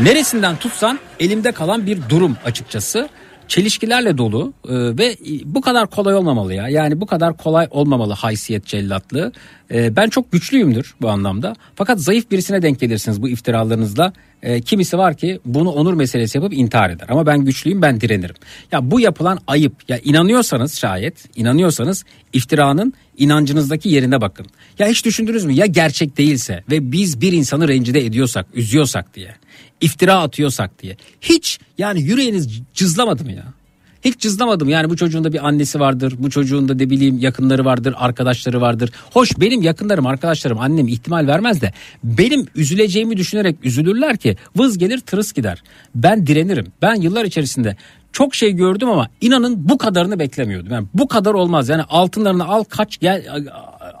[0.00, 3.08] neresinden tutsan elimde kalan bir durum açıkçası.
[3.48, 6.68] Çelişkilerle dolu e, ve bu kadar kolay olmamalı ya.
[6.68, 9.32] Yani bu kadar kolay olmamalı haysiyet cellatlığı.
[9.70, 11.54] E, ben çok güçlüyümdür bu anlamda.
[11.74, 14.12] Fakat zayıf birisine denk gelirsiniz bu iftiralarınızla.
[14.42, 17.06] E, kimisi var ki bunu onur meselesi yapıp intihar eder.
[17.08, 18.34] Ama ben güçlüyüm ben direnirim.
[18.72, 19.72] Ya bu yapılan ayıp.
[19.88, 24.46] Ya inanıyorsanız şayet inanıyorsanız iftiranın inancınızdaki yerine bakın.
[24.78, 29.34] Ya hiç düşündünüz mü ya gerçek değilse ve biz bir insanı rencide ediyorsak, üzüyorsak diye
[29.80, 30.96] iftira atıyorsak diye.
[31.20, 33.44] Hiç yani yüreğiniz cızlamadı mı ya?
[34.04, 36.14] Hiç cızlamadım yani bu çocuğun da bir annesi vardır.
[36.18, 38.90] Bu çocuğun da ne bileyim yakınları vardır, arkadaşları vardır.
[39.10, 41.72] Hoş benim yakınlarım, arkadaşlarım, annem ihtimal vermez de
[42.04, 45.62] benim üzüleceğimi düşünerek üzülürler ki vız gelir tırıs gider.
[45.94, 46.66] Ben direnirim.
[46.82, 47.76] Ben yıllar içerisinde
[48.12, 50.72] çok şey gördüm ama inanın bu kadarını beklemiyordum.
[50.72, 51.68] Yani bu kadar olmaz.
[51.68, 53.44] Yani altınlarını al kaç gel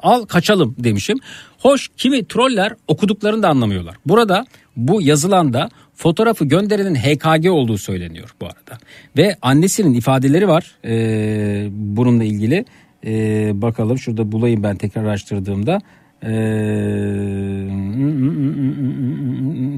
[0.02, 1.18] al kaçalım demişim.
[1.58, 3.96] Hoş kimi troller okuduklarını da anlamıyorlar.
[4.06, 4.46] Burada
[4.76, 8.78] bu yazılanda fotoğrafı gönderenin HKG olduğu söyleniyor bu arada.
[9.16, 12.64] Ve annesinin ifadeleri var ee, bununla ilgili.
[13.06, 15.80] Ee, bakalım şurada bulayım ben tekrar araştırdığımda.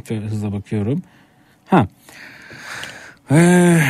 [0.09, 1.03] Şöyle hızla bakıyorum.
[1.67, 1.89] Ha.
[3.31, 3.81] Ee,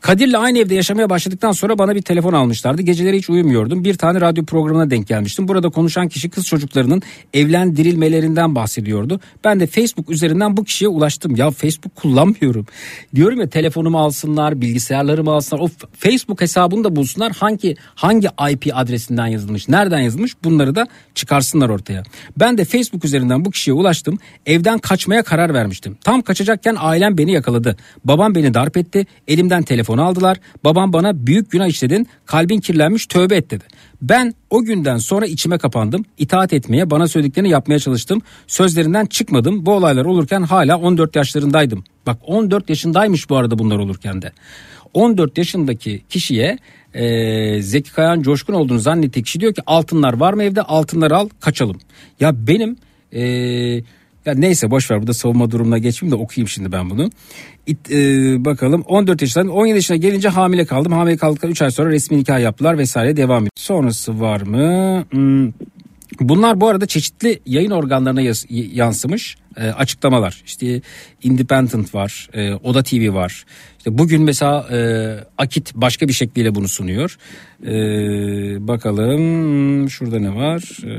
[0.00, 2.82] Kadir'le aynı evde yaşamaya başladıktan sonra bana bir telefon almışlardı.
[2.82, 3.84] Geceleri hiç uyumuyordum.
[3.84, 5.48] Bir tane radyo programına denk gelmiştim.
[5.48, 7.02] Burada konuşan kişi kız çocuklarının
[7.34, 9.20] evlendirilmelerinden bahsediyordu.
[9.44, 11.36] Ben de Facebook üzerinden bu kişiye ulaştım.
[11.36, 12.66] Ya Facebook kullanmıyorum.
[13.14, 15.62] Diyorum ya telefonumu alsınlar, bilgisayarlarımı alsınlar.
[15.62, 17.32] O Facebook hesabını da bulsunlar.
[17.32, 22.02] Hangi hangi IP adresinden yazılmış, nereden yazılmış bunları da çıkarsınlar ortaya.
[22.36, 24.18] Ben de Facebook üzerinden bu kişiye ulaştım.
[24.46, 25.98] Evden kaçmaya karar vermiştim.
[26.04, 27.76] Tam kaçacakken ailem beni yakaladı.
[28.04, 29.06] Babam beni darp etti.
[29.28, 30.40] Elimden telefonu aldılar.
[30.64, 32.06] Babam bana büyük günah işledin.
[32.26, 33.64] Kalbin kirlenmiş tövbe et dedi.
[34.02, 36.04] Ben o günden sonra içime kapandım.
[36.18, 38.22] İtaat etmeye, bana söylediklerini yapmaya çalıştım.
[38.46, 39.66] Sözlerinden çıkmadım.
[39.66, 41.84] Bu olaylar olurken hala 14 yaşlarındaydım.
[42.06, 44.32] Bak 14 yaşındaymış bu arada bunlar olurken de.
[44.94, 46.58] 14 yaşındaki kişiye
[46.94, 51.28] e, Zeki Kayan Coşkun olduğunu zannettiği kişi diyor ki altınlar var mı evde altınları al
[51.40, 51.78] kaçalım.
[52.20, 52.76] Ya benim
[53.12, 53.22] e,
[54.26, 57.10] ya neyse boş ver burada savunma durumuna geçmeyeyim de okuyayım şimdi ben bunu.
[57.66, 57.96] İt, e,
[58.44, 60.92] bakalım 14 yaşından 17 yaşına gelince hamile kaldım.
[60.92, 63.50] Hamile kaldıktan 3 ay sonra resmi nikah yaptılar vesaire devam ediyor.
[63.56, 65.04] Sonrası var mı?
[65.10, 65.52] Hmm.
[66.20, 68.20] Bunlar bu arada çeşitli yayın organlarına
[68.50, 70.42] yansımış e, açıklamalar.
[70.46, 70.80] İşte
[71.22, 73.44] Independent var, e, Oda TV var.
[73.78, 74.78] İşte bugün mesela e,
[75.38, 77.16] Akit başka bir şekliyle bunu sunuyor.
[77.66, 77.72] E,
[78.68, 80.78] bakalım şurada ne var?
[80.84, 80.94] E,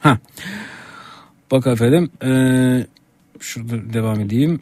[0.00, 0.18] ha.
[1.50, 2.10] Bak efendim.
[2.22, 2.30] E,
[3.40, 4.60] şurada devam edeyim.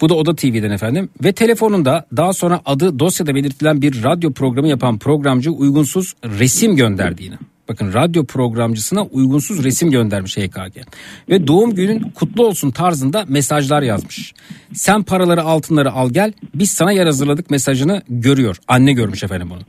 [0.00, 1.08] Bu da Oda TV'den efendim.
[1.24, 7.34] Ve telefonunda daha sonra adı dosyada belirtilen bir radyo programı yapan programcı uygunsuz resim gönderdiğini.
[7.68, 10.76] Bakın radyo programcısına uygunsuz resim göndermiş HKG.
[11.28, 14.34] Ve doğum günün kutlu olsun tarzında mesajlar yazmış.
[14.72, 18.56] Sen paraları altınları al gel biz sana yer hazırladık mesajını görüyor.
[18.68, 19.60] Anne görmüş efendim bunu.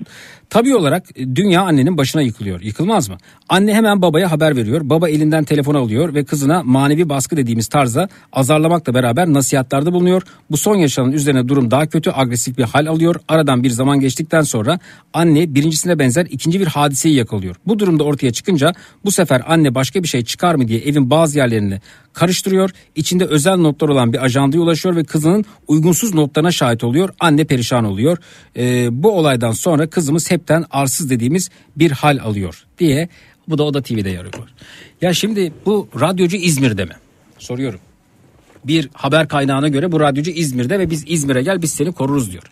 [0.49, 2.61] Tabii olarak e, dünya annenin başına yıkılıyor.
[2.61, 3.17] Yıkılmaz mı?
[3.49, 4.81] Anne hemen babaya haber veriyor.
[4.83, 10.21] Baba elinden telefonu alıyor ve kızına manevi baskı dediğimiz tarzda azarlamakla beraber nasihatlerde bulunuyor.
[10.51, 13.15] Bu son yaşanan üzerine durum daha kötü agresif bir hal alıyor.
[13.27, 14.79] Aradan bir zaman geçtikten sonra
[15.13, 17.55] anne birincisine benzer ikinci bir hadiseyi yakalıyor.
[17.67, 18.73] Bu durumda ortaya çıkınca
[19.05, 21.81] bu sefer anne başka bir şey çıkar mı diye evin bazı yerlerini
[22.13, 22.69] karıştırıyor.
[22.95, 27.09] İçinde özel notlar olan bir ajandaya ulaşıyor ve kızının uygunsuz notlarına şahit oluyor.
[27.19, 28.17] Anne perişan oluyor.
[28.57, 33.09] Ee, bu olaydan sonra kızımız hepten arsız dediğimiz bir hal alıyor diye
[33.47, 34.49] bu da Oda TV'de yarıyor.
[35.01, 36.93] Ya şimdi bu radyocu İzmir'de mi?
[37.39, 37.79] Soruyorum.
[38.63, 42.43] Bir haber kaynağına göre bu radyocu İzmir'de ve biz İzmir'e gel biz seni koruruz diyor.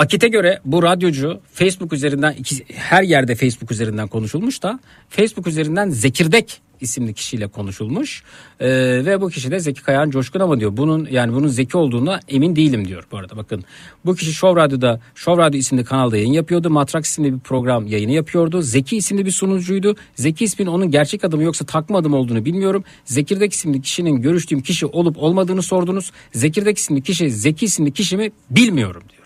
[0.00, 2.34] Akit'e göre bu radyocu Facebook üzerinden
[2.74, 8.22] her yerde Facebook üzerinden konuşulmuş da Facebook üzerinden Zekirdek isimli kişiyle konuşulmuş.
[8.60, 8.68] Ee,
[9.04, 12.56] ve bu kişi de Zeki Kayan Coşkun ama diyor bunun yani bunun Zeki olduğuna emin
[12.56, 13.36] değilim diyor bu arada.
[13.36, 13.64] Bakın
[14.04, 16.70] bu kişi Show Radyo'da Show Radyo isimli kanalda yayın yapıyordu.
[16.70, 18.62] Matrax isimli bir program yayını yapıyordu.
[18.62, 19.96] Zeki isimli bir sunucuydu.
[20.14, 22.84] Zeki isminin onun gerçek adı mı yoksa takma adı olduğunu bilmiyorum.
[23.04, 26.12] Zekirdek isimli kişinin görüştüğüm kişi olup olmadığını sordunuz.
[26.32, 29.19] Zekirdek isimli kişi Zeki isimli kişi mi bilmiyorum diyor.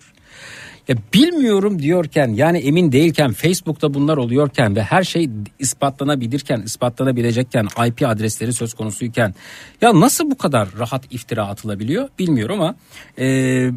[0.87, 5.29] Ya bilmiyorum diyorken yani emin değilken Facebook'ta bunlar oluyorken ve her şey
[5.59, 9.33] ispatlanabilirken ispatlanabilecekken IP adresleri söz konusuyken
[9.81, 12.75] ya nasıl bu kadar rahat iftira atılabiliyor bilmiyorum ama
[13.19, 13.71] e,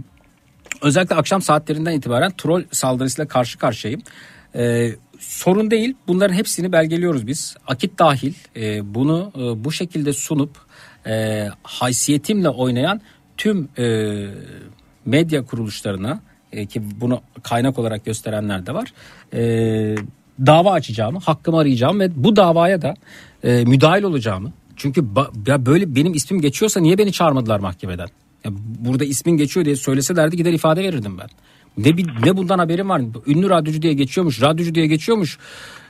[0.83, 4.03] özellikle akşam saatlerinden itibaren troll saldırısıyla karşı karşıyayım.
[4.55, 10.57] E, sorun değil bunların hepsini belgeliyoruz biz akit dahil e, bunu e, bu şekilde sunup
[11.07, 13.01] e, haysiyetimle oynayan
[13.37, 13.85] tüm e,
[15.05, 16.21] medya kuruluşlarına
[16.53, 18.93] e, ki bunu kaynak olarak gösterenler de var.
[19.33, 19.41] E,
[20.47, 22.95] dava açacağımı, hakkımı arayacağım ve bu davaya da
[23.45, 24.53] e, müdahil olacağımı.
[24.77, 28.09] Çünkü ba- ya böyle benim ismim geçiyorsa niye beni çağırmadılar mahkemeden?
[28.45, 31.29] Ya burada ismin geçiyor diye söyleselerdi gider ifade verirdim ben.
[31.77, 33.03] Ne ne bundan haberim var?
[33.27, 35.39] Ünlü radyocu diye geçiyormuş, radyocu diye geçiyormuş.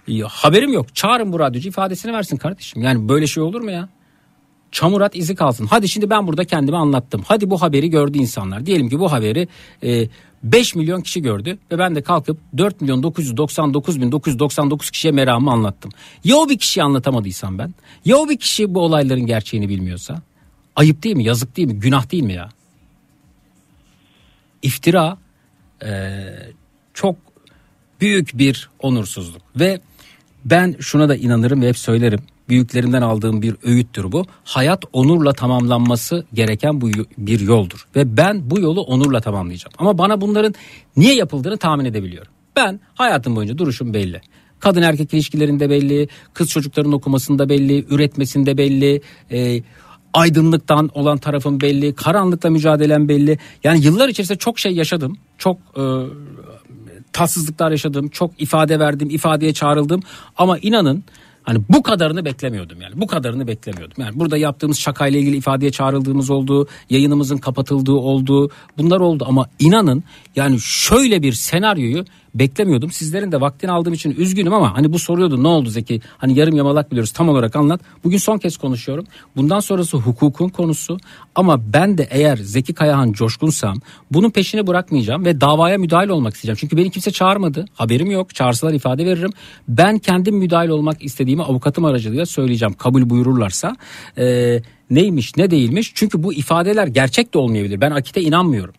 [0.07, 0.95] Ya, haberim yok.
[0.95, 2.83] Çağırın bu radyocu ifadesini versin kardeşim.
[2.83, 3.89] Yani böyle şey olur mu ya?
[4.73, 5.67] çamurat izi kalsın.
[5.67, 7.23] Hadi şimdi ben burada kendimi anlattım.
[7.27, 8.67] Hadi bu haberi gördü insanlar.
[8.67, 9.49] Diyelim ki bu haberi
[9.83, 10.09] e,
[10.43, 15.51] 5 milyon kişi gördü ve ben de kalkıp 4 milyon 999 bin 999 kişiye meramı
[15.51, 15.91] anlattım.
[16.25, 17.75] Ya o bir kişiye anlatamadıysam ben?
[18.05, 20.23] Ya o bir kişi bu olayların gerçeğini bilmiyorsa?
[20.77, 21.25] Ayıp değil mi?
[21.25, 21.81] Yazık değil mi?
[21.81, 22.49] Günah değil mi ya?
[24.63, 25.19] İftira
[25.85, 26.19] e,
[26.95, 27.17] çok
[28.01, 29.81] büyük bir onursuzluk ve
[30.45, 32.21] ben şuna da inanırım ve hep söylerim.
[32.49, 34.25] Büyüklerimden aldığım bir öğüttür bu.
[34.45, 37.87] Hayat onurla tamamlanması gereken bu bir yoldur.
[37.97, 39.73] Ve ben bu yolu onurla tamamlayacağım.
[39.79, 40.55] Ama bana bunların
[40.97, 42.33] niye yapıldığını tahmin edebiliyorum.
[42.57, 44.21] Ben hayatım boyunca duruşum belli.
[44.61, 49.63] Kadın erkek ilişkilerinde belli, kız çocukların okumasında belli, üretmesinde belli, e,
[50.15, 53.39] aydınlıktan olan tarafım belli, karanlıkla mücadelem belli.
[53.65, 55.19] Yani yıllar içerisinde çok şey yaşadım.
[55.39, 55.83] Çok e,
[57.13, 58.09] tatsızlıklar yaşadım.
[58.09, 60.03] Çok ifade verdim, ifadeye çağrıldım.
[60.37, 61.05] Ama inanın
[61.49, 63.01] Hani bu kadarını beklemiyordum yani.
[63.01, 64.05] Bu kadarını beklemiyordum.
[64.05, 66.69] Yani burada yaptığımız şakayla ilgili ifadeye çağrıldığımız oldu.
[66.91, 68.51] Yayınımızın kapatıldığı oldu.
[68.79, 70.05] Bunlar oldu ama inanın
[70.37, 72.05] yani şöyle bir senaryoyu
[72.35, 72.91] beklemiyordum.
[72.91, 76.01] Sizlerin de vaktini aldığım için üzgünüm ama hani bu soruyordu ne oldu Zeki?
[76.19, 77.81] Hani yarım yamalak biliyoruz tam olarak anlat.
[78.05, 79.07] Bugün son kez konuşuyorum.
[79.37, 80.99] Bundan sonrası hukukun konusu
[81.35, 83.81] ama ben de eğer Zeki Kayahan coşkunsam
[84.11, 86.57] bunun peşini bırakmayacağım ve davaya müdahil olmak isteyeceğim.
[86.61, 87.65] Çünkü beni kimse çağırmadı.
[87.75, 88.35] Haberim yok.
[88.35, 89.31] Çağırsalar ifade veririm.
[89.69, 92.75] Ben kendim müdahil olmak istediğimi avukatım aracılığıyla söyleyeceğim.
[92.75, 93.77] Kabul buyururlarsa.
[94.19, 95.93] Ee, neymiş ne değilmiş.
[95.95, 97.81] Çünkü bu ifadeler gerçek de olmayabilir.
[97.81, 98.75] Ben Akit'e inanmıyorum.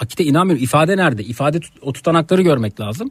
[0.00, 0.64] Akit'e inanmıyorum.
[0.64, 1.24] İfade nerede?
[1.24, 3.10] İfade tut- o tutanakları görmek lazım.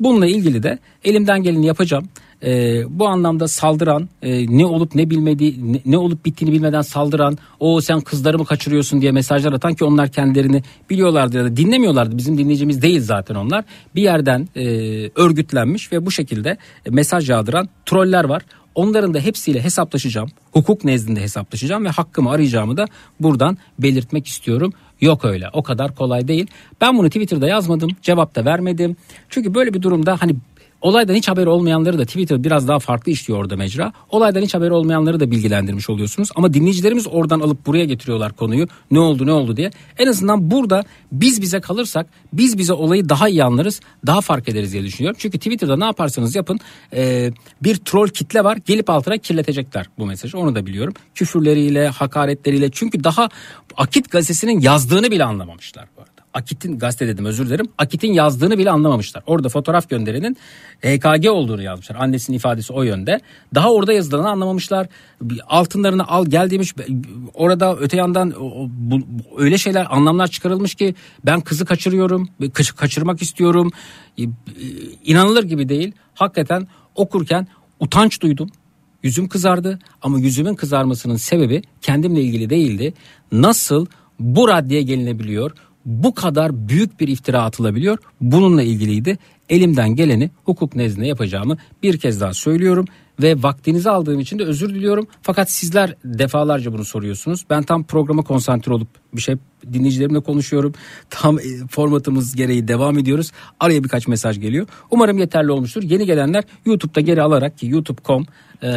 [0.00, 2.08] Bununla ilgili de elimden geleni yapacağım.
[2.42, 7.38] Ee, bu anlamda saldıran e, ne olup ne bilmediği ne, ne olup bittiğini bilmeden saldıran
[7.60, 12.38] o sen kızlarımı kaçırıyorsun diye mesajlar atan ki onlar kendilerini biliyorlardı ya da dinlemiyorlardı bizim
[12.38, 14.64] dinleyicimiz değil zaten onlar bir yerden e,
[15.14, 16.56] örgütlenmiş ve bu şekilde
[16.90, 18.42] mesaj yağdıran troller var
[18.76, 20.30] Onların da hepsiyle hesaplaşacağım.
[20.52, 22.86] Hukuk nezdinde hesaplaşacağım ve hakkımı arayacağımı da
[23.20, 24.72] buradan belirtmek istiyorum.
[25.00, 26.46] Yok öyle o kadar kolay değil.
[26.80, 28.96] Ben bunu Twitter'da yazmadım cevap da vermedim.
[29.28, 30.36] Çünkü böyle bir durumda hani
[30.80, 33.92] olaydan hiç haberi olmayanları da Twitter biraz daha farklı işliyor orada mecra.
[34.10, 36.28] Olaydan hiç haberi olmayanları da bilgilendirmiş oluyorsunuz.
[36.36, 38.68] Ama dinleyicilerimiz oradan alıp buraya getiriyorlar konuyu.
[38.90, 39.70] Ne oldu ne oldu diye.
[39.98, 43.80] En azından burada biz bize kalırsak biz bize olayı daha iyi anlarız.
[44.06, 45.18] Daha fark ederiz diye düşünüyorum.
[45.20, 46.60] Çünkü Twitter'da ne yaparsanız yapın
[46.92, 47.32] e,
[47.62, 48.58] bir troll kitle var.
[48.66, 50.38] Gelip altına kirletecekler bu mesajı.
[50.38, 50.94] Onu da biliyorum.
[51.14, 52.70] Küfürleriyle, hakaretleriyle.
[52.72, 53.28] Çünkü daha
[53.76, 55.88] Akit gazetesinin yazdığını bile anlamamışlar.
[56.36, 57.66] Akit'in gazete dedim özür dilerim.
[57.78, 59.22] Akit'in yazdığını bile anlamamışlar.
[59.26, 60.36] Orada fotoğraf gönderenin
[60.82, 61.96] EKG olduğunu yazmışlar.
[61.96, 63.20] Annesinin ifadesi o yönde.
[63.54, 64.86] Daha orada yazıldığını anlamamışlar.
[65.48, 66.74] Altınlarını al gel demiş.
[67.34, 68.34] Orada öte yandan
[68.68, 69.00] bu,
[69.38, 70.94] öyle şeyler anlamlar çıkarılmış ki
[71.26, 72.28] ben kızı kaçırıyorum.
[72.52, 73.70] kaç- kaçırmak istiyorum.
[74.18, 74.28] E, e,
[75.04, 75.92] İnanılır gibi değil.
[76.14, 77.46] Hakikaten okurken
[77.80, 78.50] utanç duydum.
[79.02, 82.94] Yüzüm kızardı ama yüzümün kızarmasının sebebi kendimle ilgili değildi.
[83.32, 83.86] Nasıl
[84.20, 85.50] bu raddeye gelinebiliyor?
[85.86, 87.98] Bu kadar büyük bir iftira atılabiliyor.
[88.20, 89.18] Bununla ilgiliydi.
[89.48, 92.86] Elimden geleni hukuk nezdinde yapacağımı bir kez daha söylüyorum
[93.22, 95.06] ve vaktinizi aldığım için de özür diliyorum.
[95.22, 97.44] Fakat sizler defalarca bunu soruyorsunuz.
[97.50, 99.36] Ben tam programa konsantre olup bir şey
[99.72, 100.74] dinleyicilerimle konuşuyorum.
[101.10, 103.32] Tam e, formatımız gereği devam ediyoruz.
[103.60, 104.66] Araya birkaç mesaj geliyor.
[104.90, 105.82] Umarım yeterli olmuştur.
[105.82, 108.26] Yeni gelenler YouTube'da geri alarak ki youtube.com
[108.62, 108.68] e,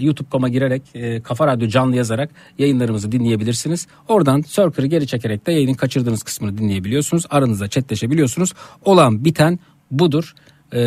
[0.00, 3.86] youtube.com'a girerek e, Kafa Radyo canlı yazarak yayınlarımızı dinleyebilirsiniz.
[4.08, 7.24] Oradan Circle'ı geri çekerek de yayının kaçırdığınız kısmını dinleyebiliyorsunuz.
[7.30, 8.52] Aranızda chatleşebiliyorsunuz.
[8.84, 9.58] Olan biten
[9.90, 10.34] budur.
[10.72, 10.80] E,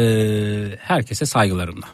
[0.79, 1.85] herkese saygılarımla.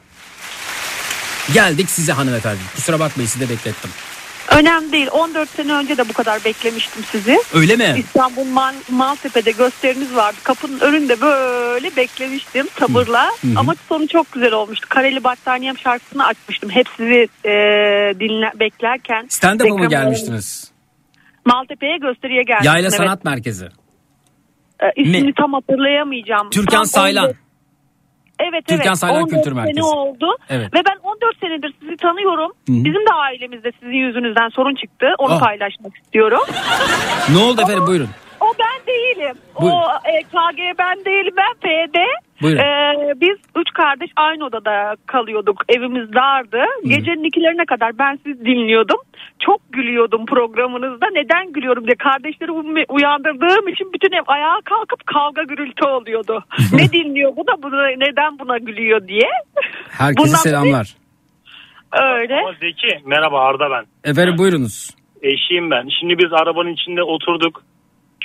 [1.53, 2.59] Geldik size hanımefendi.
[2.75, 3.91] Kusura bakmayın sizi de beklettim.
[4.59, 5.07] Önemli değil.
[5.11, 7.37] 14 sene önce de bu kadar beklemiştim sizi.
[7.53, 7.95] Öyle mi?
[7.97, 10.37] İstanbul Mal Maltepe'de gösteriniz vardı.
[10.43, 13.25] Kapının önünde böyle beklemiştim sabırla.
[13.25, 13.51] Hı hı.
[13.55, 14.87] Ama sonu çok güzel olmuştu.
[14.89, 16.69] Kareli Battaniyem şarkısını açmıştım.
[16.69, 17.51] Hep sizi e,
[18.19, 19.25] dinle, beklerken.
[19.29, 20.71] Stand-up'a mı gelmiştiniz?
[21.45, 22.73] Maltepe'ye gösteriye gelmiştim.
[22.73, 22.97] Yayla evet.
[22.97, 23.65] Sanat Merkezi.
[24.79, 25.33] E, ismini Ne?
[25.33, 26.49] tam hatırlayamayacağım.
[26.49, 27.25] Türkan Tam Saylan.
[27.25, 27.44] 14
[28.39, 28.97] Evet Türkan evet.
[28.97, 29.83] Saylan 14 Kültür sene Merkezi.
[29.83, 30.37] oldu.
[30.49, 30.73] Evet.
[30.73, 32.51] Ve ben 14 senedir sizi tanıyorum.
[32.67, 32.83] Hı hı.
[32.85, 35.07] Bizim de ailemizde sizin yüzünüzden sorun çıktı.
[35.17, 35.39] Onu Ah.
[35.39, 36.41] paylaşmak istiyorum.
[37.33, 38.09] Ne oldu efendim buyurun.
[38.41, 39.35] O ben değilim.
[39.61, 39.77] Buyurun.
[39.77, 41.33] O e, KG ben değilim.
[41.37, 41.97] Ben PD.
[42.41, 42.59] Buyurun.
[42.59, 45.63] E, biz üç kardeş aynı odada kalıyorduk.
[45.69, 46.63] Evimiz dardı.
[46.83, 48.99] Gecenin ikilerine kadar ben sizi dinliyordum.
[49.39, 51.05] Çok gülüyordum programınızda.
[51.11, 56.43] Neden gülüyorum diye kardeşlerimi uyandırdığım için bütün ev ayağa kalkıp kavga gürültü oluyordu.
[56.73, 59.29] ne dinliyor bu da bunu, neden buna gülüyor diye.
[59.89, 60.95] Herkese Bundan selamlar.
[61.93, 62.35] Öyle.
[62.35, 64.11] Ama Zeki merhaba Arda ben.
[64.11, 64.89] Efendim buyurunuz.
[65.21, 65.87] Eşiyim ben.
[65.99, 67.63] Şimdi biz arabanın içinde oturduk.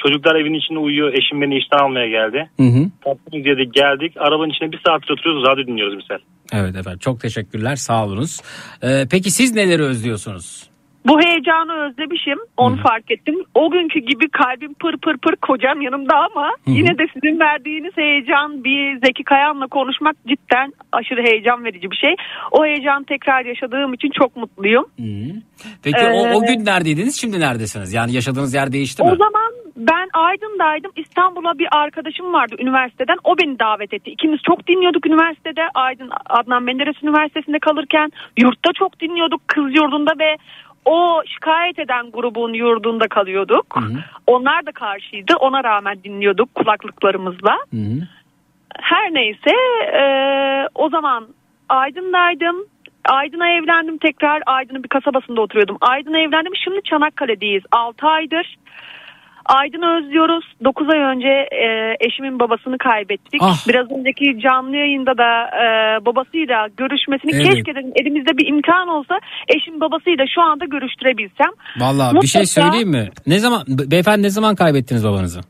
[0.03, 1.13] Çocuklar evin içinde uyuyor.
[1.15, 2.51] Eşim beni işten almaya geldi.
[2.57, 2.83] Hı hı.
[3.05, 4.13] Tatlımız yedik geldik.
[4.17, 5.45] Arabanın içinde bir saattir oturuyoruz.
[5.49, 6.19] Radyo dinliyoruz misal.
[6.53, 8.41] Evet efendim çok teşekkürler sağ olunuz.
[8.83, 10.71] Ee, peki siz neleri özlüyorsunuz?
[11.07, 12.39] Bu heyecanı özlemişim.
[12.57, 13.35] Onu fark ettim.
[13.55, 16.75] O günkü gibi kalbim pır pır pır kocam yanımda ama Hı hı.
[16.75, 22.15] yine de sizin verdiğiniz heyecan bir Zeki Kayan'la konuşmak cidden aşırı heyecan verici bir şey.
[22.53, 24.85] O heyecanı tekrar yaşadığım için çok mutluyum.
[25.83, 27.93] Peki o, o Ee, gün neredeydiniz şimdi neredesiniz?
[27.93, 29.11] Yani yaşadığınız yer değişti mi?
[29.13, 30.93] O zaman ben Aydın'daydım.
[30.97, 33.17] İstanbul'a bir arkadaşım vardı üniversiteden.
[33.25, 34.11] O beni davet etti.
[34.11, 35.63] İkimiz çok dinliyorduk üniversitede.
[35.75, 40.37] Aydın Adnan Menderes Üniversitesi'nde kalırken yurtta çok dinliyorduk kız yurdunda ve
[40.85, 43.79] o şikayet eden grubun yurdunda kalıyorduk.
[44.27, 45.35] Onlar da karşıydı.
[45.41, 47.57] Ona rağmen dinliyorduk kulaklıklarımızla.
[48.81, 49.57] Her neyse
[50.03, 50.05] e,
[50.75, 51.29] o zaman
[51.69, 52.57] Aydın'daydım.
[53.09, 54.43] Aydın'a evlendim tekrar.
[54.47, 55.79] Aydın'ın bir kasabasında oturuyordum.
[55.81, 56.53] Aydın'a evlendim.
[56.65, 57.63] Şimdi Çanakkale'deyiz.
[57.73, 58.57] 6 aydır.
[59.59, 60.45] Aydın'ı özlüyoruz.
[60.65, 61.29] 9 ay önce
[61.65, 61.67] e,
[62.01, 63.41] eşimin babasını kaybettik.
[63.45, 63.69] Ah.
[63.69, 65.31] Biraz önceki canlı yayında da
[65.63, 65.65] e,
[66.07, 67.45] babasıyla görüşmesini Evet.
[67.47, 69.15] keşke dedim elimizde bir imkan olsa
[69.49, 71.53] eşim babasıyla şu anda görüştürebilsem.
[71.81, 73.09] Vallahi bir şey söyleyeyim mi?
[73.27, 75.41] Ne zaman be- beyefendi ne zaman kaybettiniz babanızı?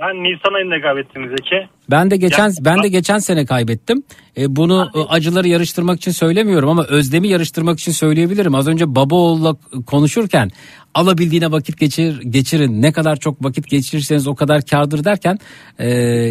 [0.00, 1.68] Ben Nisan ayında kaybettim Zeki.
[1.90, 4.02] Ben de geçen Ya- ben de geçen sene kaybettim.
[4.36, 8.54] E, bunu e, acıları yarıştırmak için söylemiyorum ama özlemi yarıştırmak için söyleyebilirim.
[8.54, 9.52] Az önce baba oğulla
[9.86, 10.48] konuşurken
[10.94, 12.82] alabildiğine vakit geçir geçirin.
[12.82, 15.38] Ne kadar çok vakit geçirirseniz o kadar kârdır derken
[15.78, 15.88] e,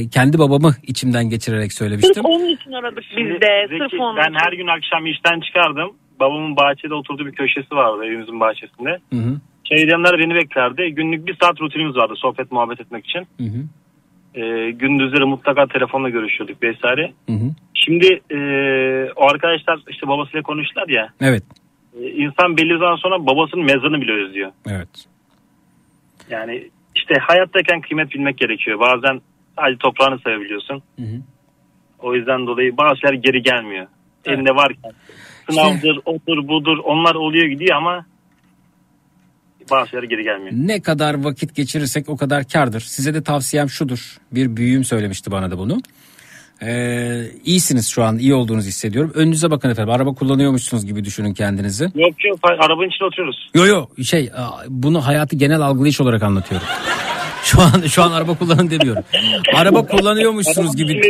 [0.09, 2.13] kendi babamı içimden geçirerek söylemiştim.
[2.13, 3.67] Sırf onun için aradık biz de.
[3.69, 4.39] Zeki, Sırf onun ben için.
[4.45, 5.91] her gün akşam işten çıkardım.
[6.19, 8.89] Babamın bahçede oturduğu bir köşesi vardı evimizin bahçesinde.
[9.13, 9.39] Hı hı,
[9.69, 10.89] Çevremler beni beklerdi.
[10.93, 13.19] Günlük bir saat rutinimiz vardı sohbet muhabbet etmek için.
[13.19, 13.63] hı hı,
[14.35, 17.13] Ee, gündüzleri mutlaka telefonla görüşüyorduk vesaire.
[17.29, 17.49] hı hı.
[17.73, 18.37] Şimdi e,
[19.15, 21.09] o arkadaşlar işte babasıyla konuştular ya.
[21.21, 21.43] Evet.
[22.01, 24.51] E, insan belli zaman sonra babasının mezarını bile özlüyor.
[24.69, 24.89] Evet.
[26.29, 28.79] Yani işte hayattayken kıymet bilmek gerekiyor.
[28.79, 29.21] Bazen
[29.55, 30.81] sadece toprağını sevebiliyorsun.
[30.99, 31.21] Hı hı.
[31.99, 33.87] O yüzden dolayı bazı şeyler geri gelmiyor.
[34.25, 34.91] Elinde varken.
[35.49, 38.05] Sınavdır, odur, budur onlar oluyor gidiyor ama
[39.71, 40.51] bazı şeyler geri gelmiyor.
[40.53, 42.81] Ne kadar vakit geçirirsek o kadar kardır.
[42.81, 44.17] Size de tavsiyem şudur.
[44.31, 45.81] Bir büyüğüm söylemişti bana da bunu.
[46.61, 49.11] Ee, iyisiniz şu an iyi olduğunuzu hissediyorum.
[49.15, 51.83] Önünüze bakın efendim araba kullanıyormuşsunuz gibi düşünün kendinizi.
[51.95, 53.49] Yok yok arabanın içinde oturuyoruz.
[53.55, 54.31] Yo yo şey
[54.67, 56.67] bunu hayatı genel algılayış olarak anlatıyorum.
[57.43, 59.03] Şu an şu an araba kullanın demiyorum.
[59.55, 61.01] Araba kullanıyormuşsunuz gibi.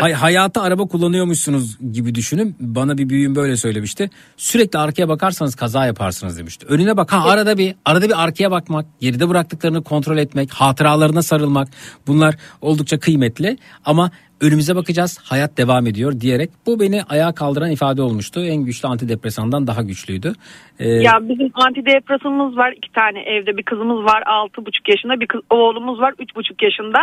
[0.00, 2.56] Hay, hayatı araba kullanıyormuşsunuz gibi düşünün.
[2.60, 4.10] Bana bir büyüğüm böyle söylemişti.
[4.36, 6.66] Sürekli arkaya bakarsanız kaza yaparsınız demişti.
[6.68, 11.68] Önüne bak ha arada bir arada bir arkaya bakmak, geride bıraktıklarını kontrol etmek, hatıralarına sarılmak
[12.06, 15.18] bunlar oldukça kıymetli ama önümüze bakacağız.
[15.24, 18.40] Hayat devam ediyor diyerek bu beni ayağa kaldıran ifade olmuştu.
[18.44, 20.32] En güçlü antidepresandan daha güçlüydü.
[20.78, 25.26] Ee, Ya bizim antidepresanımız var iki tane evde bir kızımız var altı buçuk yaşında bir
[25.26, 26.98] kız, oğlumuz var üç buçuk yaşında.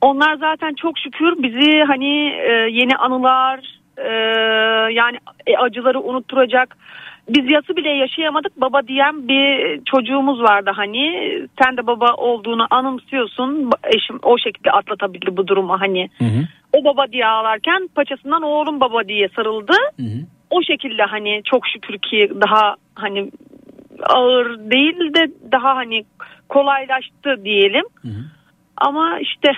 [0.00, 3.60] Onlar zaten çok şükür bizi hani e, yeni anılar
[3.96, 4.10] e,
[4.92, 6.76] yani e, acıları unutturacak.
[7.28, 8.60] Biz yası bile yaşayamadık.
[8.60, 11.30] Baba diyen bir çocuğumuz vardı hani.
[11.62, 13.70] Sen de baba olduğunu anımsıyorsun.
[13.84, 16.08] Eşim o şekilde atlatabildi bu durumu hani.
[16.72, 19.72] O baba diye ağlarken paçasından oğlum baba diye sarıldı.
[20.50, 23.30] O şekilde hani çok şükür ki daha hani
[24.02, 26.04] ağır değil de daha hani
[26.48, 27.84] kolaylaştı diyelim.
[28.76, 29.48] Ama işte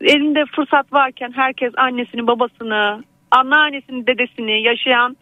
[0.00, 5.16] elinde fırsat varken herkes annesini babasını anneannesini dedesini yaşayan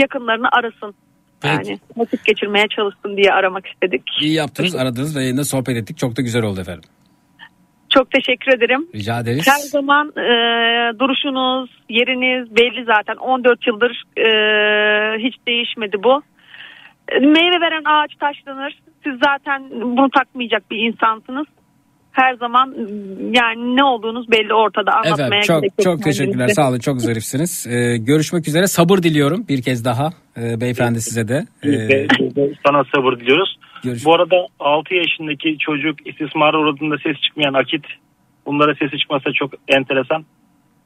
[0.00, 0.94] yakınlarını arasın.
[1.40, 1.70] Peki.
[1.70, 4.02] Yani vakit geçirmeye çalışsın diye aramak istedik.
[4.20, 5.98] iyi yaptınız aradınız ve yayında sohbet ettik.
[5.98, 6.90] Çok da güzel oldu efendim.
[7.90, 8.88] Çok teşekkür ederim.
[8.94, 9.46] Rica ederiz.
[9.48, 10.28] Her zaman e,
[10.98, 13.16] duruşunuz, yeriniz belli zaten.
[13.16, 14.28] 14 yıldır e,
[15.18, 16.22] hiç değişmedi bu.
[17.08, 18.78] E, Meyve veren ağaç taşlanır.
[19.04, 21.46] Siz zaten bunu takmayacak bir insansınız.
[22.12, 22.74] Her zaman
[23.34, 27.00] yani ne olduğunuz belli ortada anlatmaya Efendim çok gerek yok çok teşekkürler sağ olun çok
[27.00, 27.66] zarifsiniz.
[27.66, 31.46] Ee, görüşmek üzere sabır diliyorum bir kez daha ee, beyefendi size de.
[31.64, 32.06] Ee,
[32.66, 33.58] sana sabır diliyoruz.
[33.84, 37.84] Görüş- Bu arada 6 yaşındaki çocuk istismara uğradığında ses çıkmayan Akit.
[38.46, 40.24] Bunlara sesi çıkmasa çok enteresan.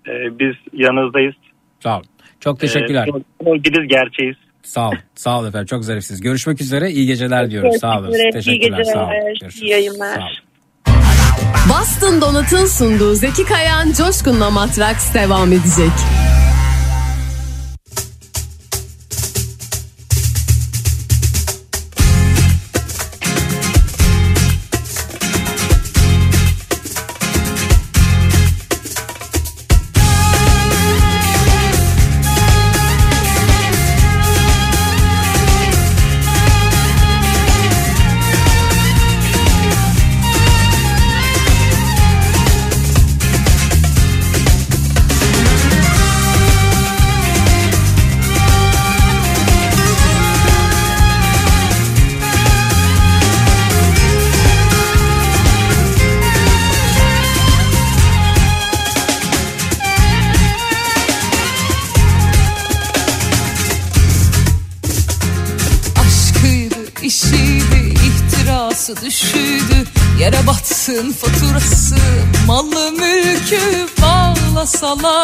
[0.09, 1.35] Ee, biz yanınızdayız.
[1.81, 2.07] sağ olun.
[2.41, 3.09] Çok teşekkürler.
[3.09, 4.37] Ee, Sevgiliz gerçeğiz.
[4.63, 4.99] Sağ olun.
[5.15, 6.21] Sağ olun efendim çok zarifsiniz.
[6.21, 7.77] Görüşmek üzere iyi geceler diyoruz.
[7.81, 8.13] Sağ olun.
[8.33, 8.79] Teşekkürler.
[8.79, 9.11] İyi Sağ olun.
[9.13, 9.35] geceler.
[9.41, 9.63] Görüşürüz.
[9.63, 10.15] iyi yayınlar.
[10.15, 10.52] Sağ olun.
[11.69, 15.93] Boston Donut'un sunduğu Zeki Kayan Coşkun'la Matraks devam edecek.
[71.03, 71.97] Batsın faturası
[72.47, 75.22] Malı mülkü bağlasalar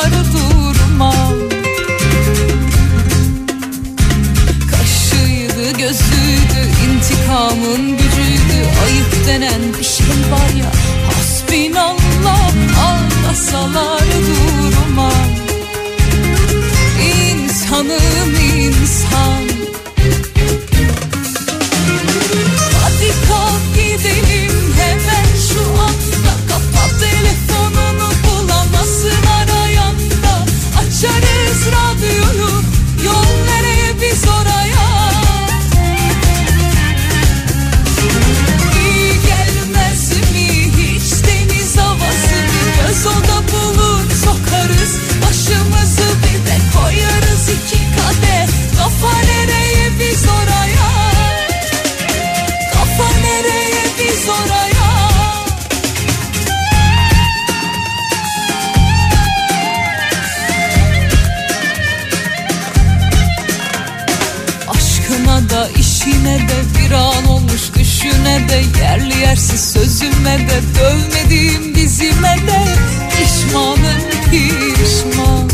[68.09, 72.65] Gülüşüne de yerli yersiz sözüme de Dövmediğim dizime de
[73.11, 75.49] Pişmanım pişman.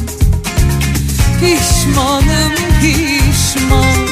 [1.40, 4.06] Pişmanım pişman.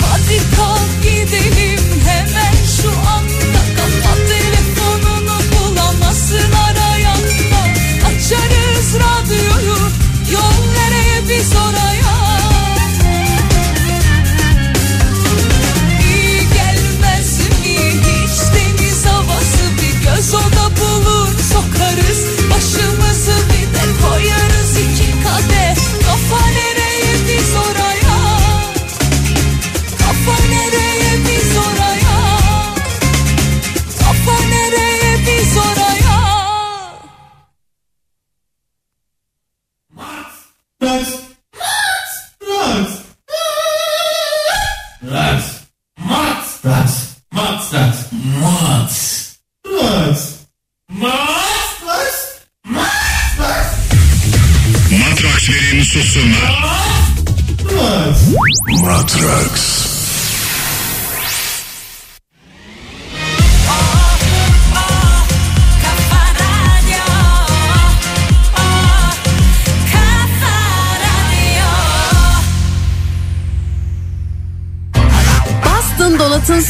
[0.00, 1.65] Hadi kalk gidelim.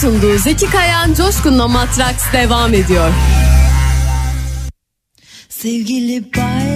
[0.07, 3.11] sunduğu Zeki Kayan Coşkun'la Matraks devam ediyor.
[5.49, 6.76] Sevgili Bay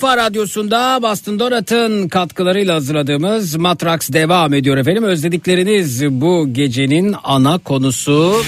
[0.00, 5.04] Kafa Radyosu'nda Boston Donat'ın katkılarıyla hazırladığımız Matrax devam ediyor efendim.
[5.04, 8.42] Özledikleriniz bu gecenin ana konusu.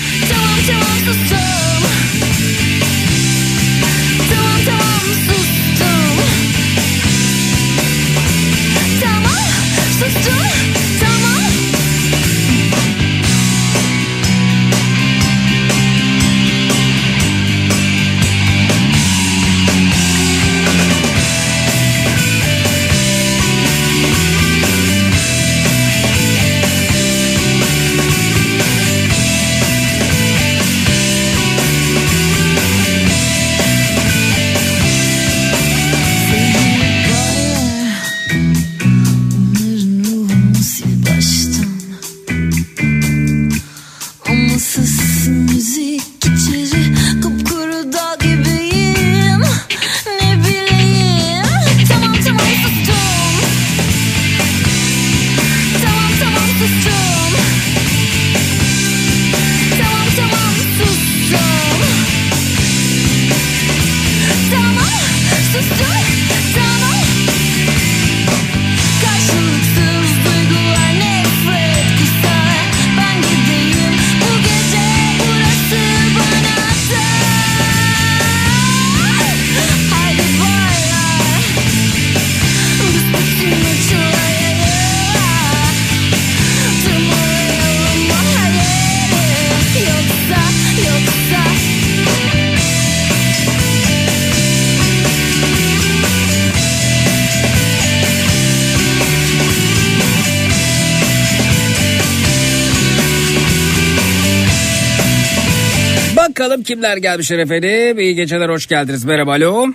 [106.69, 107.99] Kimler gelmişler efendim.
[107.99, 109.05] İyi geceler hoş geldiniz.
[109.05, 109.67] Merhaba alo.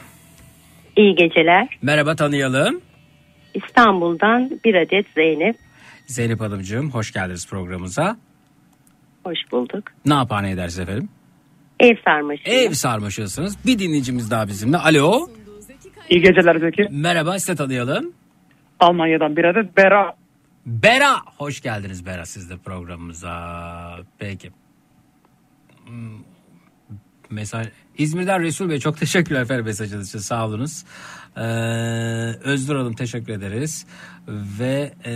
[0.97, 1.67] İyi geceler.
[1.81, 2.81] Merhaba tanıyalım.
[3.53, 5.55] İstanbul'dan bir adet Zeynep.
[6.05, 8.17] Zeynep Hanımcığım hoş geldiniz programımıza.
[9.23, 9.83] Hoş bulduk.
[10.05, 11.09] Ne yapar ne edersiniz efendim?
[11.79, 12.43] Ev sarmaşı.
[12.49, 13.53] Ev sarmaşıyorsunuz.
[13.65, 14.77] Bir dinleyicimiz daha bizimle.
[14.77, 15.29] Alo.
[16.09, 16.87] İyi geceler Zeki.
[16.91, 18.13] Merhaba size tanıyalım.
[18.79, 20.15] Almanya'dan bir adet Bera.
[20.65, 21.15] Bera.
[21.37, 23.99] Hoş geldiniz Bera siz de programımıza.
[24.19, 24.51] Peki.
[27.33, 30.83] Mesaj İzmir'den Resul Bey çok teşekkürler efendim mesajınız için sağ olunuz.
[31.37, 31.41] Ee,
[32.43, 33.85] Özgür Hanım teşekkür ederiz.
[34.59, 35.13] Ve e,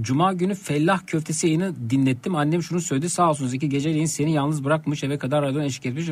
[0.00, 2.34] Cuma günü fellah köftesi yayını dinlettim.
[2.34, 6.06] Annem şunu söyledi sağ olsun Zeki geceleyin seni yalnız bırakmış eve kadar radyodan eşlik etmiş.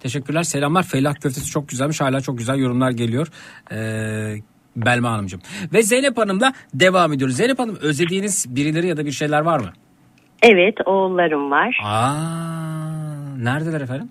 [0.00, 3.28] Teşekkürler selamlar fellah köftesi çok güzelmiş hala çok güzel yorumlar geliyor.
[3.72, 4.36] Ee,
[4.76, 5.40] Belma Hanımcığım.
[5.72, 7.36] Ve Zeynep Hanım'la devam ediyoruz.
[7.36, 9.72] Zeynep Hanım özlediğiniz birileri ya da bir şeyler var mı?
[10.42, 11.78] Evet oğullarım var.
[11.84, 12.85] Aa,
[13.44, 14.08] neredeler efendim?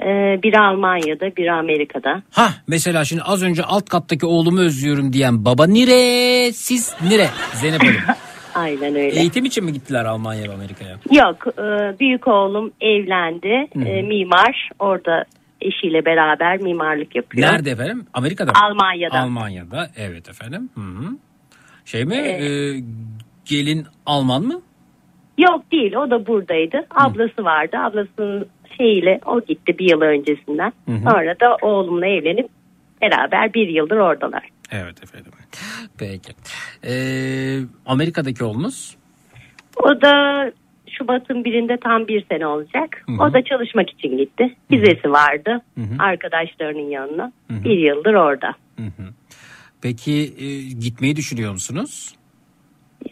[0.00, 2.22] Ee, biri Almanya'da biri Amerika'da.
[2.30, 7.82] Ha mesela şimdi az önce alt kattaki oğlumu özlüyorum diyen baba nire siz nire Zeynep
[7.82, 7.94] Hanım.
[8.54, 9.20] Aynen öyle.
[9.20, 10.98] Eğitim için mi gittiler Almanya'ya ve Amerika'ya?
[11.10, 13.68] Yok e, büyük oğlum evlendi.
[13.74, 13.80] Hı.
[13.80, 15.24] E, mimar orada
[15.60, 17.52] eşiyle beraber mimarlık yapıyor.
[17.52, 18.06] Nerede efendim?
[18.14, 18.58] Amerika'da mı?
[18.64, 19.20] Almanya'da.
[19.20, 20.70] Almanya'da evet efendim.
[20.74, 21.16] Hı hı.
[21.84, 22.14] Şey mi?
[22.14, 22.82] Ee, e,
[23.44, 24.60] gelin Alman mı?
[25.42, 26.86] Yok değil o da buradaydı.
[26.90, 27.76] Ablası vardı.
[27.78, 28.46] Ablasının
[28.76, 30.72] şeyiyle o gitti bir yıl öncesinden.
[30.88, 31.10] Hı hı.
[31.10, 32.48] Sonra da oğlumla evlenip
[33.02, 34.48] beraber bir yıldır oradalar.
[34.72, 35.32] Evet efendim.
[35.98, 36.32] Peki.
[36.84, 38.96] Ee, Amerika'daki oğlunuz?
[39.76, 40.12] O da
[40.98, 43.04] Şubat'ın birinde tam bir sene olacak.
[43.06, 43.22] Hı hı.
[43.22, 44.54] O da çalışmak için gitti.
[44.70, 45.60] Vizesi vardı.
[45.74, 46.02] Hı hı.
[46.02, 47.32] Arkadaşlarının yanına.
[47.50, 47.64] Hı hı.
[47.64, 48.54] Bir yıldır orada.
[48.76, 49.08] Hı hı.
[49.82, 50.46] Peki e,
[50.80, 52.14] gitmeyi düşünüyor musunuz?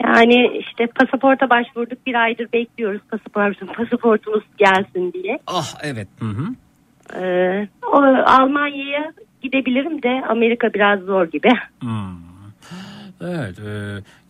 [0.05, 2.07] Yani işte pasaporta başvurduk.
[2.07, 5.39] Bir aydır bekliyoruz pasaportumuz, pasaportumuz gelsin diye.
[5.47, 6.09] Ah evet.
[6.19, 6.44] Hı hı.
[7.23, 7.69] Ee,
[8.27, 9.12] Almanya'ya
[9.43, 11.51] gidebilirim de Amerika biraz zor gibi.
[11.81, 12.31] Hmm.
[13.25, 13.70] Evet e,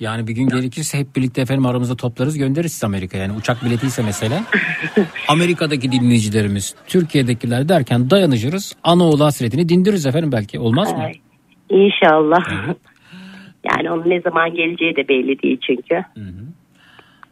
[0.01, 3.23] yani bir gün gerekirse hep birlikte efendim aramızda toplarız göndeririz sizi Amerika'ya.
[3.23, 4.43] Yani uçak biletiyse mesela.
[5.29, 8.77] Amerika'daki dinleyicilerimiz Türkiye'dekiler derken dayanışırız.
[8.85, 10.99] Anaoğlu hasretini dindiririz efendim belki olmaz mı?
[10.99, 11.13] Ay,
[11.71, 12.39] İnşallah.
[13.65, 16.05] Yani onun ne zaman geleceği de belli değil çünkü.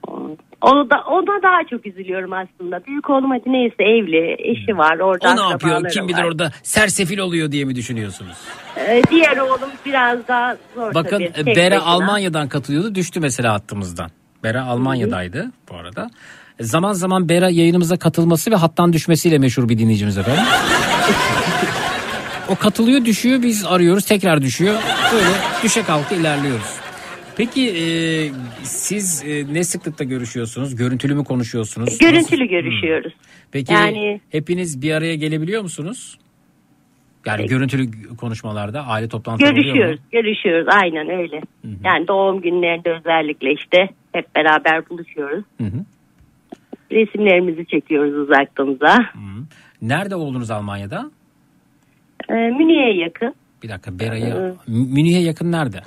[0.08, 2.86] O- Onu da ona daha çok üzülüyorum aslında.
[2.86, 6.24] Büyük oğlum hadi neyse evli, eşi var, orada O ne yapıyor kim bilir var.
[6.24, 8.36] orada sersefil oluyor diye mi düşünüyorsunuz?
[8.76, 11.50] Ee, diğer oğlum biraz daha zor Bakın tabii.
[11.50, 11.88] e, Bera başına.
[11.90, 14.10] Almanya'dan katılıyordu düştü mesela hattımızdan.
[14.44, 16.10] Bera Almanya'daydı bu arada.
[16.58, 20.42] E, Zaman zaman Bera yayınımıza katılması ve hattan düşmesiyle meşhur bir dinleyicimiz efendim.
[22.48, 24.74] o katılıyor düşüyor biz arıyoruz tekrar düşüyor.
[25.12, 25.26] Böyle
[25.62, 26.76] düşe kalka ilerliyoruz.
[27.36, 27.84] Peki e,
[28.62, 30.76] siz e, ne sıklıkta görüşüyorsunuz?
[30.76, 31.98] Görüntülü mü konuşuyorsunuz?
[31.98, 32.50] Görüntülü Nasıl?
[32.50, 33.12] görüşüyoruz.
[33.52, 36.18] Peki Yani- hepiniz bir araya gelebiliyor musunuz?
[37.26, 39.54] Yani görüntülü konuşmalarda aile toplantıları?
[39.54, 40.68] Görüşüyoruz, görüşüyoruz.
[40.82, 41.40] Aynen öyle.
[41.84, 45.44] Yani doğum günlerinde özellikle işte hep beraber buluşuyoruz.
[45.60, 45.84] Hı hı.
[46.92, 48.98] Resimlerimizi çekiyoruz uzaktanıza.
[49.82, 51.10] Nerede oldunuz Almanya'da?
[52.28, 53.34] Ee, Münih'e yakın.
[53.62, 54.24] Bir dakika Bera'yı.
[54.26, 55.80] Ee, Münih'e yakın nerede?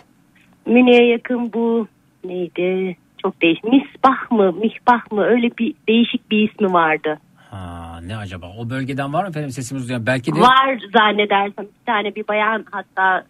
[0.65, 1.87] Münih'e yakın bu
[2.23, 2.97] neydi?
[3.21, 3.63] Çok değişik.
[3.63, 5.23] Misbah mı, mihbah mı?
[5.25, 7.19] Öyle bir değişik bir ismi vardı.
[7.51, 8.45] Ha, ne acaba?
[8.59, 10.05] O bölgeden var mı efendim sesimiz duyan?
[10.05, 13.23] Belki de Var zannedersem bir tane bir bayan hatta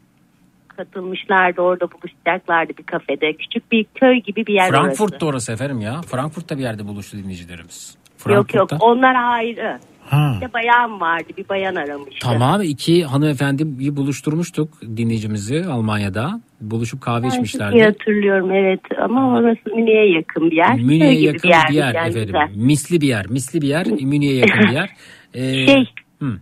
[0.67, 3.33] katılmışlardı orada buluşacaklardı bir kafede.
[3.33, 4.81] Küçük bir köy gibi bir yer orası.
[4.81, 6.01] Frankfurt'ta orası efendim ya.
[6.01, 7.97] Frankfurt'ta bir yerde buluştu dinleyicilerimiz.
[8.29, 9.79] Yok yok onlar ayrı.
[10.11, 10.33] Ha.
[10.37, 12.19] Bir de bayan vardı bir bayan aramıştı.
[12.27, 16.41] Tamam iki hanımefendiyi buluşturmuştuk dinleyicimizi Almanya'da.
[16.61, 17.83] Buluşup kahve Ben içmişlerdi.
[17.83, 20.75] hatırlıyorum evet ama orası Münih'e yakın bir yer.
[20.75, 22.25] Münih'e gibi yakın bir yer, yani, efendim.
[22.25, 22.51] güzel.
[22.55, 23.25] Misli bir yer.
[23.29, 23.87] Misli bir yer.
[23.87, 24.89] Münih'e yakın bir yer.
[25.33, 25.85] Ee, Şey
[26.21, 26.37] hı.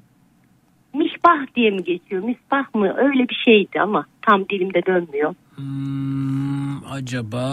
[0.93, 2.23] Misbah diye mi geçiyor?
[2.23, 2.93] Misbah mı?
[2.97, 5.35] Öyle bir şeydi ama tam dilimde dönmüyor.
[5.55, 7.43] Hmm, acaba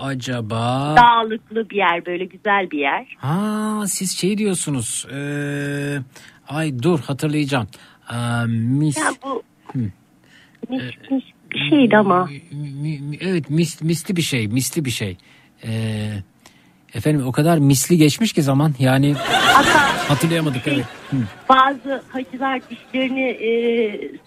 [0.00, 3.16] acaba Dağlıklı bir yer böyle güzel bir yer.
[3.18, 5.06] Ha siz şey diyorsunuz.
[5.14, 5.98] Ee,
[6.48, 7.66] ay dur hatırlayacağım.
[8.08, 8.96] Aa, mis.
[8.96, 9.42] Ya bu
[9.72, 9.78] Hı.
[10.68, 12.24] mis, mis bir şeydi ama.
[12.52, 15.16] Mi- mi- evet mis, misli bir şey misli bir şey.
[15.64, 16.10] Ee,
[16.94, 19.14] efendim o kadar misli geçmiş ki zaman yani
[20.08, 20.84] hatırlayamadık evet.
[21.10, 21.16] Hı.
[21.48, 23.48] Bazı hacılar dişlerini e,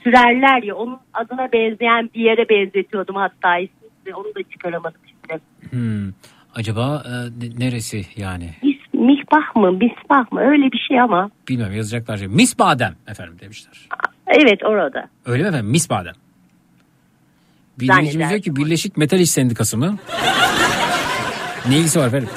[0.04, 5.42] sürerler ya onun adına benzeyen bir yere benzetiyordum hatta ismini onu da çıkaramadım şimdi.
[5.70, 6.12] Hmm.
[6.56, 8.50] Acaba e, ne- neresi yani?
[8.64, 12.18] Mis, mihbah mı misbah mı öyle bir şey ama Bilmiyorum yazacaklar.
[12.18, 12.28] Şey.
[12.28, 13.90] Mis badem efendim demişler.
[14.28, 15.08] evet orada.
[15.26, 15.70] Öyle mi efendim?
[15.72, 16.14] Mis badem.
[17.80, 19.98] Bir dinleyicimiz diyor ki Birleşik Metal İş Sendikası mı?
[21.70, 22.30] ne ilgisi var efendim?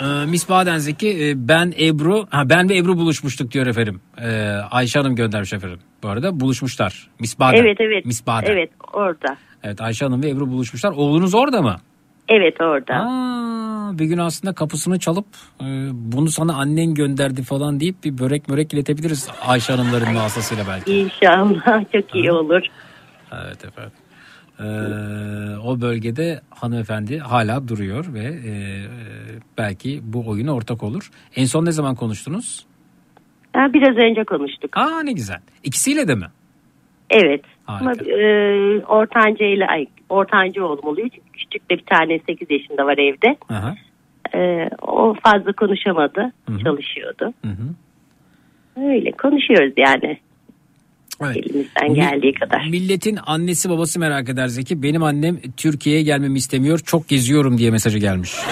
[0.00, 4.00] Ee, Miss Badenzeki e, ben Ebru ha ben ve Ebru buluşmuştuk diyor efendim.
[4.22, 4.28] Ee,
[4.70, 5.78] Ayşe Hanım göndermiş efendim.
[6.02, 7.08] Bu arada buluşmuşlar.
[7.20, 7.64] Miss Badem.
[7.64, 8.06] Evet evet.
[8.06, 8.52] Miss Badem.
[8.52, 9.36] Evet orada.
[9.62, 10.92] Evet Ayşe Hanım ve Ebru buluşmuşlar.
[10.92, 11.76] Oğlunuz orada mı?
[12.28, 12.94] Evet orada.
[12.94, 15.26] Aa, bir gün aslında kapısını çalıp
[15.60, 20.96] e, bunu sana annen gönderdi falan deyip bir börek mörek iletebiliriz Ayşe Hanımların vasıtasıyla belki.
[21.00, 22.62] İnşallah çok iyi olur.
[23.46, 23.92] Evet efendim.
[24.60, 24.64] Ee,
[25.64, 28.84] o bölgede hanımefendi hala duruyor ve e, e,
[29.58, 31.10] belki bu oyuna ortak olur.
[31.36, 32.66] En son ne zaman konuştunuz?
[33.52, 34.76] Ha, biraz önce konuştuk.
[34.76, 35.40] Aa ne güzel.
[35.62, 36.26] İkisiyle de mi?
[37.10, 37.44] Evet.
[37.64, 37.84] Harika.
[37.84, 41.08] Ama e, ortanca ile ay ortanca oğlum oluyor.
[41.08, 43.36] Çünkü küçük de bir tane 8 yaşında var evde.
[43.48, 43.74] Aha.
[44.34, 46.32] E, o fazla konuşamadı.
[46.48, 46.58] Hı hı.
[46.58, 47.32] Çalışıyordu.
[47.44, 47.74] Hı hı.
[48.86, 50.18] Öyle konuşuyoruz yani.
[51.26, 51.36] Evet.
[51.36, 52.66] Elimizden Mi- geldiği kadar.
[52.70, 54.82] Milletin annesi babası merak eder Zeki.
[54.82, 56.78] Benim annem Türkiye'ye gelmemi istemiyor.
[56.78, 58.34] Çok geziyorum diye mesajı gelmiş.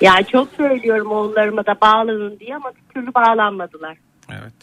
[0.00, 3.96] Ya çok söylüyorum oğullarıma da bağlanın diye ama bir türlü bağlanmadılar.
[4.30, 4.54] Evet.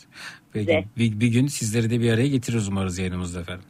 [0.54, 3.66] Peki, bir, bir gün sizleri de bir araya getiririz umarız yayınımızda efendim.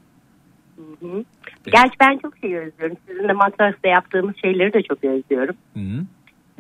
[0.76, 1.24] Hı hı.
[1.66, 2.98] Gerçi ben çok şey özlüyorum.
[3.08, 5.56] Sizinle Matras'ta yaptığımız şeyleri de çok özlüyorum.
[5.74, 6.06] Hı hı.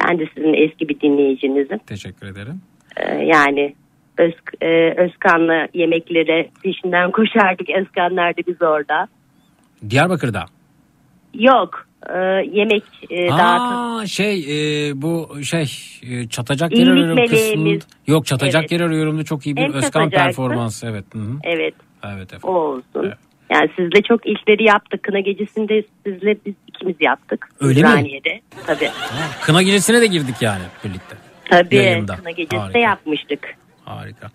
[0.03, 1.77] Ben de sizin eski bir dinleyicinizim.
[1.77, 2.61] Teşekkür ederim.
[2.97, 3.75] Ee, yani
[4.17, 4.67] Öz, e,
[5.03, 7.69] Özkan'la yemeklere peşinden koşardık.
[7.69, 9.07] Özkan nerede biz orada.
[9.89, 10.45] Diyarbakır'da.
[11.33, 12.17] Yok e,
[12.51, 13.97] yemek e, dağıtım.
[13.97, 14.39] Aa şey
[14.89, 15.71] e, bu şey
[16.03, 17.49] e, çatacak yer İyilik arıyorum meleğimiz.
[17.49, 17.85] kısmında.
[18.07, 18.71] Yok çatacak Evet.
[18.71, 21.05] yer arıyorum da çok iyi bir Hem Özkan performansı evet.
[21.13, 21.31] Hı hı.
[21.43, 21.73] Evet
[22.05, 22.49] Evet efendim.
[22.49, 23.13] o olsun.
[23.53, 25.03] Yani sizle çok ilkleri yaptık.
[25.03, 27.49] Kına gecesinde sizle biz ikimiz yaptık.
[27.59, 27.87] Öyle mi?
[27.87, 28.41] Ümraniye'de.
[28.65, 28.89] Tabii.
[29.41, 31.15] Kına gecesine de girdik yani birlikte.
[31.49, 31.75] Tabii.
[31.75, 32.15] Yayında.
[32.15, 32.79] Kına gecesi Harika.
[32.79, 33.39] yapmıştık.
[33.85, 34.31] Harika.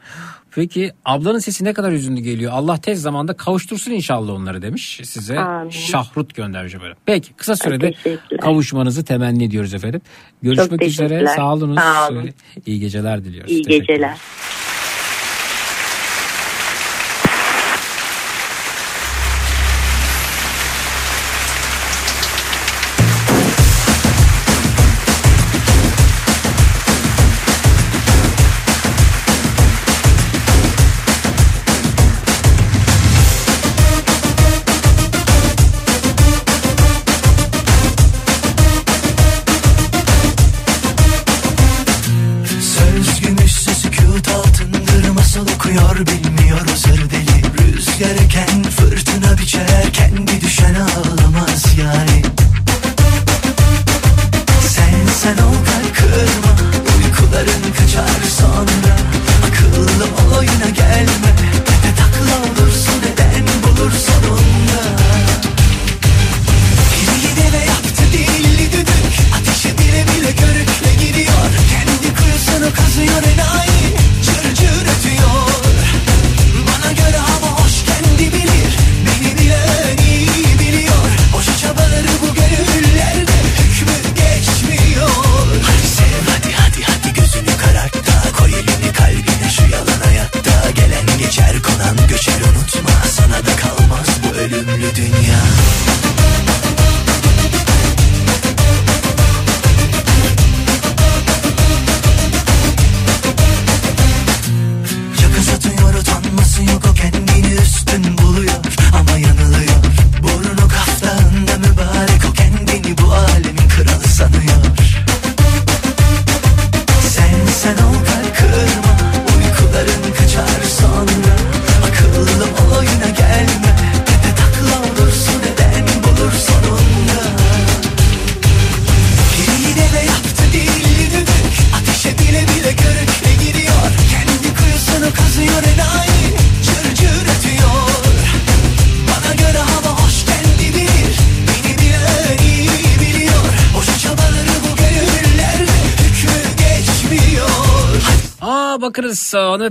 [0.55, 2.53] Peki ablanın sesi ne kadar hüzünlü geliyor.
[2.55, 5.01] Allah tez zamanda kavuştursun inşallah onları demiş.
[5.05, 5.71] Size Amin.
[5.71, 6.95] şahrut göndermiş böyle.
[7.07, 7.93] Peki kısa sürede
[8.41, 10.01] kavuşmanızı temenni ediyoruz efendim.
[10.43, 11.27] Görüşmek üzere.
[11.27, 11.79] Sağ olunuz.
[11.79, 12.31] Sağ olun.
[12.67, 13.51] İyi geceler diliyoruz.
[13.51, 14.17] İyi geceler.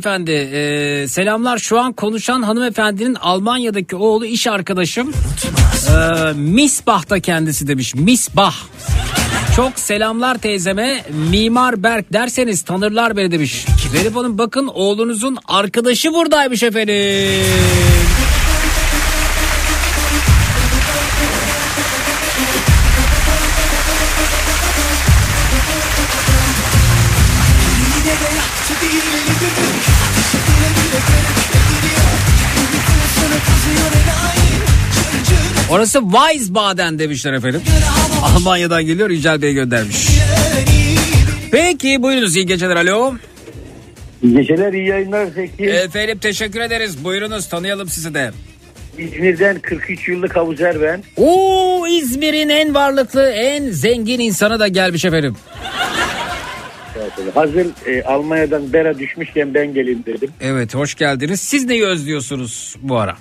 [0.05, 0.31] Hanımefendi.
[0.31, 1.57] E, selamlar.
[1.57, 5.13] Şu an konuşan hanımefendinin Almanya'daki oğlu iş arkadaşım.
[5.89, 7.95] E, Misbah'ta kendisi demiş.
[7.95, 8.55] Misbah
[9.55, 11.03] çok selamlar teyzeme.
[11.29, 13.65] Mimar Berk derseniz tanırlar beni demiş.
[13.93, 16.95] Verip bakın oğlunuzun arkadaşı buradaymış efendim
[35.77, 37.61] Orası Weisbaden demişler efendim
[38.23, 40.07] Almanya'dan geliyor Yücel Bey göndermiş
[41.51, 43.15] Peki buyurunuz iyi geceler alo
[44.23, 45.63] İyi geceler, iyi yayınlar Zeki.
[45.65, 47.03] Efendim teşekkür ederiz.
[47.03, 48.31] Buyurunuz tanıyalım sizi de.
[48.97, 51.03] İzmir'den 43 yıllık Abuzer ben.
[51.17, 55.35] Oo İzmir'in en varlıklı, en zengin insanı da gelmiş efendim.
[57.33, 60.29] Hazır e, Almanya'dan Bera düşmüşken ben geleyim dedim.
[60.41, 61.41] Evet hoş geldiniz.
[61.41, 63.17] Siz neyi özlüyorsunuz bu ara?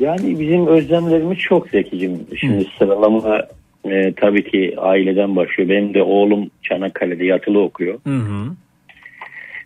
[0.00, 2.26] Yani bizim özlemlerimiz çok Zeki'cim.
[2.40, 3.42] Şimdi sıralama
[3.84, 5.68] e, tabii ki aileden başlıyor.
[5.68, 7.98] Benim de oğlum Çanakkale'de yatılı okuyor.
[8.06, 8.46] Hı hı.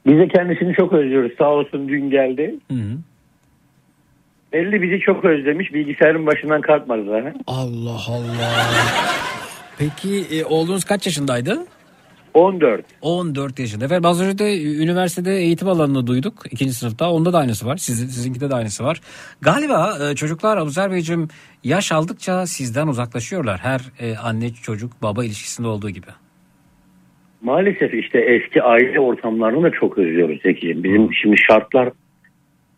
[0.07, 1.33] Biz de kendisini çok özlüyoruz.
[1.39, 2.55] Sağ olsun dün geldi.
[2.71, 2.99] Hı hı.
[4.53, 5.75] Belli bizi çok özlemiş.
[5.75, 7.35] Bilgisayarın başından kalkmadı zaten.
[7.47, 8.67] Allah Allah.
[9.79, 11.67] Peki e, oğlunuz kaç yaşındaydı?
[12.35, 12.85] 14.
[13.01, 13.85] 14 yaşında.
[13.85, 16.43] Efendim az önce de üniversitede eğitim alanını duyduk.
[16.51, 17.11] ikinci sınıfta.
[17.11, 17.77] Onda da aynısı var.
[17.77, 19.01] Sizin, sizinkide de aynısı var.
[19.41, 21.29] Galiba e, çocuklar Abuzer Beyciğim
[21.65, 23.61] yaş aldıkça sizden uzaklaşıyorlar.
[23.61, 26.07] Her e, anne çocuk baba ilişkisinde olduğu gibi.
[27.43, 30.85] Maalesef işte eski aile ortamlarını da çok özlüyoruz Zeki'ciğim.
[30.85, 31.93] Bizim şimdi şartlar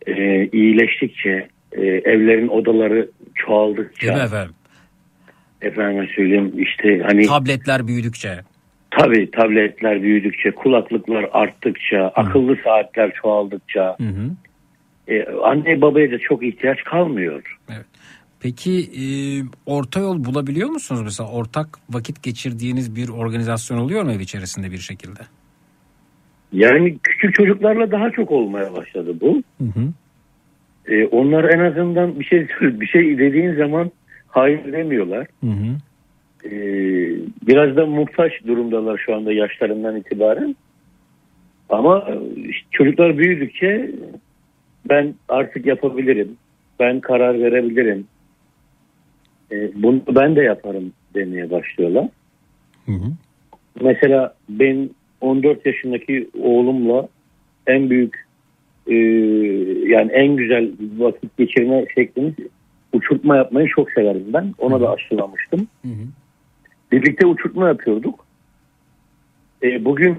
[0.07, 4.07] e, iyileştikçe, e, evlerin odaları çoğaldıkça.
[4.07, 4.55] Değil mi efendim?
[5.61, 8.39] Efendim söyleyeyim işte hani Tabletler büyüdükçe.
[8.91, 14.31] Tabii tabletler büyüdükçe, kulaklıklar arttıkça, akıllı saatler çoğaldıkça Hı hı.
[15.07, 17.57] e, anne babaya da çok ihtiyaç kalmıyor.
[18.39, 19.05] Peki e,
[19.65, 21.01] orta yol bulabiliyor musunuz?
[21.03, 25.19] Mesela ortak vakit geçirdiğiniz bir organizasyon oluyor mu ev içerisinde bir şekilde?
[26.51, 29.43] Yani küçük çocuklarla daha çok olmaya başladı bu.
[29.57, 29.93] Hı hı.
[30.93, 33.91] E, onlar en azından bir şey bir şey dediğin zaman
[34.27, 35.27] hayır demiyorlar.
[35.43, 35.77] Hı hı.
[36.51, 36.57] E,
[37.47, 40.55] biraz da muhtaç durumdalar şu anda yaşlarından itibaren.
[41.69, 42.13] Ama e,
[42.71, 43.91] çocuklar büyüdükçe
[44.89, 46.37] ben artık yapabilirim.
[46.79, 48.07] Ben karar verebilirim.
[49.51, 52.07] E, bunu ben de yaparım demeye başlıyorlar.
[52.85, 53.11] Hı hı.
[53.81, 54.89] Mesela ben
[55.21, 57.07] 14 yaşındaki oğlumla
[57.67, 58.27] en büyük
[58.87, 58.95] e,
[59.87, 62.33] yani en güzel vakit geçirme şeklimiz
[62.93, 64.53] uçurtma yapmayı çok severim ben.
[64.57, 65.67] Ona da aşılamıştım.
[65.81, 66.07] Hı hı.
[66.91, 68.25] Birlikte uçurtma yapıyorduk.
[69.63, 70.17] E, bugün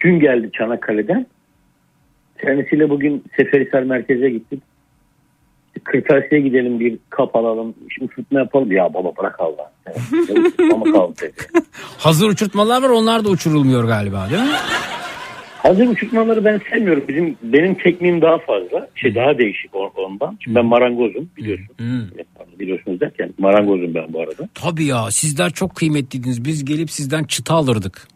[0.00, 1.26] dün geldi Çanakkale'den.
[2.42, 4.62] Kendisiyle bugün Seferihisar merkeze gittik.
[5.84, 7.74] Kırtasiye gidelim bir kap alalım.
[8.00, 8.72] Uçurtma yapalım.
[8.72, 9.72] Ya baba bırak Allah.
[10.72, 11.32] Ama kaldı dedi.
[11.98, 14.48] Hazır uçurtmalar var onlar da uçurulmuyor galiba değil mi?
[15.62, 17.04] Hazır uçurtmaları ben sevmiyorum.
[17.08, 18.88] Bizim benim tekniğim daha fazla.
[18.94, 20.36] Şey daha değişik on- ondan.
[20.40, 21.66] Çünkü ben marangozum biliyorsun.
[22.58, 24.48] Biliyorsunuz derken marangozum ben bu arada.
[24.54, 26.44] Tabii ya sizler çok kıymetliydiniz.
[26.44, 28.08] Biz gelip sizden çıta alırdık.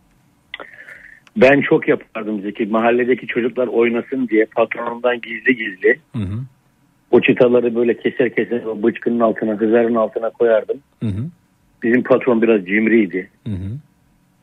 [1.37, 2.67] Ben çok yapardım Zeki.
[2.67, 6.39] Mahalledeki çocuklar oynasın diye patronumdan gizli gizli Hı hı.
[7.11, 10.77] o çıtaları böyle keser keser o bıçkının altına, hızarın altına koyardım.
[11.03, 11.29] Hı hı.
[11.83, 13.31] Bizim patron biraz cimriydi.
[13.47, 13.79] Hı hı.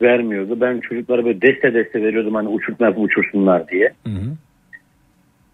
[0.02, 0.60] Vermiyordu.
[0.60, 3.92] Ben çocuklara böyle deste deste veriyordum hani uçurtma yapıp uçursunlar diye.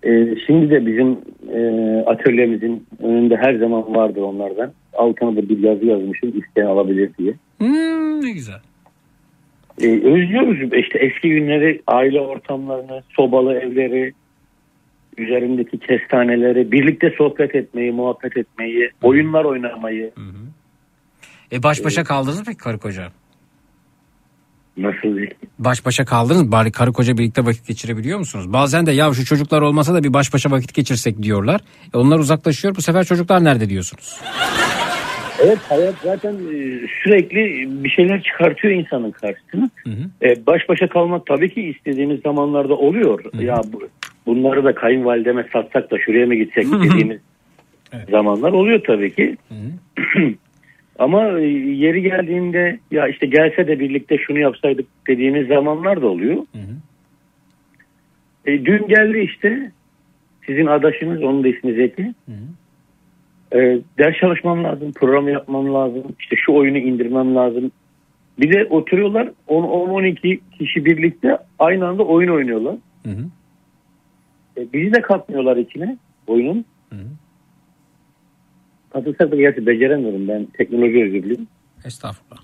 [0.02, 1.18] Ee, şimdi de bizim
[1.54, 1.60] e,
[2.06, 4.72] atölyemizin önünde her zaman vardır onlardan.
[4.92, 7.34] Altına da bir yazı yazmışım isteyen alabilir diye.
[7.58, 8.60] Hmm, ne güzel.
[9.82, 14.12] Ee, özlüyoruz işte eski günleri, aile ortamlarını, sobalı evleri,
[15.18, 20.10] üzerindeki kestaneleri, birlikte sohbet etmeyi, muhabbet etmeyi, oyunlar oynamayı.
[21.52, 23.02] E baş başa kaldınız mı peki karı koca?
[24.80, 25.26] Nasıl?
[25.58, 26.52] Baş başa kaldınız?
[26.52, 28.52] Bari karı koca birlikte vakit geçirebiliyor musunuz?
[28.52, 31.60] Bazen de ya şu çocuklar olmasa da bir baş başa vakit geçirsek diyorlar.
[31.94, 32.76] E onlar uzaklaşıyor.
[32.76, 34.20] Bu sefer çocuklar nerede diyorsunuz?
[35.44, 39.70] Evet hayat zaten e, sürekli bir şeyler çıkartıyor insanın karşısına.
[40.22, 43.24] E, baş başa kalmak tabii ki istediğimiz zamanlarda oluyor.
[43.40, 43.82] Ya bu,
[44.26, 47.18] bunları da kayınvalideme satsak da şuraya mı gitsek dediğimiz
[48.10, 49.36] zamanlar oluyor tabii ki.
[51.00, 56.46] Ama e, yeri geldiğinde ya işte gelse de birlikte şunu yapsaydık dediğimiz zamanlar da oluyor.
[58.46, 59.72] E, dün geldi işte
[60.46, 62.14] sizin adaşınız onun da ismi Zeki.
[63.52, 67.70] E, ders çalışmam lazım, program yapmam lazım, işte şu oyunu indirmem lazım.
[68.38, 72.76] Bir de oturuyorlar 10-12 kişi birlikte aynı anda oyun oynuyorlar.
[74.56, 75.96] E, bizi de katmıyorlar içine
[76.26, 76.64] oyunun.
[78.92, 81.46] Katılsak da gerçi beceremiyorum ben teknoloji özürlüyüm.
[81.84, 82.40] Estağfurullah.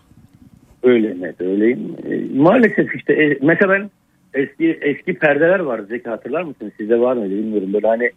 [0.83, 1.97] Öyle evet öyleyim.
[2.11, 3.91] E, maalesef işte e, mesela ben
[4.35, 6.73] eski eski perdeler var Zeki hatırlar mısın?
[6.77, 7.73] Sizde var mıydı bilmiyorum.
[7.73, 8.11] Böyle hani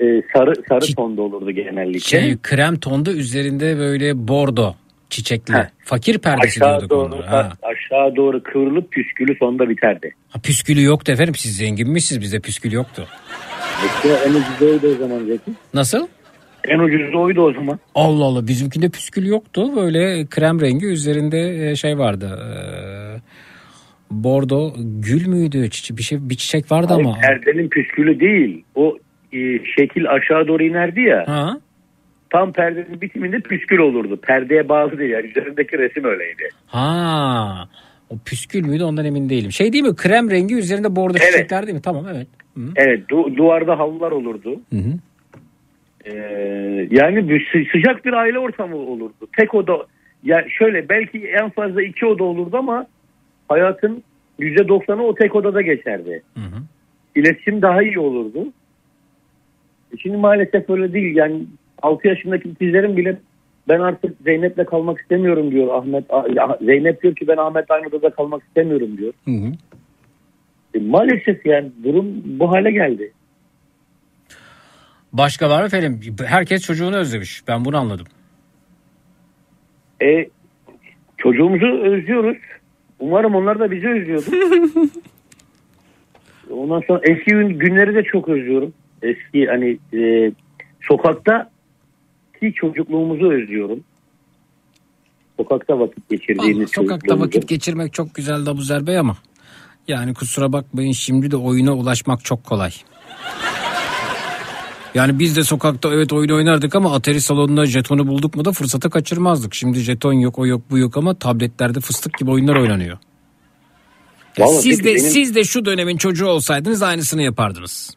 [0.00, 1.98] e, sarı sarı tonda olurdu genellikle.
[1.98, 4.74] Şey krem tonda üzerinde böyle bordo
[5.10, 5.54] çiçekli.
[5.78, 7.30] Fakir perdesi aşağı diyorduk doğru, onlara.
[7.32, 7.52] Ha.
[7.62, 10.14] aşağı doğru kıvrılıp püskülü sonda biterdi.
[10.28, 11.34] ha püskülü yoktu efendim.
[11.34, 13.06] Siz zenginmişsiniz bizde püskül yoktu.
[13.86, 15.50] İşte en ucuz oydu o zaman Zeki.
[15.74, 16.06] Nasıl?
[16.68, 17.78] En ucuz oydu o zaman.
[17.94, 19.76] Allah Allah bizimkinde püskül yoktu.
[19.76, 22.38] Böyle krem rengi üzerinde e, şey vardı.
[22.44, 22.50] e,
[24.10, 25.70] Bordo gül müydü?
[25.70, 27.18] Çiçek, bir şey bir çiçek vardı Hayır, ama.
[27.20, 28.64] Perdenin püskülü değil.
[28.74, 28.96] O
[29.32, 29.38] e,
[29.78, 31.24] şekil aşağı doğru inerdi ya.
[31.26, 31.60] Ha?
[32.30, 34.16] Tam perdenin bitiminde püskül olurdu.
[34.22, 35.26] Perdeye bağlı değil yani.
[35.26, 36.48] Üzerindeki resim öyleydi.
[36.66, 37.68] Ha.
[38.10, 39.52] O püskül müydü ondan emin değilim.
[39.52, 39.96] Şey değil mi?
[39.96, 41.32] Krem rengi üzerinde bordo Evet.
[41.32, 41.82] çiçekler değil mi?
[41.82, 42.26] Tamam evet.
[42.56, 42.60] Hı.
[42.76, 44.60] Evet du- duvarda halılar olurdu.
[44.72, 44.92] Hı hı.
[46.04, 46.12] Ee,
[46.90, 49.28] yani bir sı- sıcak bir aile ortamı olurdu.
[49.38, 49.86] Tek oda
[50.24, 52.86] ya şöyle belki en fazla iki oda olurdu ama
[53.48, 54.02] hayatın
[54.38, 56.22] yüzde doksanı o tek odada geçerdi.
[57.14, 58.46] İletişim daha iyi olurdu.
[59.94, 61.16] E Şimdi maalesef öyle değil.
[61.16, 61.42] Yani
[61.82, 63.16] 6 yaşındaki ikizlerim bile
[63.68, 66.04] ben artık Zeynep'le kalmak istemiyorum diyor Ahmet.
[66.08, 69.12] Ah- Zeynep diyor ki ben Ahmet aynı odada kalmak istemiyorum diyor.
[69.24, 69.52] Hı hı.
[70.74, 73.12] E maalesef yani durum bu hale geldi.
[75.12, 76.00] Başka var mı efendim?
[76.26, 77.42] Herkes çocuğunu özlemiş.
[77.48, 78.06] Ben bunu anladım.
[80.02, 80.28] E,
[81.18, 82.36] çocuğumuzu özlüyoruz.
[82.98, 84.32] Umarım onlar da bizi özlüyordur.
[86.50, 88.72] Ondan sonra eski gün- günleri de çok özlüyorum.
[89.02, 90.32] Eski hani e,
[90.80, 91.50] sokakta
[92.40, 93.84] ki çocukluğumuzu özlüyorum.
[95.36, 99.16] Sokakta vakit geçirdiğimiz Vallahi sokakta vakit geçirmek çok güzel Abuzer Bey ama
[99.88, 102.70] yani kusura bakmayın şimdi de oyuna ulaşmak çok kolay.
[104.98, 108.90] Yani biz de sokakta evet oyun oynardık ama Atari salonunda jetonu bulduk mu da fırsatı
[108.90, 109.54] kaçırmazdık.
[109.54, 112.98] Şimdi jeton yok o yok bu yok ama tabletlerde fıstık gibi oyunlar oynanıyor.
[114.38, 117.96] Vallahi siz de benim- siz de şu dönemin çocuğu olsaydınız aynısını yapardınız.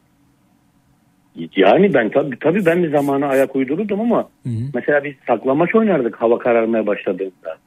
[1.56, 4.28] Yani ben tabii tabii ben bir zamana ayak uydururdum ama
[4.74, 7.58] mesela biz saklamaç oynardık hava kararmaya başladığında.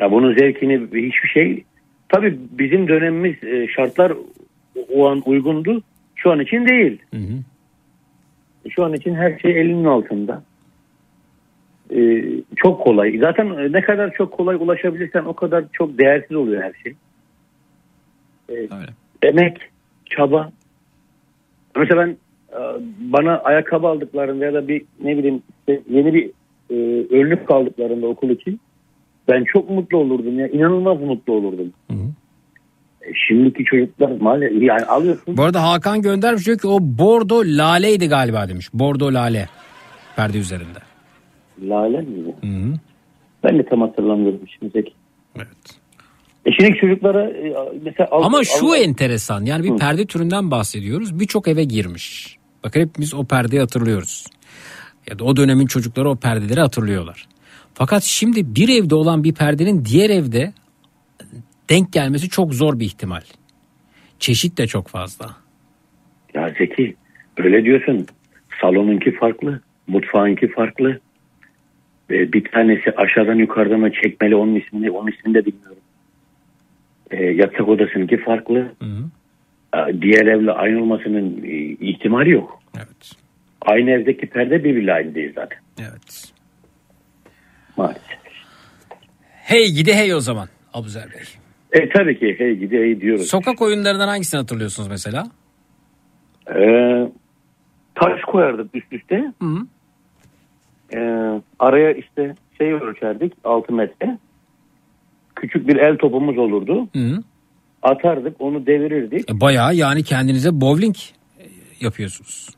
[0.00, 1.64] Ya bunun zevkini hiçbir şey
[2.08, 4.12] tabii bizim dönemimiz e, şartlar
[4.94, 5.82] o an uygundu.
[6.16, 6.98] Şu an için değil.
[8.68, 10.42] Şu an için her şey elinin altında.
[11.96, 12.24] Ee,
[12.56, 13.18] çok kolay.
[13.18, 16.94] Zaten ne kadar çok kolay ulaşabilirsen o kadar çok değersiz oluyor her şey.
[18.50, 18.68] Ee,
[19.22, 19.58] emek,
[20.06, 20.52] çaba.
[21.76, 22.16] Mesela ben
[22.52, 22.60] e,
[22.98, 25.42] bana ayakkabı aldıklarında ya da bir ne bileyim
[25.88, 26.30] yeni bir
[26.70, 26.74] e,
[27.16, 28.60] önlük aldıklarında okul için
[29.28, 31.72] ben çok mutlu olurdum ya inanılmaz mutlu olurdum.
[31.90, 31.94] E,
[33.28, 35.36] Şimdiki çocuklar maalesef yani alıyorsun.
[35.36, 38.68] Bu arada Hakan göndermiş diyor ki o bordo laleydi galiba demiş.
[38.74, 39.48] Bordo lale
[40.16, 40.78] perde üzerinde.
[41.62, 42.34] Lale mi?
[43.44, 44.92] Ben de tam hatırlamıyorum şimdi Zeki.
[45.36, 45.48] Evet.
[46.46, 47.54] E şimdiki çocuklara e,
[47.84, 51.20] mesela al- Ama şu al- enteresan yani bir perde türünden bahsediyoruz.
[51.20, 52.36] Birçok eve girmiş.
[52.64, 54.26] Bakın hepimiz o perdeyi hatırlıyoruz.
[55.10, 57.26] Ya da o dönemin çocukları o perdeleri hatırlıyorlar.
[57.74, 60.52] Fakat şimdi bir evde olan bir perdenin diğer evde
[61.70, 63.20] denk gelmesi çok zor bir ihtimal.
[64.18, 65.36] Çeşit de çok fazla.
[66.34, 66.96] Ya Zeki
[67.36, 68.06] öyle diyorsun.
[68.60, 71.00] Salonunki farklı, mutfağınki farklı.
[72.10, 75.76] E, bir tanesi aşağıdan yukarıdan mı çekmeli onun ismini, onun ismini de bilmiyorum.
[77.10, 78.72] e, yatak odasınınki farklı.
[79.74, 82.60] E, Diğer evle aynı olmasının e, ihtimali yok.
[82.76, 83.12] Evet.
[83.62, 85.58] Aynı evdeki perde birbiriyle aynı değil zaten.
[85.80, 86.32] Evet.
[87.76, 88.18] Maalesef.
[89.30, 91.20] Hey gidi hey o zaman Abuzer Bey.
[91.72, 93.26] E tabii ki hey gidi hey diyoruz.
[93.26, 95.26] Sokak oyunlarından hangisini hatırlıyorsunuz mesela?
[96.48, 96.62] E,
[97.94, 99.32] taş koyardık üst üste.
[100.94, 100.98] E,
[101.58, 104.18] araya işte şey ölçerdik 6 metre.
[105.36, 106.88] Küçük bir el topumuz olurdu.
[106.96, 107.22] Hı.
[107.82, 109.30] Atardık onu devirirdik.
[109.30, 110.96] E, Bayağı yani kendinize bowling
[111.38, 111.44] e,
[111.80, 112.48] yapıyorsunuz.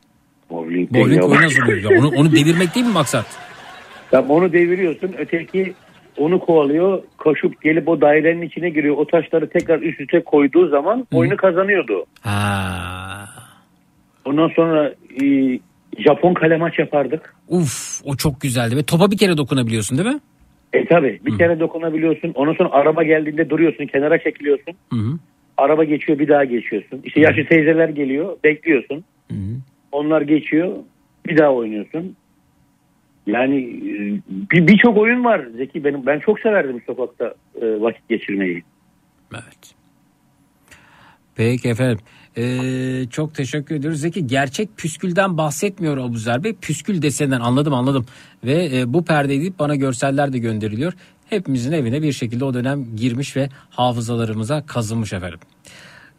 [0.49, 3.25] Bowling, Bowling oyunu Onu, onu devirmek değil mi maksat?
[4.11, 5.11] Tamam, onu deviriyorsun.
[5.17, 5.73] Öteki
[6.17, 7.03] onu kovalıyor.
[7.17, 8.97] Koşup gelip o dairenin içine giriyor.
[8.97, 12.05] O taşları tekrar üst üste koyduğu zaman oyunu kazanıyordu.
[12.21, 13.25] Ha.
[14.25, 14.93] Ondan sonra
[15.23, 15.59] e,
[15.97, 17.35] Japon kale maç yapardık.
[17.47, 20.19] Uf o çok güzeldi ve topa bir kere dokunabiliyorsun değil mi?
[20.73, 22.31] E tabi bir kere dokunabiliyorsun.
[22.35, 23.85] Ondan sonra araba geldiğinde duruyorsun.
[23.85, 24.73] Kenara çekiliyorsun.
[24.93, 25.19] Hı hı.
[25.57, 27.01] Araba geçiyor bir daha geçiyorsun.
[27.03, 28.37] İşte yaşlı teyzeler geliyor.
[28.43, 29.03] Bekliyorsun.
[29.91, 30.73] Onlar geçiyor.
[31.27, 32.15] Bir daha oynuyorsun.
[33.27, 34.21] Yani e,
[34.51, 35.83] bir birçok oyun var Zeki.
[35.83, 38.63] Benim ben çok severdim sokakta e, vakit geçirmeyi.
[41.35, 41.99] Peki efendim.
[42.37, 43.99] Ee, çok teşekkür ediyoruz.
[43.99, 46.55] Zeki gerçek püskülden bahsetmiyor Abuzer Bey.
[46.61, 48.05] Püskül deseninden anladım anladım.
[48.43, 50.93] Ve e, bu perdeyi deyip bana görseller de gönderiliyor.
[51.29, 55.39] Hepimizin evine bir şekilde o dönem girmiş ve hafızalarımıza kazınmış efendim.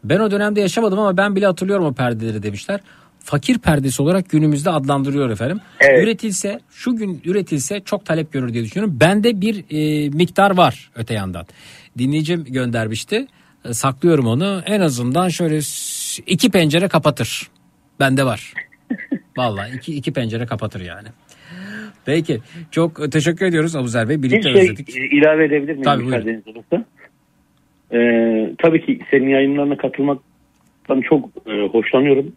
[0.03, 2.79] Ben o dönemde yaşamadım ama ben bile hatırlıyorum o perdeleri demişler.
[3.25, 5.59] Fakir perdesi olarak günümüzde adlandırıyor efendim.
[6.01, 8.97] Üretilse şu gün üretilse çok talep görür diye düşünüyorum.
[8.99, 11.45] Bende bir e, miktar var öte yandan.
[11.97, 13.27] Dinleyicim göndermişti.
[13.65, 14.61] E, saklıyorum onu.
[14.65, 15.59] En azından şöyle
[16.27, 17.47] iki pencere kapatır.
[17.99, 18.53] Bende var.
[19.37, 21.07] Vallahi iki, iki pencere kapatır yani.
[22.05, 22.39] Peki.
[22.71, 24.17] Çok teşekkür ediyoruz Abuzer Bey.
[24.17, 24.97] Bir Birlikte şey özledik.
[24.97, 25.83] e, ilave edebilir miyim?
[25.83, 26.43] Tabii, buyurun.
[27.93, 32.31] Ee, tabii ki senin yayınlarına katılmaktan çok e, hoşlanıyorum.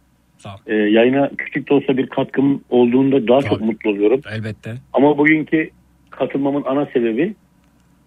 [0.66, 4.20] Ee, yayına küçük de olsa bir katkım olduğunda daha çok mutlu oluyorum.
[4.32, 4.74] Elbette.
[4.92, 5.70] Ama bugünkü
[6.10, 7.34] katılmamın ana sebebi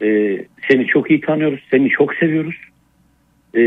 [0.01, 0.07] e,
[0.69, 2.55] seni çok iyi tanıyoruz, seni çok seviyoruz.
[3.55, 3.59] E,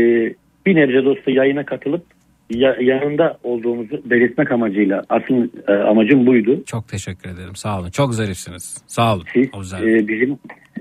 [0.65, 2.03] bir nebze olsa yayına katılıp
[2.49, 6.63] ya- yanında olduğumuzu belirtmek amacıyla asıl e, amacım buydu.
[6.65, 7.55] Çok teşekkür ederim.
[7.55, 7.89] Sağ olun.
[7.89, 8.83] Çok zarifsiniz.
[8.87, 9.25] Sağ olun.
[9.33, 9.47] Siz
[9.81, 9.95] Bey.
[9.97, 10.31] e, bizim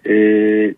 [0.07, 0.13] e,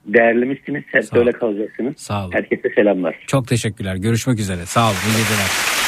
[0.07, 0.83] değerlimizsiniz.
[0.87, 1.95] Hep böyle kalacaksınız.
[1.97, 2.33] Sağ olun.
[2.33, 3.17] Herkese selamlar.
[3.27, 3.97] Çok teşekkürler.
[3.97, 4.67] Görüşmek üzere.
[4.67, 4.97] Sağ olun.
[5.07, 5.86] İyi geceler.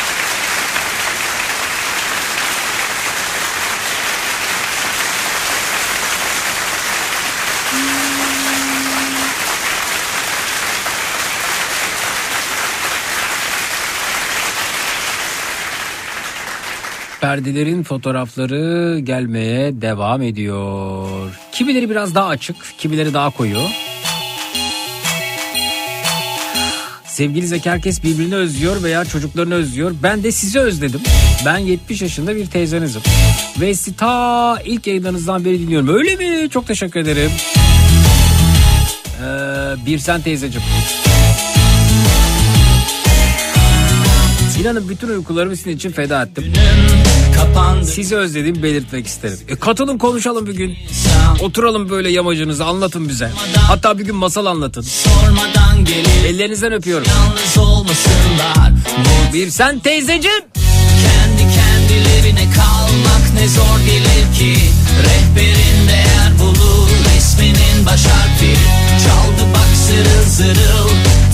[17.29, 21.09] Perdelerin fotoğrafları gelmeye devam ediyor.
[21.53, 23.59] Kimileri biraz daha açık, kimileri daha koyu.
[27.07, 29.95] Sevgili Zeki herkes birbirini özlüyor veya çocuklarını özlüyor.
[30.03, 31.01] Ben de sizi özledim.
[31.47, 33.03] Ben 70 yaşında bir teyzenizim.
[33.61, 35.89] Ve sizi ta ilk yayınlarınızdan beri dinliyorum.
[35.89, 36.51] Öyle mi?
[36.51, 37.31] Çok teşekkür ederim.
[39.23, 40.67] Ee, bir sen teyzeciğim.
[44.61, 46.53] İnanın bütün uykularımı sizin için feda ettim.
[47.85, 49.39] Sizi özlediğimi belirtmek isterim.
[49.49, 50.77] E, katılın konuşalım bir gün.
[51.41, 53.31] Oturalım böyle yamacınızı anlatın bize.
[53.69, 54.83] Hatta bir gün masal anlatın.
[54.83, 57.07] Sormadan gelip Ellerinizden öpüyorum.
[57.09, 58.73] yalnız olmasınlar.
[59.33, 60.43] Bir sen teyzeciğim.
[61.05, 64.61] Kendi kendilerine kalmak ne zor gelir ki
[65.05, 68.55] Rehberin değer bulur isminin baş harfi
[69.05, 70.89] Çaldı bak zırıl zırıl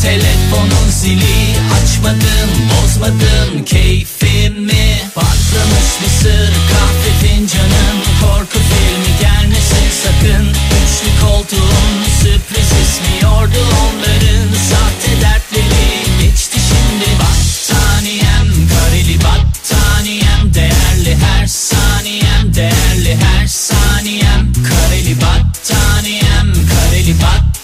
[0.04, 1.56] telefonun zili.
[1.76, 4.86] Açmadın bozmadın keyfimi.
[5.14, 10.46] Patlamış mısır kahve fincanın Korku filmi gelmesin sakın.
[10.78, 11.92] Üçlü koltuğun
[12.22, 15.86] sürpriz ismiyordu onların Sahte dertleri.
[16.20, 20.54] Geçti şimdi Battaniyem kareli battaniyem.
[20.54, 24.52] Değerli her saniyem değerli her saniyem.
[24.68, 27.63] Kareli battaniyem kareli battaniyem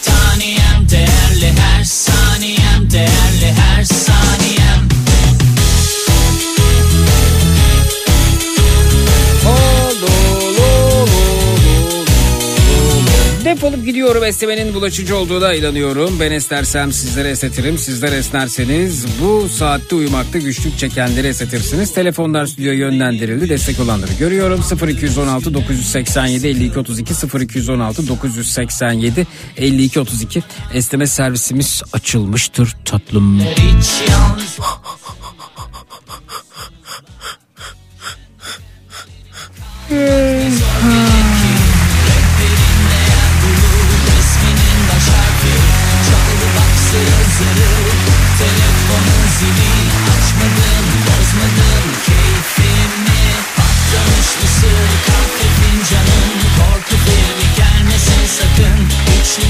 [13.50, 16.20] Defolup gidiyorum esnemenin bulaşıcı olduğuna inanıyorum.
[16.20, 17.78] Ben esnersem sizlere esnetirim.
[17.78, 21.94] Sizler esnerseniz bu saatte uyumakta güçlük çekenleri esnetirsiniz.
[21.94, 23.48] Telefonlar stüdyoya yönlendirildi.
[23.48, 24.64] Destek olanları görüyorum.
[24.88, 30.42] 0216 987 52 32 0216 987 52 32
[30.74, 33.40] esneme servisimiz açılmıştır tatlım.
[33.40, 34.58] Hiç yalnız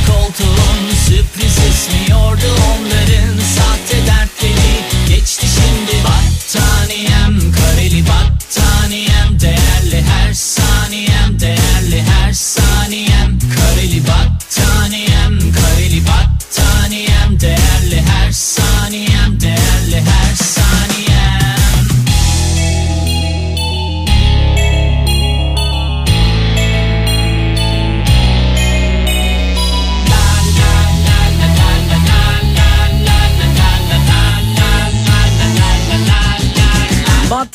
[0.07, 3.40] Koltuğun sürpriz ismiyordu onların.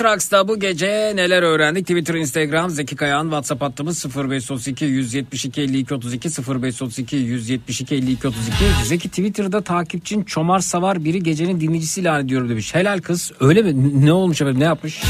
[0.05, 1.87] Matrax'ta bu gece neler öğrendik?
[1.87, 8.53] Twitter, Instagram, Zeki Kayağan, WhatsApp hattımız 0532 172 52 32 0532 172 52 32.
[8.83, 12.75] Zeki Twitter'da takipçin Çomar Savar biri gecenin dinleyicisi ilan ediyorum demiş.
[12.75, 13.31] Helal kız.
[13.39, 14.05] Öyle mi?
[14.05, 14.59] Ne olmuş efendim?
[14.59, 15.01] Ne yapmış?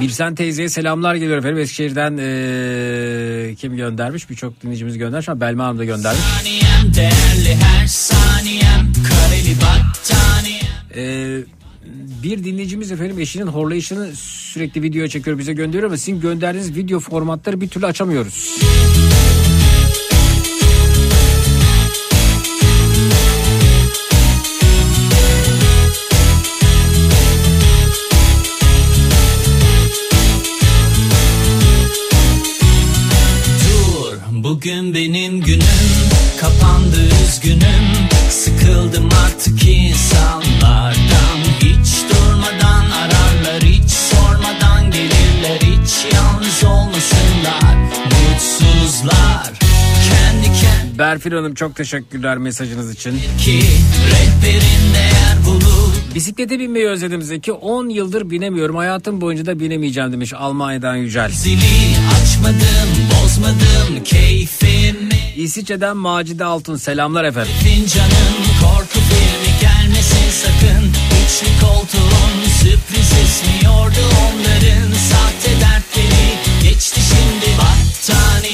[0.00, 1.58] Birsen teyzeye selamlar geliyor efendim.
[1.58, 4.30] Eskişehir'den eee, kim göndermiş?
[4.30, 6.22] Birçok dinleyicimiz göndermiş ama Belma Hanım da göndermiş.
[6.22, 9.89] Saniyem değerli her saniyem Kareli battaniyem
[10.96, 11.38] Ee,
[12.22, 17.60] bir dinleyicimiz efendim eşinin horlayışını sürekli videoya çekiyor bize gönderiyor ama sizin gönderdiğiniz video formatları
[17.60, 18.60] bir türlü açamıyoruz.
[33.64, 35.89] Dur bugün benim günüm
[36.40, 49.52] Kapandı üzgünüm Sıkıldım artık insanlardan Hiç durmadan ararlar Hiç sormadan gelirler Hiç yalnız olmasınlar Mutsuzlar
[50.08, 53.20] Kendi kendine Berfin Hanım çok teşekkürler mesajınız için.
[53.38, 53.62] ki
[54.10, 57.52] Rehberin değer bulur Bisiklete binmeyi özledim Zeki.
[57.52, 58.76] 10 yıldır binemiyorum.
[58.76, 61.30] Hayatım boyunca da binemeyeceğim demiş Almanya'dan Yücel.
[61.30, 64.59] Zili açmadım Bozmadım keyfimi
[65.36, 67.52] İsviçre'den Macide Altun selamlar efendim.
[67.62, 70.84] Fincanın korku filmi gelmesin sakın.
[71.24, 76.38] Üçlü koltuğun sürpriz esmiyordu onların Sahte dertleri.
[76.62, 78.49] Geçti şimdi Battaniyem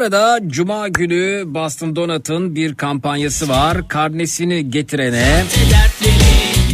[0.00, 3.88] arada Cuma günü Boston Donut'ın bir kampanyası var.
[3.88, 5.44] Karnesini getirene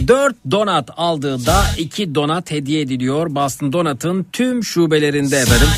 [0.09, 3.35] 4 donat aldığında 2 donat hediye ediliyor.
[3.35, 5.69] Boston Donut'ın tüm şubelerinde efendim.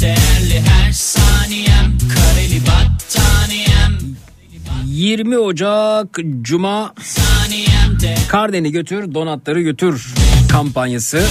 [0.00, 4.16] Değerli her saniyem Kareli battaniyem
[4.86, 6.94] 20 Ocak Cuma
[8.28, 10.14] Kardeni götür donatları götür
[10.52, 11.22] kampanyası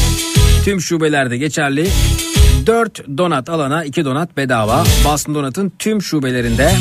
[0.65, 1.87] tüm şubelerde geçerli.
[2.65, 4.83] 4 donat alana 2 donat bedava.
[5.05, 6.71] Boston Donut'ın tüm şubelerinde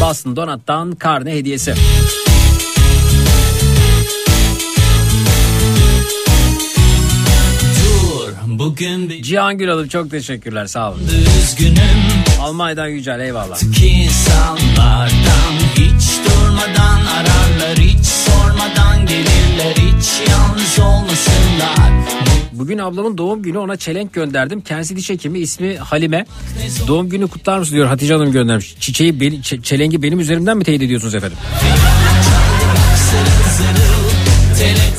[0.00, 1.74] Boston Donut'tan karne hediyesi.
[8.46, 11.00] Bugün bir Cihan Güral'ım çok teşekkürler sağ olun.
[11.42, 11.76] üzgünüm
[12.40, 13.62] Almanya'dan Yücel eyvallah.
[13.82, 22.15] İnsanlardan Hiç durmadan ararlar Hiç sormadan gelirler Hiç yalnız olmasınlar
[22.58, 24.60] Bugün ablamın doğum günü ona çelenk gönderdim.
[24.60, 26.26] Kendisi diş hekimi ismi Halime.
[26.86, 28.76] Doğum günü kutlar mısın diyor Hatice Hanım göndermiş.
[28.80, 31.38] Çiçeği beni, çe- çelengi benim üzerimden mi teyit ediyorsunuz efendim?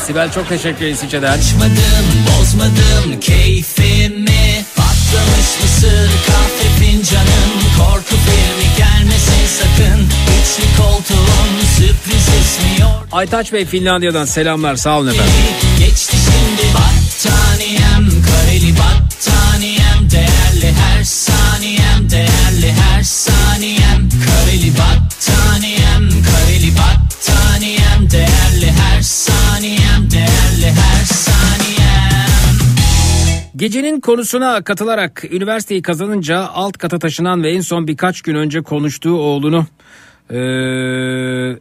[0.08, 1.32] Sibel çok teşekkür ederiz İsviçre'den.
[1.38, 10.02] Açmadım bozmadım keyfimi Patlamış mısır kahve fincanım Korku filmi gelmesin sakın
[10.42, 15.34] Üçlü koltuğun sürpriz esmiyor Aytaç Bey Finlandiya'dan selamlar sağ olun efendim.
[15.80, 16.17] Geçti
[16.48, 20.09] şimdi battaniyem Kareli battaniyem.
[20.11, 24.09] Değerli her saniyem Değerli her saniyem.
[24.26, 28.11] Kareli battaniyem Kareli battaniyem.
[28.11, 32.27] Değerli her saniyem Değerli her saniyem.
[33.56, 39.16] Gecenin konusuna katılarak üniversiteyi kazanınca alt kata taşınan ve en son birkaç gün önce konuştuğu
[39.16, 39.66] oğlunu
[40.32, 40.38] eee,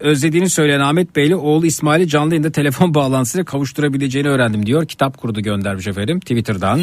[0.01, 4.87] özlediğini söyleyen Ahmet Bey'le oğlu İsmail'i canlı yayında telefon bağlantısıyla kavuşturabileceğini öğrendim diyor.
[4.87, 6.81] Kitap kurdu göndermiş efendim Twitter'dan.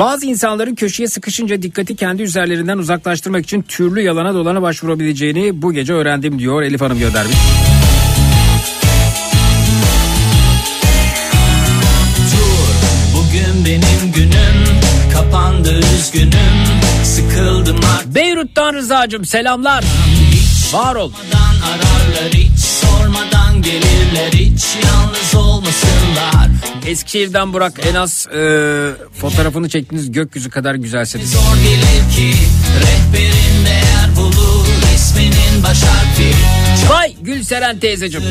[0.00, 5.92] Bazı insanların köşeye sıkışınca dikkati kendi üzerlerinden uzaklaştırmak için türlü yalana dolana başvurabileceğini bu gece
[5.92, 7.36] öğrendim diyor Elif Hanım göndermiş.
[12.32, 12.74] Dur
[13.16, 13.99] bugün benim
[15.70, 16.32] Kapandı üzgünüm
[17.04, 19.84] Sıkıldım artık Beyrut'tan Rıza'cığım selamlar.
[20.72, 21.12] Var ol.
[21.64, 25.88] ararlar Hiç sormadan gelirler Hiç yalnız olmasın
[26.86, 28.40] Eskişehir'den Burak en az e,
[29.20, 31.32] fotoğrafını çektiğiniz gökyüzü kadar güzelsiniz.
[31.32, 32.38] Zor gelir ki
[32.80, 34.49] rehberin değer bulur
[35.62, 36.34] baş harfi
[36.88, 38.30] Vay Gülseren teyzeciğim.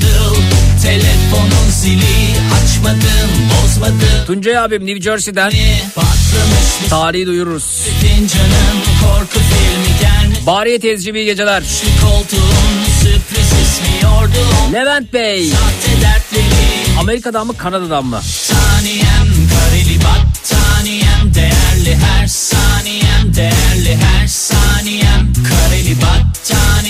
[0.84, 5.52] Telefonun zili açmadım bozmadım Tuncay abim New Jersey'den
[5.96, 7.64] Patlamış tarihi duyururuz.
[8.02, 11.64] fincanım korku filmi gelmiş Bariye teyzeciğim iyi geceler.
[12.02, 15.46] Koltuğun sürpriz ismi yordum Levent Bey.
[15.50, 18.22] Sahte dertleri Amerika'dan mı Kanada'dan mı?
[18.22, 26.89] Saniyem kareli battaniyem Değerli her saniyem Değerli her saniyem Kareli battaniyem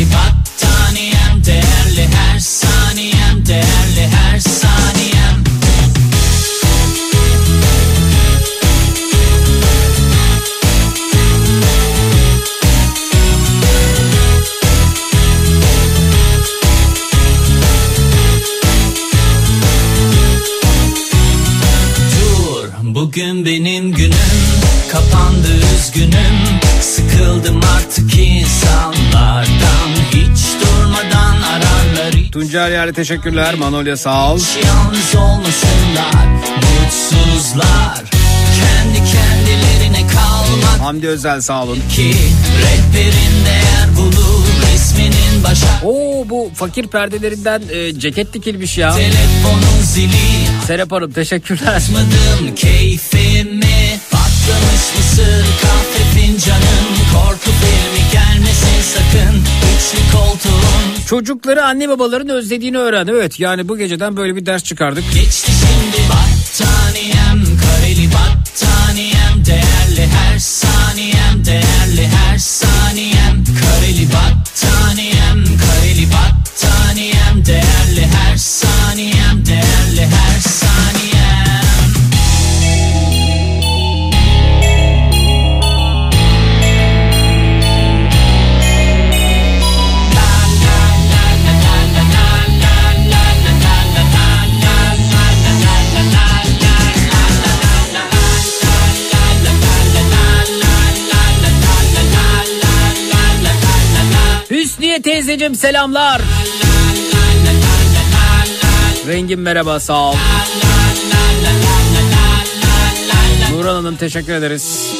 [0.00, 5.44] Kareli battaniyem Değerli her saniyem Değerli her saniyem.
[22.12, 24.14] Dur bugün benim günüm
[24.92, 33.54] Kapandı üzgünüm Sıkıldım artık insanlardan Hiç durmadan ararlar Tuncay yani teşekkürler.
[33.54, 34.38] Manolya sağ ol.
[34.38, 36.26] Hiç yalnız olmasınlar
[36.56, 38.04] Mutsuzlar
[38.60, 41.78] Kendi kendilerine kalmak Hamdi Özel sağ olun.
[41.96, 42.14] ki
[42.62, 48.94] Rehberin değer bulur Resminin başa Oo bu fakir perdelerinden e, ceket dikilmiş ya.
[48.94, 50.10] Telefonun zili
[50.66, 51.74] Serap Hanım teşekkürler.
[51.74, 54.80] Açmadım keyfimi Patlamış
[55.20, 59.36] mısır kahve fincanım Korku filmi gelmesin sakın
[59.76, 63.06] Üçlü koltuğun Çocukları anne babaların özlediğini öğren.
[63.06, 65.04] Evet yani bu geceden böyle bir ders çıkardık.
[65.14, 74.39] Geçti şimdi battaniyem Kareli battaniyem Değerli her saniyem Değerli her saniyem Kareli battaniyem
[105.00, 106.20] Hüsniye teyzeciğim selamlar.
[109.06, 110.14] Rengin merhaba sağ ol.
[113.52, 114.92] Nurhan Hanım teşekkür ederiz.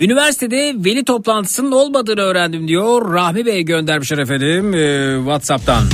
[0.00, 3.14] Üniversitede veli toplantısının olmadığını öğrendim diyor.
[3.14, 5.84] Rahmi Bey göndermişler efendim e, Whatsapp'tan.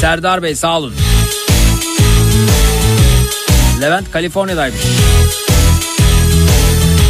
[0.00, 0.94] Serdar Bey sağ olun.
[3.80, 4.80] Levent Kaliforniya'daymış.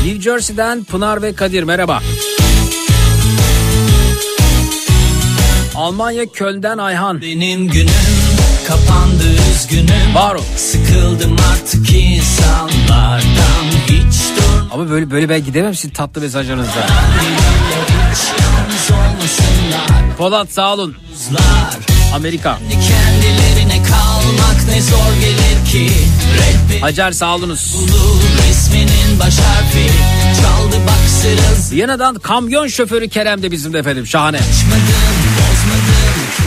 [0.07, 2.03] New Jersey'den Pınar ve Kadir merhaba.
[5.75, 7.23] Almanya Köln'den Ayhan.
[7.23, 7.89] Benim günüm
[8.69, 10.39] kapandı üzgünüm Var.
[10.57, 16.86] Sıkıldım artık insanlardan Hiç dur Ama böyle böyle ben gidemem sizin tatlı mesajlarınızla.
[20.19, 20.97] Polat sağ olun.
[22.15, 22.59] Amerika.
[22.70, 25.94] Kendilerine kalmak ne zor gelir ki
[26.35, 27.75] Rehber Hacer sağ olunuz.
[28.49, 29.91] resminin baş harfi
[30.43, 34.39] Çaldı bak sırası Viyana'dan kamyon şoförü Kerem de bizim de efendim şahane.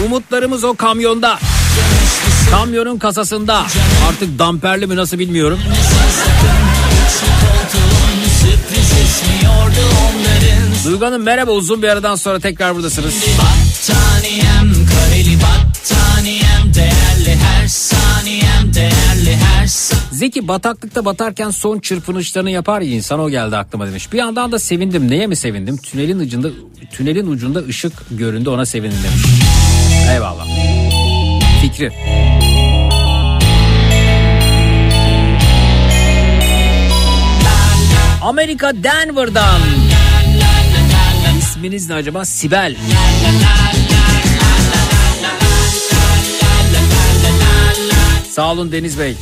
[0.05, 1.39] Umutlarımız o kamyonda.
[2.51, 3.65] Kamyonun kasasında.
[4.09, 5.59] Artık damperli mi nasıl bilmiyorum.
[10.85, 13.13] Duygu Hanım merhaba uzun bir aradan sonra tekrar buradasınız.
[13.13, 22.81] Battaniyem kareli battaniyem Değerli her saniyem Değerli her saniyem Zeki bataklıkta batarken son çırpınışlarını yapar
[22.81, 24.13] ya insan o geldi aklıma demiş.
[24.13, 25.11] Bir yandan da sevindim.
[25.11, 25.77] Neye mi sevindim?
[25.77, 26.49] Tünelin ucunda
[26.91, 29.46] tünelin ucunda ışık göründü ona sevindim demiş.
[30.13, 30.45] Eyvallah.
[31.61, 31.91] Fikri.
[38.21, 39.61] Amerika Denver'dan.
[41.39, 42.25] İsminiz ne acaba?
[42.25, 42.75] Sibel.
[48.31, 49.15] Sağ olun Deniz Bey.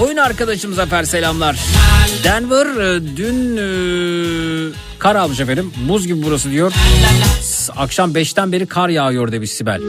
[0.00, 1.56] Oyun arkadaşım Zafer selamlar.
[2.24, 4.39] Denver e, dün e,
[5.00, 5.72] kar almış efendim.
[5.88, 6.72] Buz gibi burası diyor.
[7.76, 9.80] Akşam 5'ten beri kar yağıyor demiş Sibel.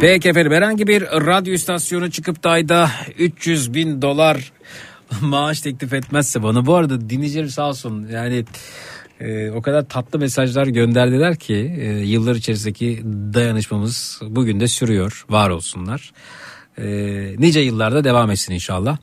[0.00, 4.52] Peki efendim herhangi bir radyo istasyonu çıkıp da ayda 300 bin dolar
[5.20, 6.66] maaş teklif etmezse bana.
[6.66, 8.44] Bu arada dinleyicilerim sağ olsun yani
[9.20, 13.02] e, o kadar tatlı mesajlar gönderdiler ki e, yıllar içerisindeki
[13.34, 16.12] dayanışmamız bugün de sürüyor var olsunlar.
[16.78, 16.84] E,
[17.38, 18.98] nice yıllarda devam etsin inşallah.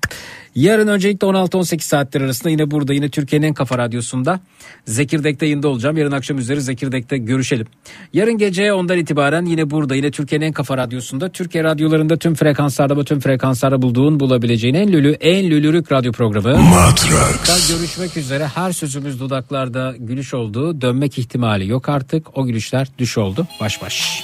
[0.56, 4.40] Yarın öncelikle 16-18 saatler arasında yine burada yine Türkiye'nin en kafa radyosunda
[4.85, 5.98] Zekirdek'te yayında olacağım.
[5.98, 7.67] Yarın akşam üzeri Zekirdek'te görüşelim.
[8.14, 12.98] Yarın gece ondan itibaren yine burada yine Türkiye'nin en kafa radyosunda Türkiye radyolarında tüm frekanslarda
[12.98, 16.57] ve tüm frekanslarda bulduğun bulabileceğin en lülü en lülürük radyo programı.
[16.57, 17.69] Matrax.
[17.69, 20.82] Görüşmek üzere her sözümüz dudaklarda gülüş oldu.
[20.82, 22.38] Dönmek ihtimali yok artık.
[22.38, 23.48] O gülüşler düş oldu.
[23.59, 24.23] Baş baş.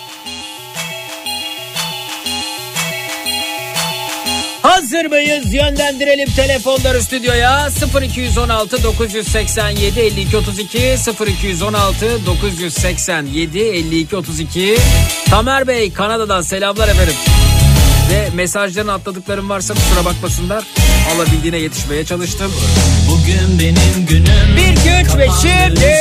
[4.90, 5.54] Hazır mıyız?
[5.54, 7.70] Yönlendirelim telefonları stüdyoya.
[8.02, 10.96] 0216 987 52 32
[11.28, 14.78] 0216 987 52 32
[15.30, 17.14] Tamer Bey Kanada'dan selamlar efendim.
[18.12, 20.64] Ve mesajlarını atladıklarım varsa kusura bakmasınlar.
[21.16, 22.52] Alabildiğine yetişmeye çalıştım.
[23.10, 25.96] Bugün benim günüm Bir güç ve şimdi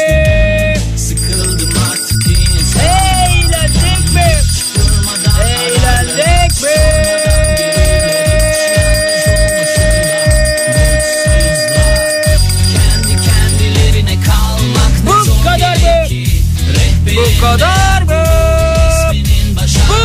[0.97, 4.33] Sıkıldım artık insan Eğlendik mi?
[5.43, 7.18] Eğlendik mi?
[17.39, 18.25] Bu kadar mı?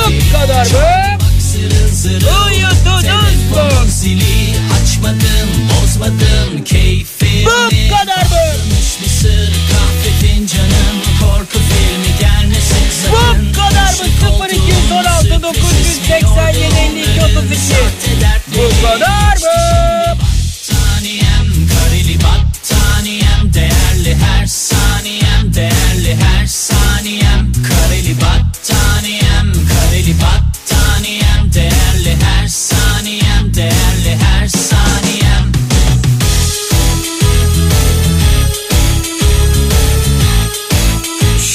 [0.08, 1.18] Bu kadar mı?
[2.48, 3.04] Uyudunuz
[3.50, 3.60] mu?
[4.82, 8.46] açmadım bozmadım keyfimi Bu kadar mı?
[9.02, 14.06] Mısır kahve fincanım Korku filmi gelmesin sakın Bu kadar mı?
[14.06, 17.54] Işık olduğum 0216 987 52 32
[18.56, 19.83] Bu kadar mı?
[27.64, 35.52] Kareli battaniyem Kareli battaniyem Değerli her saniyem Değerli her saniyem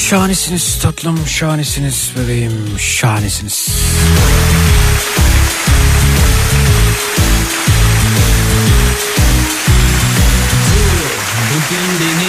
[0.09, 3.69] Şahanesiniz tatlım, şahanesiniz bebeğim, şahanesiniz.
[11.49, 12.28] Bugün benim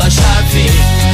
[0.00, 0.66] baş harfi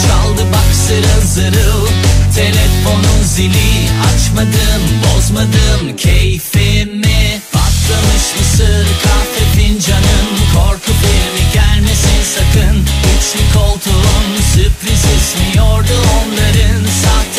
[0.07, 1.87] Çaldı bak zırıl zırıl.
[2.35, 5.97] Telefonun zili açmadım bozmadım.
[5.97, 10.29] Keyfimi Patlamış mısır kahve fincanım.
[10.55, 12.77] Korku filmi gelmesin sakın.
[13.13, 17.36] Üçlü koltuğum sürpriz ismiyordu onların Sahte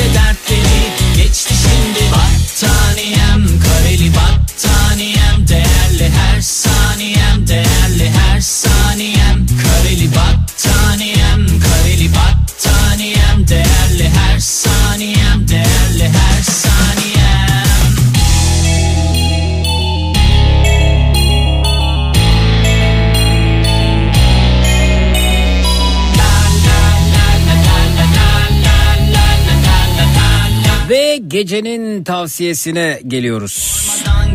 [31.38, 33.84] gecenin tavsiyesine geliyoruz.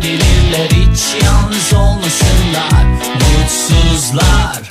[0.01, 2.85] Gelirler hiç yalnız olmasınlar.
[3.15, 4.63] Mutsuzlar.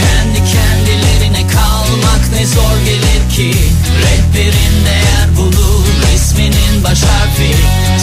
[0.00, 3.58] Kendi kendilerine kalmak ne zor gelir ki?
[4.02, 7.50] Rehberin değer bulur Resminin baş harfi.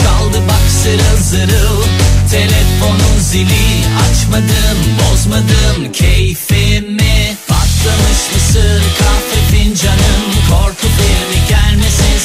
[0.04, 1.84] Çaldı bak zırıl zırıl
[2.32, 3.68] Telefonun zili.
[4.10, 7.38] Açmadım bozmadım keyfimi.
[7.48, 10.91] Patlamış mısır kahve fincanım Korku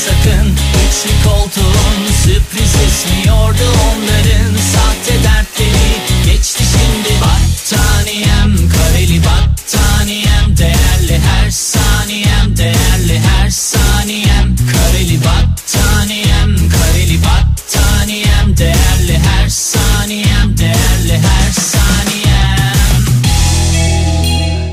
[0.06, 0.46] sakın.
[0.82, 5.92] Üçlü koltuğun sürpriz ismiyordu onların Sahte dertleri.
[6.26, 14.56] Geçti şimdi Battaniyem kareli battaniyem Değerli her saniyem değerli her saniyem.
[14.72, 22.76] Kareli battaniyem kareli battaniyem Değerli her saniyem değerli her saniyem.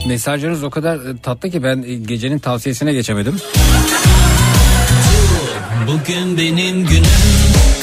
[0.08, 3.36] Mesajlarınız o kadar e, tatlı ki ben e, gecenin tavsiyesine geçemedim.
[5.94, 7.04] Bugün benim günüm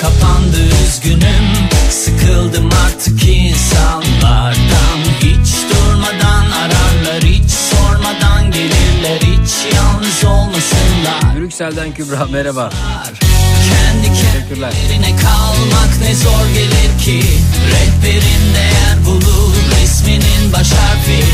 [0.00, 1.68] kapandı üzgünüm.
[1.90, 4.98] Sıkıldım artık insanlardan.
[5.20, 9.20] Hiç durmadan ararlar hiç sormadan gelirler.
[9.20, 11.36] Hiç yalnız olmasınlar.
[11.40, 12.70] Brüksel'den Kübra merhaba.
[13.68, 17.22] Kendi kendilerine kalmak ne zor gelir ki?
[17.70, 19.49] Rehberin değer bulur
[20.10, 21.24] resminin baş harfi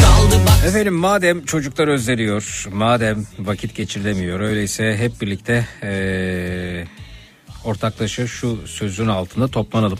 [0.00, 6.86] Çaldı bak Efendim madem çocuklar özleniyor, madem vakit geçirilemiyor öyleyse hep birlikte eee
[7.64, 9.98] ortaklaşa şu sözün altında toplanalım.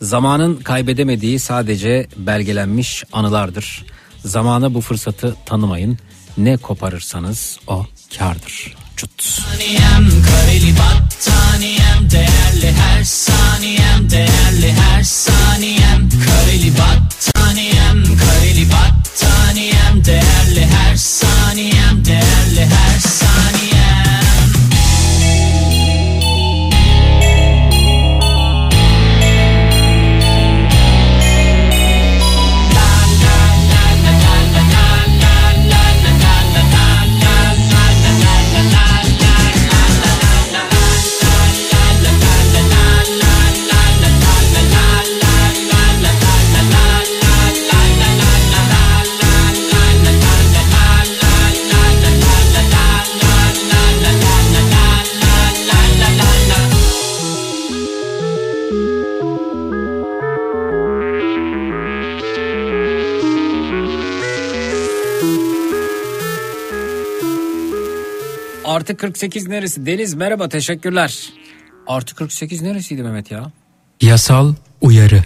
[0.00, 3.84] Zamanın kaybedemediği sadece belgelenmiş anılardır.
[4.24, 5.98] Zamana bu fırsatı tanımayın.
[6.38, 7.86] Ne koparırsanız o
[8.18, 8.76] kardır.
[8.96, 16.08] Saniyem kareli battaniyem değerli her saniyem değerli her saniyem.
[16.26, 23.25] Kareli battaniyem kareli battaniyem değerli her saniyem değerli her saniyem
[68.76, 69.86] Artı 48 neresi?
[69.86, 71.18] Deniz merhaba teşekkürler.
[71.86, 73.52] Artı 48 neresiydi Mehmet ya?
[74.00, 75.22] Yasal uyarı.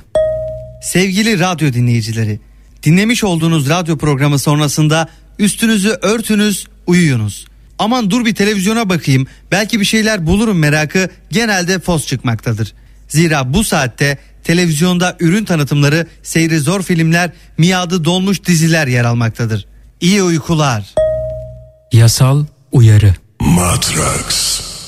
[0.82, 2.40] Sevgili radyo dinleyicileri,
[2.82, 7.46] dinlemiş olduğunuz radyo programı sonrasında üstünüzü örtünüz, uyuyunuz.
[7.78, 12.74] Aman dur bir televizyona bakayım, belki bir şeyler bulurum merakı genelde fos çıkmaktadır.
[13.08, 19.66] Zira bu saatte televizyonda ürün tanıtımları, seyri zor filmler, miadı dolmuş diziler yer almaktadır.
[20.00, 20.94] İyi uykular.
[21.92, 23.14] Yasal uyarı.
[23.40, 24.80] Matrax.